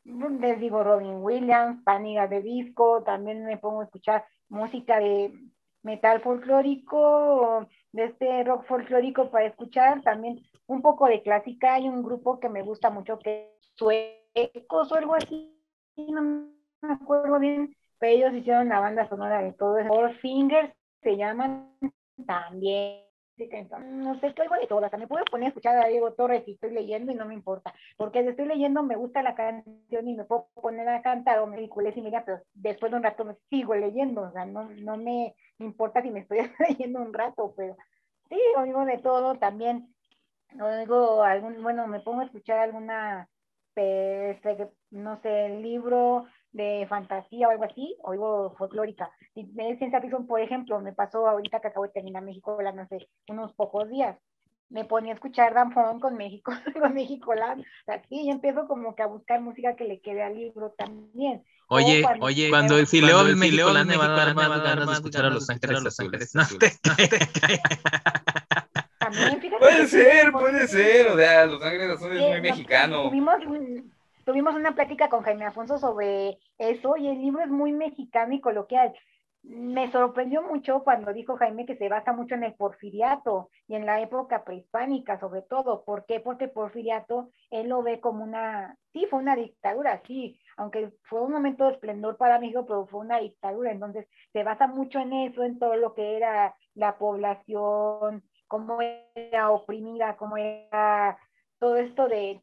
Les 0.07 0.57
digo 0.59 0.83
Robin 0.83 1.21
Williams, 1.21 1.83
Paniga 1.83 2.27
de 2.27 2.41
disco, 2.41 3.03
también 3.03 3.43
me 3.43 3.57
pongo 3.57 3.81
a 3.81 3.83
escuchar 3.83 4.23
música 4.47 4.99
de 4.99 5.33
metal 5.83 6.21
folclórico, 6.21 7.67
de 7.91 8.05
este 8.05 8.43
rock 8.45 8.65
folclórico 8.67 9.29
para 9.29 9.47
escuchar, 9.47 10.01
también 10.01 10.39
un 10.65 10.81
poco 10.81 11.07
de 11.07 11.21
clásica, 11.21 11.73
hay 11.73 11.89
un 11.89 12.03
grupo 12.03 12.39
que 12.39 12.47
me 12.47 12.61
gusta 12.61 12.89
mucho 12.89 13.19
que 13.19 13.57
es 13.59 13.73
suecos 13.75 14.91
o 14.91 14.95
algo 14.95 15.15
así, 15.15 15.53
no 15.97 16.21
me 16.81 16.93
acuerdo 16.93 17.37
bien, 17.39 17.75
pero 17.99 18.13
ellos 18.13 18.33
hicieron 18.33 18.69
la 18.69 18.79
banda 18.79 19.09
sonora 19.09 19.41
de 19.41 19.51
todo 19.53 19.77
eso, 19.77 19.89
Four 19.89 20.13
Fingers 20.15 20.73
se 21.01 21.17
llaman 21.17 21.77
también 22.25 23.06
no 23.79 24.19
sé, 24.19 24.33
qué 24.33 24.41
algo 24.41 24.55
de 24.55 24.67
todas. 24.67 24.91
Me 24.97 25.07
puedo 25.07 25.23
poner 25.25 25.47
a 25.47 25.49
escuchar 25.49 25.77
a 25.77 25.87
Diego 25.87 26.13
Torres 26.13 26.43
si 26.45 26.53
estoy 26.53 26.71
leyendo 26.71 27.11
y 27.11 27.15
no 27.15 27.25
me 27.25 27.33
importa. 27.33 27.73
Porque 27.95 28.23
si 28.23 28.29
estoy 28.29 28.45
leyendo 28.45 28.83
me 28.83 28.95
gusta 28.95 29.21
la 29.21 29.35
canción 29.35 30.07
y 30.07 30.15
me 30.15 30.25
puedo 30.25 30.47
poner 30.55 30.87
a 30.89 31.01
cantar 31.01 31.39
o 31.39 31.47
me 31.47 31.57
ridiculez 31.57 31.95
y 31.97 32.01
mira, 32.01 32.25
pero 32.25 32.41
después 32.53 32.91
de 32.91 32.97
un 32.97 33.03
rato 33.03 33.25
me 33.25 33.35
sigo 33.49 33.75
leyendo. 33.75 34.21
O 34.21 34.31
sea, 34.31 34.45
no, 34.45 34.69
no 34.69 34.97
me 34.97 35.35
importa 35.59 36.01
si 36.01 36.09
me 36.09 36.21
estoy 36.21 36.39
leyendo 36.69 36.99
un 36.99 37.13
rato, 37.13 37.53
pero 37.55 37.77
sí, 38.29 38.39
oigo 38.57 38.85
de 38.85 38.97
todo 38.97 39.35
también. 39.35 39.93
Oigo 40.59 41.23
algún, 41.23 41.61
bueno, 41.61 41.87
me 41.87 41.99
pongo 41.99 42.21
a 42.21 42.25
escuchar 42.25 42.59
alguna, 42.59 43.29
este, 43.75 44.69
no 44.91 45.21
sé, 45.21 45.49
libro 45.49 46.25
de 46.51 46.85
fantasía 46.89 47.47
o 47.47 47.51
algo 47.51 47.65
así, 47.65 47.95
oigo 48.03 48.55
folclórica. 48.57 49.11
Si 49.33 49.43
de 49.43 49.77
ciencia 49.77 50.01
ficción, 50.01 50.27
por 50.27 50.41
ejemplo, 50.41 50.79
me 50.79 50.93
pasó 50.93 51.27
ahorita 51.27 51.59
que 51.59 51.67
acabo 51.67 51.85
de 51.85 51.91
terminar 51.91 52.23
México 52.23 52.57
no 52.61 52.87
sé, 52.87 53.07
unos 53.29 53.53
pocos 53.53 53.89
días. 53.89 54.17
Me 54.69 54.83
ponía 54.83 55.13
a 55.13 55.15
escuchar 55.15 55.53
Dan 55.53 55.71
con 55.99 56.17
México, 56.17 56.51
con 56.81 56.93
México 56.93 57.33
Land. 57.33 57.63
O 57.87 57.93
y 58.09 58.29
empiezo 58.29 58.67
como 58.67 58.95
que 58.95 59.03
a 59.03 59.07
buscar 59.07 59.39
música 59.39 59.77
que 59.77 59.85
le 59.85 60.01
quede 60.01 60.23
al 60.23 60.35
libro 60.35 60.73
también. 60.77 61.45
Oye, 61.69 62.01
cuando, 62.01 62.25
oye, 62.25 62.49
cuando 62.49 62.77
el 62.77 62.87
fileo 62.87 63.23
del 63.23 63.35
México 63.35 63.71
Land 63.71 63.89
me 63.89 63.97
va 63.97 64.05
a 64.05 64.09
dar 64.09 64.35
más 64.35 64.63
ganas 64.63 64.87
de 64.87 64.93
escuchar 64.93 65.25
a 65.25 65.29
Los 65.29 65.49
Ángeles 65.49 65.83
Los 65.83 65.99
Ángeles. 65.99 66.33
No 66.33 66.43
te 66.47 66.71
Puede 69.59 69.87
ser, 69.87 70.31
puede 70.31 70.67
ser. 70.67 71.07
O 71.07 71.17
sea, 71.17 71.45
Los 71.45 71.61
Ángeles 71.61 71.91
Azules 71.91 72.21
es 72.21 72.29
muy 72.29 72.41
mexicano. 72.41 73.03
Tuvimos, 73.03 73.35
tuvimos 74.27 74.55
una 74.55 74.75
plática 74.75 75.07
con 75.07 75.23
Jaime 75.23 75.45
Afonso 75.45 75.77
sobre 75.77 76.37
eso 76.57 76.97
y 76.97 77.07
el 77.07 77.21
libro 77.21 77.41
es 77.43 77.49
muy 77.49 77.71
mexicano 77.71 78.33
y 78.33 78.41
coloquial. 78.41 78.93
me 79.43 79.89
sorprendió 79.89 80.41
mucho 80.41 80.83
cuando 80.83 81.13
dijo 81.13 81.37
Jaime 81.37 81.65
que 81.65 81.77
se 81.77 81.87
basa 81.87 82.11
mucho 82.11 82.35
en 82.35 82.43
el 82.43 82.53
porfiriato 82.53 83.49
y 83.69 83.75
en 83.75 83.85
la 83.85 84.01
época 84.01 84.43
prehispánica 84.43 85.17
sobre 85.17 85.43
todo. 85.43 85.85
¿Por 85.85 86.05
qué? 86.05 86.19
Porque 86.19 86.49
porfiriato 86.49 87.29
él 87.51 87.69
lo 87.69 87.83
ve 87.83 88.01
como 88.01 88.25
una, 88.25 88.75
sí, 88.91 89.07
fue 89.09 89.19
una 89.19 89.37
dictadura, 89.37 90.01
sí, 90.05 90.37
aunque 90.57 90.91
fue 91.03 91.21
un 91.21 91.31
momento 91.31 91.63
de 91.63 91.73
esplendor 91.75 92.17
para 92.17 92.37
México, 92.37 92.65
pero 92.65 92.85
fue 92.85 92.99
una 92.99 93.19
dictadura. 93.19 93.71
Entonces 93.71 94.07
se 94.33 94.43
basa 94.43 94.67
mucho 94.67 94.99
en 94.99 95.13
eso, 95.13 95.43
en 95.43 95.57
todo 95.57 95.77
lo 95.77 95.93
que 95.93 96.17
era 96.17 96.53
la 96.73 96.97
población, 96.97 98.23
cómo 98.47 98.79
era 99.15 99.51
oprimida, 99.51 100.17
cómo 100.17 100.35
era 100.35 101.17
todo 101.59 101.77
esto 101.77 102.07
de 102.07 102.41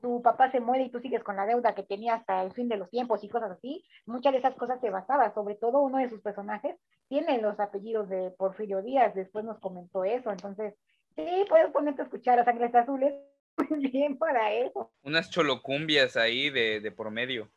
tu, 0.00 0.22
papá 0.22 0.50
se 0.50 0.60
muere 0.60 0.84
y 0.84 0.90
tú 0.90 1.00
sigues 1.00 1.22
con 1.22 1.36
la 1.36 1.46
deuda 1.46 1.74
que 1.74 1.82
tenía 1.82 2.14
hasta 2.14 2.42
el 2.42 2.52
fin 2.52 2.68
de 2.68 2.76
los 2.76 2.90
tiempos 2.90 3.22
y 3.22 3.28
cosas 3.28 3.52
así, 3.52 3.84
muchas 4.06 4.32
de 4.32 4.38
esas 4.38 4.54
cosas 4.54 4.80
se 4.80 4.90
basaban, 4.90 5.34
sobre 5.34 5.54
todo 5.54 5.80
uno 5.80 5.98
de 5.98 6.08
sus 6.08 6.20
personajes 6.20 6.76
tiene 7.08 7.40
los 7.40 7.58
apellidos 7.60 8.08
de 8.08 8.30
Porfirio 8.30 8.82
Díaz, 8.82 9.14
después 9.14 9.44
nos 9.44 9.58
comentó 9.58 10.04
eso, 10.04 10.30
entonces 10.30 10.74
sí, 11.14 11.26
puedes 11.48 11.70
ponerte 11.70 12.02
a 12.02 12.04
escuchar 12.04 12.38
a 12.38 12.44
Sangres 12.44 12.74
Azules, 12.74 13.14
muy 13.70 13.88
bien 13.88 14.18
para 14.18 14.52
eso. 14.52 14.90
Unas 15.02 15.30
cholocumbias 15.30 16.16
ahí 16.16 16.50
de, 16.50 16.80
de 16.80 16.90
por 16.92 17.10
medio. 17.10 17.50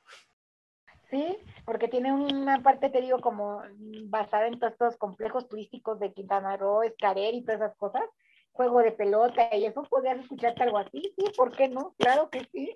Sí, 1.10 1.38
porque 1.66 1.88
tiene 1.88 2.12
una 2.12 2.62
parte, 2.64 2.90
te 2.90 3.00
digo, 3.00 3.20
como 3.20 3.62
basada 4.06 4.48
en 4.48 4.60
todos 4.60 4.74
estos 4.74 4.98
complejos 4.98 5.48
turísticos 5.48 6.00
de 6.00 6.14
Quintana 6.14 6.58
Roo, 6.58 6.84
Escarer 6.84 7.34
y 7.36 7.44
todas 7.44 7.62
esas 7.62 7.78
cosas, 7.78 8.04
juego 8.56 8.80
de 8.80 8.94
pelota 8.94 9.54
y 9.54 9.66
eso, 9.66 9.84
podrías 9.84 10.18
escucharte 10.20 10.64
algo 10.64 10.78
así, 10.78 11.14
sí, 11.18 11.26
¿por 11.36 11.56
qué 11.56 11.68
no? 11.68 11.94
Claro 12.00 12.30
que 12.30 12.48
sí, 12.52 12.76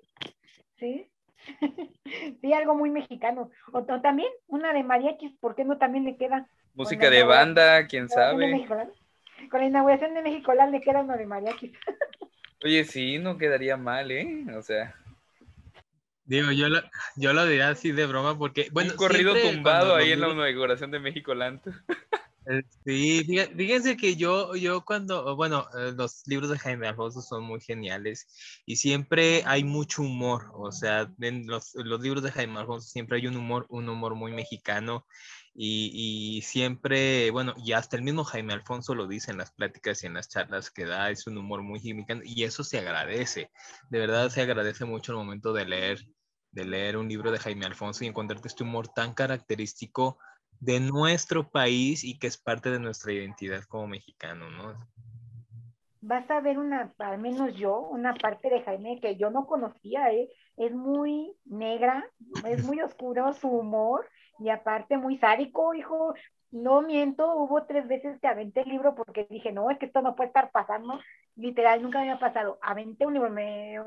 sí. 0.78 1.10
sí, 2.42 2.52
algo 2.52 2.74
muy 2.74 2.90
mexicano. 2.90 3.50
O, 3.72 3.82
también 4.02 4.28
una 4.46 4.74
de 4.74 4.82
mariachis, 4.82 5.32
¿por 5.40 5.54
qué 5.54 5.64
no 5.64 5.78
también 5.78 6.04
le 6.04 6.16
queda? 6.18 6.46
Música 6.74 7.08
de 7.08 7.22
banda, 7.24 7.86
quién 7.86 8.10
sabe. 8.10 8.66
con 9.50 9.60
la 9.60 9.66
inauguración 9.66 10.12
de 10.14 10.22
México 10.22 10.52
le 10.52 10.80
queda 10.82 11.00
uno 11.00 11.16
de 11.16 11.26
mariachis. 11.26 11.72
Oye, 12.62 12.84
sí, 12.84 13.18
no 13.18 13.38
quedaría 13.38 13.78
mal, 13.78 14.10
¿eh? 14.10 14.44
O 14.54 14.60
sea. 14.60 14.94
Digo, 16.26 16.52
yo 16.52 16.68
lo, 16.68 16.80
yo 17.16 17.32
lo 17.32 17.46
diría 17.46 17.70
así 17.70 17.90
de 17.90 18.06
broma 18.06 18.38
porque, 18.38 18.68
bueno, 18.70 18.92
un 18.92 18.96
corrido 18.98 19.34
tumbado 19.34 19.96
ahí 19.96 20.12
en 20.12 20.20
la 20.20 20.28
inauguración 20.28 20.90
de 20.90 21.00
México 21.00 21.34
Land. 21.34 21.62
Eh, 22.50 22.62
sí, 22.84 23.22
fíjense 23.56 23.96
que 23.96 24.16
yo, 24.16 24.56
yo 24.56 24.84
cuando, 24.84 25.36
bueno, 25.36 25.66
eh, 25.78 25.92
los 25.96 26.26
libros 26.26 26.50
de 26.50 26.58
Jaime 26.58 26.88
Alfonso 26.88 27.22
son 27.22 27.44
muy 27.44 27.60
geniales 27.60 28.26
y 28.66 28.76
siempre 28.76 29.44
hay 29.46 29.62
mucho 29.62 30.02
humor, 30.02 30.50
o 30.54 30.72
sea, 30.72 31.12
en 31.20 31.46
los, 31.46 31.74
los 31.76 32.00
libros 32.00 32.24
de 32.24 32.32
Jaime 32.32 32.58
Alfonso 32.58 32.88
siempre 32.88 33.18
hay 33.18 33.28
un 33.28 33.36
humor, 33.36 33.66
un 33.68 33.88
humor 33.88 34.16
muy 34.16 34.32
mexicano 34.32 35.06
y, 35.54 36.38
y, 36.38 36.42
siempre, 36.42 37.30
bueno, 37.30 37.54
y 37.56 37.72
hasta 37.72 37.96
el 37.96 38.02
mismo 38.02 38.24
Jaime 38.24 38.54
Alfonso 38.54 38.96
lo 38.96 39.06
dice 39.06 39.30
en 39.30 39.38
las 39.38 39.52
pláticas 39.52 40.02
y 40.02 40.06
en 40.06 40.14
las 40.14 40.28
charlas 40.28 40.70
que 40.72 40.86
da, 40.86 41.10
es 41.10 41.28
un 41.28 41.38
humor 41.38 41.62
muy 41.62 41.78
mexicano 41.78 42.22
y 42.24 42.42
eso 42.42 42.64
se 42.64 42.78
agradece, 42.78 43.52
de 43.90 43.98
verdad 44.00 44.28
se 44.28 44.40
agradece 44.42 44.84
mucho 44.86 45.12
el 45.12 45.18
momento 45.18 45.52
de 45.52 45.66
leer, 45.66 46.00
de 46.50 46.64
leer 46.64 46.96
un 46.96 47.08
libro 47.08 47.30
de 47.30 47.38
Jaime 47.38 47.66
Alfonso 47.66 48.04
y 48.04 48.08
encontrarte 48.08 48.48
este 48.48 48.64
humor 48.64 48.88
tan 48.88 49.14
característico 49.14 50.18
de 50.60 50.78
nuestro 50.78 51.48
país 51.50 52.04
y 52.04 52.18
que 52.18 52.26
es 52.26 52.36
parte 52.36 52.70
de 52.70 52.78
nuestra 52.78 53.12
identidad 53.12 53.64
como 53.64 53.88
mexicano, 53.88 54.50
¿no? 54.50 54.74
Vas 56.02 56.30
a 56.30 56.40
ver 56.40 56.58
una, 56.58 56.92
al 56.98 57.18
menos 57.18 57.54
yo, 57.54 57.80
una 57.80 58.14
parte 58.14 58.48
de 58.48 58.62
Jaime 58.62 59.00
que 59.00 59.16
yo 59.16 59.30
no 59.30 59.46
conocía, 59.46 60.12
¿eh? 60.12 60.30
es 60.56 60.72
muy 60.72 61.34
negra, 61.46 62.06
es 62.46 62.64
muy 62.64 62.80
oscuro 62.80 63.32
su 63.32 63.48
humor 63.48 64.08
y 64.38 64.50
aparte 64.50 64.96
muy 64.96 65.18
sádico, 65.18 65.74
hijo. 65.74 66.14
No 66.50 66.82
miento, 66.82 67.32
hubo 67.36 67.64
tres 67.64 67.86
veces 67.86 68.18
que 68.20 68.26
aventé 68.26 68.62
el 68.62 68.70
libro 68.70 68.94
porque 68.94 69.26
dije, 69.30 69.52
no, 69.52 69.70
es 69.70 69.78
que 69.78 69.86
esto 69.86 70.02
no 70.02 70.16
puede 70.16 70.28
estar 70.28 70.50
pasando. 70.50 70.98
Literal, 71.36 71.80
nunca 71.80 72.00
me 72.00 72.10
había 72.10 72.18
pasado. 72.18 72.58
Aventé 72.60 73.06
un 73.06 73.14
libro, 73.14 73.30
me, 73.30 73.78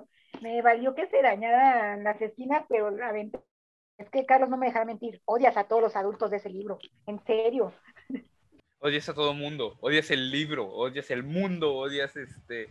me 0.42 0.62
valió 0.62 0.96
que 0.96 1.08
se 1.08 1.22
dañaran 1.22 2.04
las 2.06 2.22
esquinas, 2.22 2.64
pero 2.70 2.88
aventé 3.04 3.40
es 3.98 4.10
que 4.10 4.26
Carlos 4.26 4.50
no 4.50 4.58
me 4.58 4.68
dejará 4.68 4.86
mentir, 4.86 5.22
odias 5.26 5.58
a 5.58 5.66
todos 5.66 5.82
los 5.82 5.96
adultos 5.96 6.32
de 6.32 6.38
ese 6.38 6.50
libro, 6.50 6.80
en 7.06 7.24
serio. 7.26 7.74
Odias 8.80 9.08
a 9.08 9.14
todo 9.14 9.34
mundo, 9.34 9.78
odias 9.80 10.12
el 10.12 10.30
libro, 10.30 10.68
odias 10.68 11.10
el 11.10 11.24
mundo, 11.24 11.74
odias 11.74 12.18
este 12.18 12.70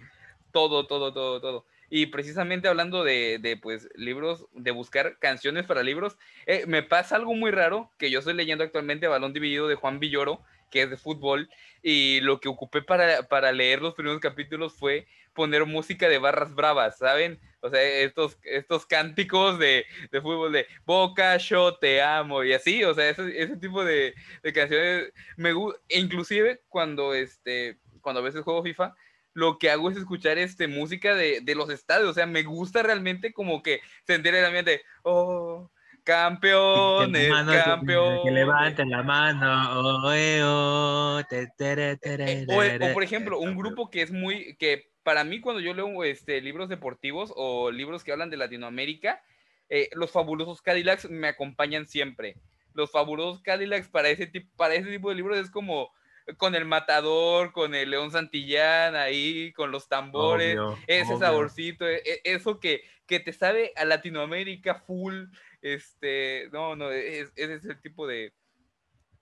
todo, 0.50 0.86
todo, 0.86 1.12
todo, 1.12 1.40
todo. 1.40 1.64
Y 1.94 2.06
precisamente 2.06 2.68
hablando 2.68 3.04
de, 3.04 3.38
de 3.38 3.58
pues 3.58 3.86
libros, 3.94 4.46
de 4.54 4.70
buscar 4.70 5.18
canciones 5.18 5.66
para 5.66 5.82
libros, 5.82 6.16
eh, 6.46 6.64
me 6.66 6.82
pasa 6.82 7.16
algo 7.16 7.34
muy 7.34 7.50
raro 7.50 7.92
que 7.98 8.10
yo 8.10 8.20
estoy 8.20 8.32
leyendo 8.32 8.64
actualmente 8.64 9.08
Balón 9.08 9.34
Dividido 9.34 9.68
de 9.68 9.74
Juan 9.74 10.00
Villoro, 10.00 10.40
que 10.70 10.80
es 10.80 10.88
de 10.88 10.96
fútbol, 10.96 11.50
y 11.82 12.20
lo 12.22 12.40
que 12.40 12.48
ocupé 12.48 12.80
para, 12.80 13.24
para 13.24 13.52
leer 13.52 13.82
los 13.82 13.92
primeros 13.92 14.20
capítulos 14.20 14.72
fue 14.72 15.06
poner 15.34 15.66
música 15.66 16.08
de 16.08 16.16
barras 16.16 16.54
bravas, 16.54 16.96
¿saben? 16.96 17.38
O 17.60 17.68
sea, 17.68 17.82
estos, 17.82 18.38
estos 18.42 18.86
cánticos 18.86 19.58
de, 19.58 19.84
de 20.10 20.20
fútbol 20.22 20.50
de 20.50 20.66
Boca, 20.86 21.36
yo 21.36 21.76
te 21.76 22.00
amo 22.00 22.42
y 22.42 22.54
así, 22.54 22.82
o 22.84 22.94
sea, 22.94 23.10
ese, 23.10 23.38
ese 23.38 23.58
tipo 23.58 23.84
de, 23.84 24.14
de 24.42 24.52
canciones 24.54 25.12
me 25.36 25.52
gusta, 25.52 25.78
inclusive 25.90 26.62
cuando, 26.70 27.12
este, 27.12 27.76
cuando 28.00 28.22
a 28.22 28.24
veces 28.24 28.40
juego 28.40 28.62
FIFA, 28.62 28.94
lo 29.34 29.58
que 29.58 29.70
hago 29.70 29.90
es 29.90 29.96
escuchar 29.96 30.38
este, 30.38 30.68
música 30.68 31.14
de, 31.14 31.40
de 31.40 31.54
los 31.54 31.70
estadios, 31.70 32.10
o 32.10 32.14
sea, 32.14 32.26
me 32.26 32.42
gusta 32.42 32.82
realmente 32.82 33.32
como 33.32 33.62
que 33.62 33.80
sentir 34.06 34.34
el 34.34 34.44
ambiente, 34.44 34.82
oh, 35.02 35.70
campeones, 36.04 37.30
campeones. 37.64 38.20
Que, 38.24 38.30
levanten 38.30 38.90
la 38.90 39.02
mano, 39.02 39.80
oh, 39.80 40.12
eh, 40.12 40.42
oh, 40.42 41.20
o, 41.20 42.90
o, 42.90 42.92
por 42.92 43.02
ejemplo, 43.02 43.38
un 43.38 43.56
grupo 43.56 43.90
que 43.90 44.02
es 44.02 44.12
muy, 44.12 44.56
que 44.56 44.92
para 45.02 45.24
mí 45.24 45.40
cuando 45.40 45.60
yo 45.60 45.74
leo 45.74 46.04
este, 46.04 46.40
libros 46.40 46.68
deportivos 46.68 47.32
o 47.36 47.70
libros 47.70 48.04
que 48.04 48.12
hablan 48.12 48.30
de 48.30 48.36
Latinoamérica, 48.36 49.22
eh, 49.68 49.88
los 49.92 50.10
fabulosos 50.10 50.60
Cadillacs 50.62 51.08
me 51.10 51.28
acompañan 51.28 51.86
siempre. 51.86 52.36
Los 52.74 52.90
fabulosos 52.90 53.42
Cadillacs 53.42 53.88
para 53.88 54.08
ese, 54.08 54.26
tipo, 54.26 54.48
para 54.56 54.74
ese 54.74 54.90
tipo 54.90 55.08
de 55.08 55.16
libros 55.16 55.38
es 55.38 55.50
como 55.50 55.90
con 56.36 56.54
el 56.54 56.64
matador, 56.64 57.52
con 57.52 57.74
el 57.74 57.90
León 57.90 58.10
Santillán 58.10 58.94
ahí, 58.96 59.52
con 59.52 59.70
los 59.70 59.88
tambores, 59.88 60.56
ese 60.86 61.16
saborcito, 61.18 61.86
e, 61.88 62.02
e, 62.04 62.20
eso 62.24 62.60
que, 62.60 62.82
que 63.06 63.20
te 63.20 63.32
sabe 63.32 63.72
a 63.76 63.84
Latinoamérica 63.84 64.76
full, 64.76 65.24
este, 65.60 66.48
no, 66.52 66.76
no, 66.76 66.90
ese 66.90 67.32
es 67.36 67.64
el 67.64 67.80
tipo 67.80 68.06
de, 68.06 68.32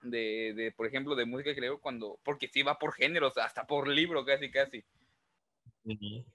de, 0.01 0.53
de, 0.55 0.71
por 0.71 0.87
ejemplo, 0.87 1.15
de 1.15 1.25
música 1.25 1.53
que 1.53 1.61
leo 1.61 1.79
cuando, 1.79 2.19
porque 2.23 2.47
sí 2.47 2.63
va 2.63 2.79
por 2.79 2.93
géneros, 2.93 3.37
hasta 3.37 3.65
por 3.65 3.87
libro 3.87 4.25
casi, 4.25 4.51
casi. 4.51 4.83
Sí, 5.83 6.25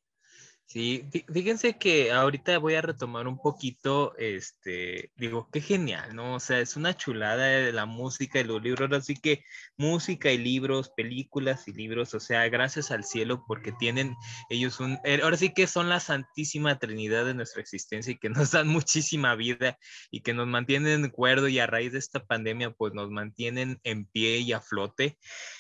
fíjense 0.69 1.79
que 1.79 2.11
ahorita 2.13 2.59
voy 2.59 2.75
a 2.75 2.83
retomar 2.83 3.29
un 3.29 3.39
poquito, 3.39 4.17
este, 4.19 5.13
digo, 5.17 5.49
qué 5.53 5.61
genial, 5.61 6.15
¿no? 6.17 6.35
O 6.35 6.41
sea, 6.41 6.59
es 6.59 6.77
una 6.77 6.97
chulada 6.97 7.47
de 7.47 7.73
la 7.73 7.87
música 7.87 8.41
y 8.41 8.45
los 8.45 8.61
libros, 8.61 8.91
así 8.93 9.15
que 9.15 9.45
música 9.77 10.33
y 10.33 10.39
libros, 10.39 10.91
películas 10.91 11.69
y 11.69 11.73
libros, 11.73 12.15
o 12.15 12.21
sea, 12.21 12.49
gracias 12.49 12.91
al 12.91 13.05
cielo 13.05 13.45
porque 13.47 13.73
tienen 13.73 14.17
ellos 14.51 14.81
un, 14.81 14.99
eh, 15.05 15.21
ahora 15.23 15.37
sí 15.37 15.55
que 15.55 15.69
son 15.69 15.89
la 15.89 16.01
santísima 16.01 16.79
trinidad 16.79 17.25
de 17.25 17.35
nuestra 17.35 17.63
existencia 17.63 18.13
y 18.13 18.19
que 18.19 18.31
nos 18.31 18.51
dan 18.51 18.67
muchísima 18.69 19.37
vida 19.37 19.79
y 20.11 20.23
que 20.23 20.35
nos 20.35 20.49
mantienen 20.49 21.11
cuerdo 21.11 21.49
y 21.49 21.61
a 21.61 21.67
raíz 21.67 21.93
de 21.93 21.99
esta 21.99 22.25
pandemia, 22.25 22.73
pues 22.73 22.93
nos 22.93 23.11
mantienen 23.11 23.79
en 23.85 24.05
pie 24.07 24.39
y 24.39 24.53
a 24.53 24.61
flote. 24.61 25.17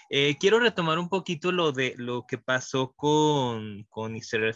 Eh, 0.09 0.37
quiero 0.39 0.61
retomar 0.61 0.99
un 0.99 1.09
poquito 1.09 1.51
lo 1.53 1.73
de 1.73 1.95
lo 1.97 2.27
que 2.27 2.39
pasó 2.39 2.93
con, 2.93 3.85
con 3.89 4.17
Israel 4.17 4.55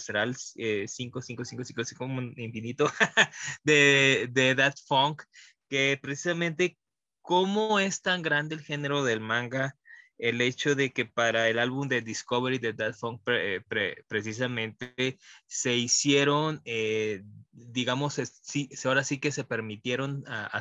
eh, 0.57 0.87
5555 0.87 1.99
como 1.99 2.21
infinito 2.37 2.91
de, 3.65 4.29
de 4.31 4.55
That 4.55 4.75
Funk, 4.87 5.23
que 5.69 5.99
precisamente 6.01 6.79
cómo 7.21 7.79
es 7.79 8.03
tan 8.03 8.23
grande 8.23 8.55
el 8.57 8.63
género 8.63 9.05
del 9.05 9.21
manga, 9.21 9.77
el 10.21 10.41
hecho 10.41 10.75
de 10.75 10.93
que 10.93 11.07
para 11.07 11.49
el 11.49 11.59
álbum 11.59 11.89
de 11.89 12.03
Discovery 12.03 12.59
de 12.59 12.75
That 12.75 12.95
Funk 12.95 13.23
eh, 13.27 13.63
precisamente 14.07 15.19
se 15.47 15.75
hicieron, 15.75 16.61
eh, 16.65 17.23
digamos, 17.53 18.21
sí, 18.43 18.69
ahora 18.85 19.05
sí 19.05 19.19
que 19.19 19.33
se 19.33 19.45
permitieron 19.45 20.25
a, 20.27 20.61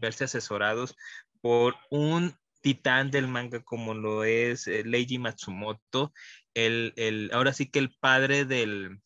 verse 0.00 0.24
asesorados 0.24 0.96
por 1.40 1.74
un 1.90 2.34
titán 2.62 3.10
del 3.10 3.28
manga 3.28 3.62
como 3.62 3.92
lo 3.92 4.24
es 4.24 4.66
eh, 4.66 4.84
Leiji 4.84 5.18
Matsumoto, 5.18 6.12
el, 6.54 6.94
el, 6.96 7.30
ahora 7.34 7.52
sí 7.52 7.70
que 7.70 7.78
el 7.78 7.94
padre 8.00 8.44
de 8.46 8.98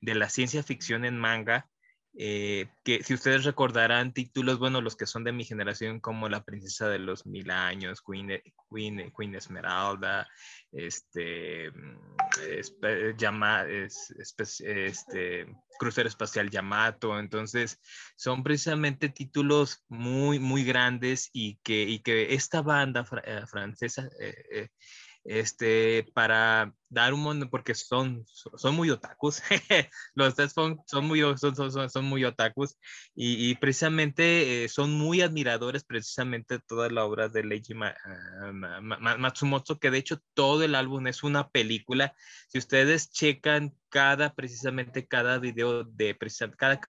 la 0.00 0.30
ciencia 0.30 0.62
ficción 0.62 1.04
en 1.04 1.18
manga, 1.18 1.68
eh, 2.14 2.68
que 2.84 3.02
si 3.02 3.14
ustedes 3.14 3.44
recordarán 3.44 4.12
títulos, 4.12 4.58
bueno, 4.58 4.82
los 4.82 4.96
que 4.96 5.06
son 5.06 5.24
de 5.24 5.32
mi 5.32 5.44
generación, 5.44 6.00
como 6.00 6.28
La 6.28 6.44
Princesa 6.44 6.88
de 6.88 6.98
los 6.98 7.24
Mil 7.24 7.50
Años, 7.50 8.02
Queen, 8.02 8.42
Queen, 8.70 9.12
Queen 9.16 9.34
Esmeralda, 9.34 10.28
este, 10.72 11.72
llama, 13.16 13.64
este, 13.66 15.46
Crucero 15.78 16.08
Espacial 16.08 16.50
Yamato, 16.50 17.18
entonces 17.18 17.80
son 18.16 18.42
precisamente 18.42 19.08
títulos 19.08 19.82
muy, 19.88 20.38
muy 20.38 20.64
grandes 20.64 21.30
y 21.32 21.56
que, 21.62 21.82
y 21.82 22.00
que 22.00 22.34
esta 22.34 22.60
banda 22.60 23.06
eh, 23.24 23.42
francesa 23.46 24.08
eh, 24.20 24.68
este, 25.24 26.10
para 26.14 26.74
dar 26.88 27.14
un 27.14 27.20
mundo, 27.20 27.48
porque 27.48 27.74
son, 27.74 28.24
son 28.26 28.74
muy 28.74 28.90
otakus, 28.90 29.42
los 30.14 30.34
tres 30.34 30.52
son, 30.52 30.78
muy, 31.02 31.20
son, 31.38 31.56
son, 31.56 31.90
son 31.90 32.04
muy 32.04 32.24
otakus, 32.24 32.76
y, 33.14 33.50
y 33.50 33.54
precisamente 33.54 34.64
eh, 34.64 34.68
son 34.68 34.92
muy 34.92 35.22
admiradores 35.22 35.84
precisamente 35.84 36.58
toda 36.58 36.90
la 36.90 37.04
obra 37.04 37.28
de 37.28 37.44
Leiji 37.44 37.74
ah, 37.74 38.80
Matsumoto, 39.18 39.78
que 39.78 39.90
de 39.90 39.98
hecho 39.98 40.18
todo 40.34 40.64
el 40.64 40.74
álbum 40.74 41.06
es 41.06 41.22
una 41.22 41.48
película, 41.48 42.14
si 42.48 42.58
ustedes 42.58 43.10
checan 43.10 43.74
cada, 43.88 44.34
precisamente 44.34 45.06
cada 45.06 45.38
video 45.38 45.84
de, 45.84 46.16
cada 46.56 46.80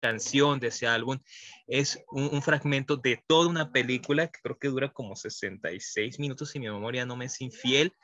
canción 0.00 0.60
de 0.60 0.68
ese 0.68 0.86
álbum 0.86 1.18
es 1.66 2.02
un, 2.10 2.42
fragmento 2.42 2.96
de 2.96 3.22
toda 3.26 3.48
una 3.48 3.70
película 3.70 4.26
que 4.26 4.40
creo 4.42 4.58
que 4.58 4.68
dura 4.68 4.92
como 4.92 5.14
66 5.14 6.18
minutos 6.18 6.50
si 6.50 6.58
mi 6.58 6.68
memoria 6.68 7.06
no 7.06 7.16
me 7.16 7.26
es 7.26 7.40
infiel, 7.40 7.94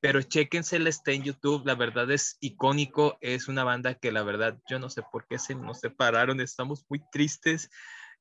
pero 0.00 0.22
chéquensela, 0.22 0.88
está 0.88 1.12
en 1.12 1.24
YouTube, 1.24 1.66
la 1.66 1.74
verdad 1.74 2.10
es 2.10 2.36
icónico, 2.40 3.18
es 3.20 3.48
una 3.48 3.64
banda 3.64 3.94
que 3.94 4.12
la 4.12 4.22
verdad 4.22 4.58
yo 4.68 4.78
no 4.78 4.90
sé 4.90 5.02
por 5.10 5.26
qué 5.26 5.38
se 5.38 5.54
nos 5.54 5.80
separaron, 5.80 6.40
estamos 6.40 6.84
muy 6.88 7.02
tristes, 7.10 7.70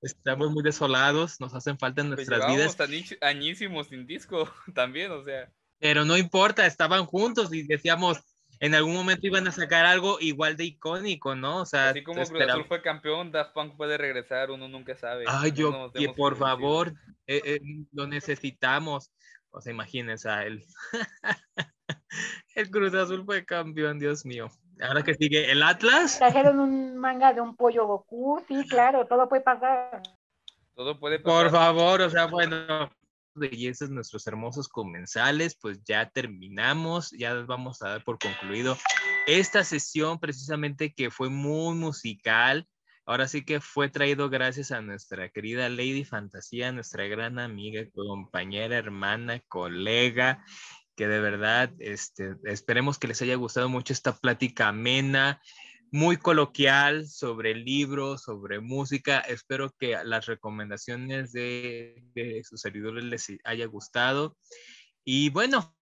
estamos 0.02 0.52
muy 0.52 0.64
desolados, 0.64 1.40
nos 1.40 1.54
hacen 1.54 1.78
falta 1.78 2.02
en 2.02 2.16
pues 2.16 2.28
nuestras 2.28 2.52
vidas. 2.52 2.78
añísimos 3.22 3.88
sin 3.88 4.06
disco 4.08 4.50
también, 4.74 5.12
o 5.12 5.24
sea. 5.24 5.52
Pero 5.80 6.06
no 6.06 6.18
importa, 6.18 6.66
estaban 6.66 7.06
juntos 7.06 7.54
y 7.54 7.64
decíamos, 7.64 8.20
en 8.60 8.76
algún 8.76 8.94
momento 8.94 9.28
iban 9.28 9.48
a 9.48 9.52
sacar 9.52 9.86
algo 9.86 10.18
igual 10.20 10.58
de 10.58 10.66
icónico, 10.66 11.36
¿no? 11.36 11.62
O 11.62 11.66
sea, 11.66 11.90
así 11.90 12.04
como 12.04 12.24
Cruz 12.24 12.42
Azul 12.42 12.66
fue 12.66 12.82
campeón, 12.82 13.32
Daft 13.32 13.54
Punk 13.54 13.76
puede 13.76 13.98
regresar, 13.98 14.52
uno 14.52 14.68
nunca 14.68 14.96
sabe. 14.96 15.26
Ay, 15.28 15.52
yo, 15.52 15.92
que 15.94 16.10
por 16.10 16.38
favor, 16.38 16.94
eh, 17.28 17.42
eh, 17.46 17.60
lo 17.92 18.08
necesitamos. 18.08 19.12
O 19.52 19.62
sea, 19.62 19.72
imagínense 19.72 20.30
a 20.30 20.44
él. 20.46 20.64
el 22.56 22.70
Cruz 22.70 22.94
Azul 22.94 23.24
fue 23.26 23.46
campeón, 23.46 24.00
Dios 24.00 24.26
mío. 24.26 24.50
Ahora 24.82 25.04
que 25.04 25.14
sigue 25.14 25.52
el 25.52 25.64
Atlas. 25.64 26.18
Trajeron 26.18 26.60
un 26.60 26.98
manga 26.98 27.34
de 27.34 27.42
un 27.42 27.56
pollo 27.56 27.88
Goku, 27.88 28.44
sí, 28.48 28.68
claro, 28.68 29.06
todo 29.08 29.30
puede 29.30 29.42
pasar. 29.42 30.02
Todo 30.74 31.00
puede 31.00 31.20
pasar. 31.20 31.44
Por 31.44 31.52
favor, 31.52 32.02
o 32.02 32.10
sea, 32.10 32.26
bueno, 32.26 32.92
bellezas, 33.36 33.90
nuestros 33.90 34.26
hermosos 34.28 34.68
comensales, 34.68 35.58
pues 35.62 35.84
ya 35.86 36.10
terminamos, 36.10 37.12
ya 37.12 37.34
vamos 37.34 37.82
a 37.82 37.90
dar 37.90 38.04
por 38.04 38.18
concluido 38.18 38.78
esta 39.28 39.64
sesión 39.64 40.20
precisamente 40.20 40.94
que 40.94 41.12
fue 41.12 41.30
muy 41.30 41.76
musical. 41.76 42.68
Ahora 43.06 43.28
sí 43.28 43.46
que 43.46 43.62
fue 43.62 43.90
traído 43.90 44.30
gracias 44.30 44.72
a 44.72 44.82
nuestra 44.82 45.30
querida 45.30 45.70
Lady 45.70 46.04
Fantasía, 46.04 46.72
nuestra 46.72 47.06
gran 47.06 47.38
amiga, 47.38 47.84
compañera, 47.94 48.78
hermana, 48.78 49.42
colega, 49.48 50.44
que 50.96 51.08
de 51.08 51.20
verdad 51.20 51.72
este, 51.80 52.36
esperemos 52.46 52.98
que 52.98 53.08
les 53.08 53.22
haya 53.22 53.36
gustado 53.36 53.70
mucho 53.70 53.94
esta 53.94 54.16
plática 54.16 54.70
amena, 54.70 55.42
muy 55.96 56.18
coloquial 56.18 57.08
sobre 57.08 57.52
el 57.52 57.64
libro, 57.64 58.18
sobre 58.18 58.60
música. 58.60 59.20
Espero 59.20 59.72
que 59.80 59.98
las 60.04 60.26
recomendaciones 60.26 61.32
de, 61.32 62.42
sus 62.44 62.60
seguidores 62.60 63.06
les 63.06 63.28
haya 63.46 63.66
gustado. 63.68 64.36
Y 65.06 65.30
bueno, 65.30 65.74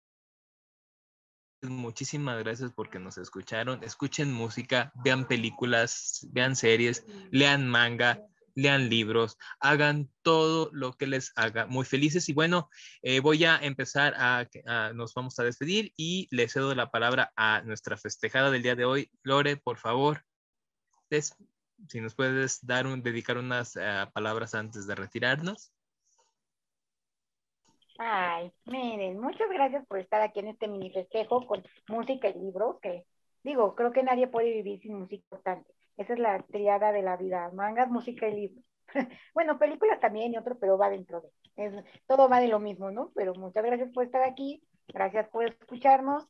muchísimas 1.63 2.37
gracias 2.43 2.71
porque 2.75 2.99
nos 2.99 3.17
escucharon. 3.17 3.83
Escuchen 3.83 4.31
música, 4.31 4.93
vean 5.03 5.27
películas, 5.27 6.27
vean 6.31 6.55
series, 6.55 7.03
lean 7.31 7.67
manga, 7.67 8.21
lean 8.55 8.89
libros, 8.89 9.37
hagan 9.59 10.09
todo 10.21 10.69
lo 10.71 10.93
que 10.93 11.07
les 11.07 11.31
haga 11.35 11.65
muy 11.65 11.85
felices. 11.85 12.29
Y 12.29 12.33
bueno, 12.33 12.69
eh, 13.01 13.19
voy 13.19 13.45
a 13.45 13.57
empezar 13.57 14.13
a, 14.17 14.47
nos 14.93 15.13
vamos 15.13 15.39
a 15.39 15.43
despedir 15.43 15.93
y 15.97 16.27
le 16.31 16.47
cedo 16.47 16.73
la 16.75 16.91
palabra 16.91 17.31
a 17.35 17.61
nuestra 17.63 17.97
festejada 17.97 18.51
del 18.51 18.63
día 18.63 18.75
de 18.75 18.85
hoy. 18.85 19.09
Lore, 19.23 19.57
por 19.57 19.77
favor, 19.77 20.23
si 21.87 22.01
nos 22.01 22.15
puedes 22.15 22.65
dar 22.65 22.87
un, 22.87 23.03
dedicar 23.03 23.37
unas 23.37 23.75
eh, 23.75 24.05
palabras 24.13 24.55
antes 24.55 24.87
de 24.87 24.95
retirarnos. 24.95 25.71
Ay, 27.99 28.51
miren, 28.65 29.19
muchas 29.19 29.47
gracias 29.49 29.85
por 29.85 29.99
estar 29.99 30.21
aquí 30.21 30.39
en 30.39 30.47
este 30.47 30.67
mini 30.67 30.91
festejo 30.91 31.45
con 31.45 31.63
música 31.87 32.27
y 32.29 32.33
libros, 32.33 32.79
que 32.81 33.05
digo, 33.43 33.75
creo 33.75 33.91
que 33.91 34.03
nadie 34.03 34.27
puede 34.27 34.51
vivir 34.51 34.81
sin 34.81 34.95
música 34.95 35.23
importante. 35.23 35.71
Esa 35.97 36.13
es 36.13 36.19
la 36.19 36.41
triada 36.43 36.91
de 36.91 37.01
la 37.01 37.17
vida, 37.17 37.51
mangas, 37.53 37.89
música 37.89 38.27
y 38.27 38.35
libros. 38.35 38.65
bueno, 39.33 39.59
películas 39.59 39.99
también 39.99 40.33
y 40.33 40.37
otro, 40.37 40.57
pero 40.59 40.77
va 40.77 40.89
dentro 40.89 41.21
de. 41.21 41.29
Es, 41.55 41.73
todo 42.07 42.29
va 42.29 42.39
de 42.39 42.47
lo 42.47 42.59
mismo, 42.59 42.91
¿no? 42.91 43.11
Pero 43.15 43.33
muchas 43.35 43.63
gracias 43.63 43.91
por 43.91 44.03
estar 44.03 44.23
aquí, 44.23 44.63
gracias 44.87 45.27
por 45.29 45.45
escucharnos, 45.45 46.27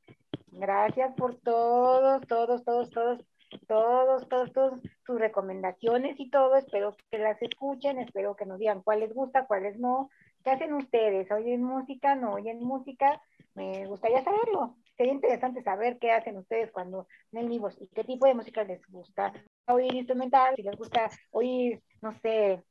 gracias 0.47 1.13
por 1.15 1.39
todos, 1.39 2.25
todos, 2.27 2.63
todos, 2.63 2.89
todos, 2.89 3.25
todos, 3.67 4.27
todos, 4.27 4.51
todos 4.51 4.79
sus 5.05 5.19
recomendaciones 5.19 6.19
y 6.19 6.29
todo. 6.29 6.55
Espero 6.55 6.95
que 7.09 7.17
las 7.19 7.41
escuchen, 7.41 7.99
espero 7.99 8.35
que 8.35 8.45
nos 8.45 8.59
digan 8.59 8.81
cuáles 8.81 9.13
gusta, 9.13 9.45
cuáles 9.45 9.79
no. 9.79 10.09
¿Qué 10.43 10.51
hacen 10.51 10.73
ustedes? 10.73 11.31
¿Oyen 11.31 11.63
música? 11.63 12.15
¿No 12.15 12.33
oyen 12.33 12.59
música? 12.59 13.21
Me 13.53 13.85
gustaría 13.85 14.23
saberlo. 14.23 14.75
Sería 14.97 15.13
interesante 15.13 15.63
saber 15.63 15.97
qué 15.99 16.11
hacen 16.11 16.37
ustedes 16.37 16.71
cuando 16.71 17.07
ven 17.31 17.49
vivos 17.49 17.75
y 17.79 17.87
qué 17.87 18.03
tipo 18.03 18.27
de 18.27 18.33
música 18.33 18.63
les 18.63 18.85
gusta 18.87 19.33
oír 19.67 19.93
instrumental, 19.95 20.55
si 20.55 20.63
les 20.63 20.75
gusta 20.75 21.09
oír, 21.31 21.81
no 22.01 22.13
sé, 22.19 22.63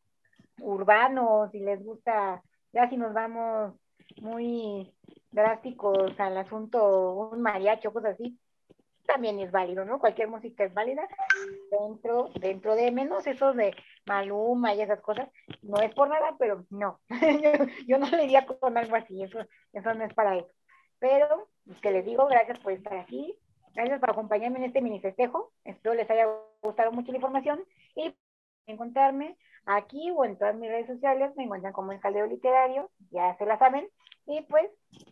urbano, 0.61 1.49
si 1.51 1.61
les 1.61 1.83
gusta, 1.83 2.43
ya 2.73 2.89
si 2.89 2.97
nos 2.97 3.13
vamos 3.13 3.75
muy 4.21 4.95
drásticos 5.31 6.19
al 6.19 6.37
asunto, 6.37 7.31
un 7.33 7.41
mariacho, 7.43 7.93
cosas 7.93 8.15
así, 8.15 8.39
también 9.07 9.41
es 9.41 9.51
válido, 9.51 9.85
¿no? 9.85 9.99
Cualquier 9.99 10.29
música 10.29 10.65
es 10.65 10.73
válida 10.73 11.07
dentro, 11.71 12.31
dentro 12.41 12.75
de 12.75 12.91
menos 12.93 13.27
eso 13.27 13.53
de 13.53 13.75
Maluma 14.07 14.75
y 14.75 14.81
esas 14.81 15.01
cosas. 15.01 15.29
No 15.63 15.81
es 15.81 15.95
por 15.95 16.09
nada, 16.09 16.37
pero 16.39 16.65
no. 16.71 17.01
yo, 17.87 17.99
no 17.99 18.07
le 18.07 18.23
diría 18.23 18.47
con 18.47 18.77
algo 18.77 18.97
así, 18.97 19.23
eso, 19.23 19.39
eso 19.73 19.95
no 19.95 20.05
es 20.05 20.15
para 20.15 20.39
eso. 20.39 20.49
Pero, 20.99 21.49
que 21.81 21.91
les 21.91 22.05
digo, 22.05 22.27
gracias 22.27 22.59
por 22.61 22.73
estar 22.73 22.97
aquí. 22.97 23.37
Gracias 23.75 24.01
por 24.01 24.11
acompañarme 24.11 24.59
en 24.59 24.65
este 24.65 24.81
mini 24.81 25.01
festejo. 25.01 25.53
Espero 25.65 25.95
les 25.95 26.11
haya 26.11 26.27
gustado 26.63 26.93
mucho 26.93 27.11
la 27.11 27.19
información 27.19 27.61
y 27.97 28.15
encontrarme 28.67 29.37
aquí 29.67 30.11
o 30.11 30.25
en 30.25 30.37
todas 30.37 30.57
mis 30.57 30.71
redes 30.71 30.87
sociales. 30.87 31.33
Me 31.37 31.45
encuentran 31.45 31.73
como 31.73 31.93
el 31.93 32.01
Caldeo 32.01 32.27
Literario, 32.27 32.91
ya 33.11 33.37
se 33.39 33.47
la 33.47 33.59
saben. 33.59 33.89
Y 34.27 34.41
pues, 34.43 34.67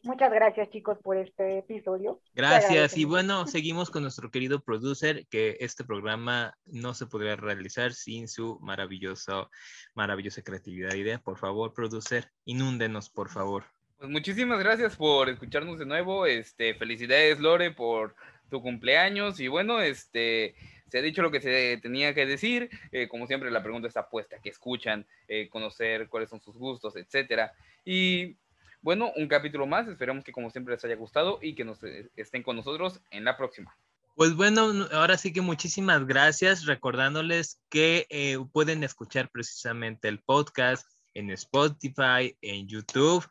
muchas 0.04 0.30
gracias 0.30 0.70
chicos 0.70 0.98
por 1.02 1.16
este 1.16 1.58
episodio. 1.58 2.20
Gracias. 2.34 2.96
Y 2.96 3.04
bueno, 3.04 3.46
seguimos 3.46 3.90
con 3.90 4.02
nuestro 4.02 4.30
querido 4.30 4.60
producer, 4.60 5.26
que 5.28 5.56
este 5.60 5.84
programa 5.84 6.54
no 6.64 6.94
se 6.94 7.06
podría 7.06 7.34
realizar 7.34 7.92
sin 7.92 8.28
su 8.28 8.60
maravilloso, 8.60 9.50
maravillosa 9.94 10.42
creatividad. 10.42 10.94
Idea, 10.94 11.18
por 11.18 11.38
favor, 11.38 11.74
producer, 11.74 12.30
inúndenos, 12.44 13.10
por 13.10 13.30
favor. 13.30 13.64
Pues 13.98 14.10
muchísimas 14.10 14.60
gracias 14.60 14.96
por 14.96 15.28
escucharnos 15.28 15.78
de 15.78 15.86
nuevo. 15.86 16.24
Este, 16.24 16.74
felicidades, 16.74 17.40
Lore, 17.40 17.72
por 17.72 18.14
tu 18.50 18.60
cumpleaños. 18.60 19.40
Y 19.40 19.48
bueno, 19.48 19.80
este, 19.80 20.54
se 20.90 20.98
ha 20.98 21.02
dicho 21.02 21.22
lo 21.22 21.30
que 21.30 21.40
se 21.40 21.78
tenía 21.80 22.14
que 22.14 22.26
decir. 22.26 22.68
Eh, 22.92 23.08
como 23.08 23.26
siempre, 23.26 23.50
la 23.50 23.62
pregunta 23.62 23.88
está 23.88 24.08
puesta, 24.08 24.38
que 24.42 24.50
escuchan, 24.50 25.06
eh, 25.28 25.48
conocer 25.48 26.08
cuáles 26.08 26.28
son 26.28 26.42
sus 26.42 26.56
gustos, 26.56 26.96
etcétera. 26.96 27.52
Y 27.84 28.36
bueno, 28.82 29.12
un 29.16 29.28
capítulo 29.28 29.66
más. 29.66 29.88
Esperamos 29.88 30.24
que 30.24 30.32
como 30.32 30.50
siempre 30.50 30.74
les 30.74 30.84
haya 30.84 30.96
gustado 30.96 31.38
y 31.40 31.54
que 31.54 31.64
nos 31.64 31.82
eh, 31.84 32.10
estén 32.16 32.42
con 32.42 32.56
nosotros 32.56 33.00
en 33.10 33.24
la 33.24 33.36
próxima. 33.36 33.74
Pues 34.16 34.34
bueno, 34.34 34.88
ahora 34.92 35.16
sí 35.16 35.32
que 35.32 35.40
muchísimas 35.40 36.06
gracias, 36.06 36.66
recordándoles 36.66 37.62
que 37.70 38.36
pueden 38.52 38.84
escuchar 38.84 39.30
precisamente 39.30 40.08
el 40.08 40.18
podcast 40.18 40.86
en 41.14 41.30
Spotify, 41.30 42.36
en 42.42 42.68
YouTube 42.68 43.24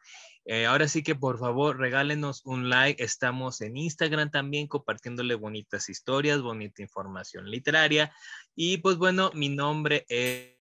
eh, 0.52 0.66
ahora 0.66 0.88
sí 0.88 1.04
que 1.04 1.14
por 1.14 1.38
favor 1.38 1.78
regálenos 1.78 2.41
un 2.43 2.72
like. 2.72 3.04
Estamos 3.04 3.62
en 3.62 3.78
Instagram 3.78 4.32
también 4.32 4.68
compartiéndole 4.68 5.36
bonitas 5.36 5.89
historias, 5.89 6.41
bonita 6.41 6.82
información 6.82 7.52
literaria. 7.52 8.12
Y 8.56 8.78
pues 8.78 8.97
bueno, 8.97 9.30
mi 9.36 9.50
nombre 9.50 10.08
es 10.10 10.56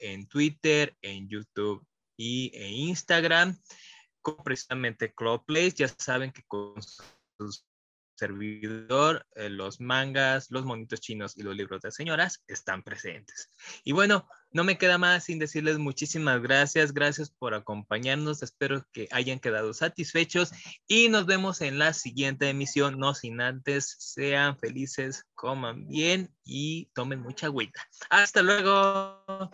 en 0.00 0.26
Twitter, 0.26 0.96
en 1.00 1.28
YouTube 1.28 1.86
y 2.16 2.50
en 2.54 2.72
Instagram. 2.72 3.56
Con 4.20 4.34
precisamente 4.42 5.14
Club 5.14 5.44
Place. 5.46 5.74
Ya 5.76 5.86
saben 5.86 6.32
que 6.32 6.42
con 6.48 6.74
sus 7.38 7.69
servidor, 8.20 9.26
eh, 9.34 9.48
los 9.48 9.80
mangas, 9.80 10.50
los 10.50 10.64
monitos 10.64 11.00
chinos 11.00 11.36
y 11.36 11.42
los 11.42 11.56
libros 11.56 11.80
de 11.80 11.90
señoras 11.90 12.42
están 12.46 12.82
presentes. 12.82 13.48
Y 13.82 13.92
bueno, 13.92 14.28
no 14.52 14.62
me 14.62 14.76
queda 14.76 14.98
más 14.98 15.24
sin 15.24 15.38
decirles 15.38 15.78
muchísimas 15.78 16.42
gracias, 16.42 16.92
gracias 16.92 17.30
por 17.30 17.54
acompañarnos, 17.54 18.42
espero 18.42 18.86
que 18.92 19.08
hayan 19.10 19.40
quedado 19.40 19.72
satisfechos 19.72 20.52
y 20.86 21.08
nos 21.08 21.24
vemos 21.24 21.62
en 21.62 21.78
la 21.78 21.94
siguiente 21.94 22.48
emisión, 22.48 22.98
no 22.98 23.14
sin 23.14 23.40
antes, 23.40 23.96
sean 23.98 24.58
felices, 24.58 25.24
coman 25.34 25.88
bien 25.88 26.34
y 26.44 26.86
tomen 26.94 27.20
mucha 27.20 27.46
agüita. 27.46 27.80
Hasta 28.10 28.42
luego. 28.42 29.50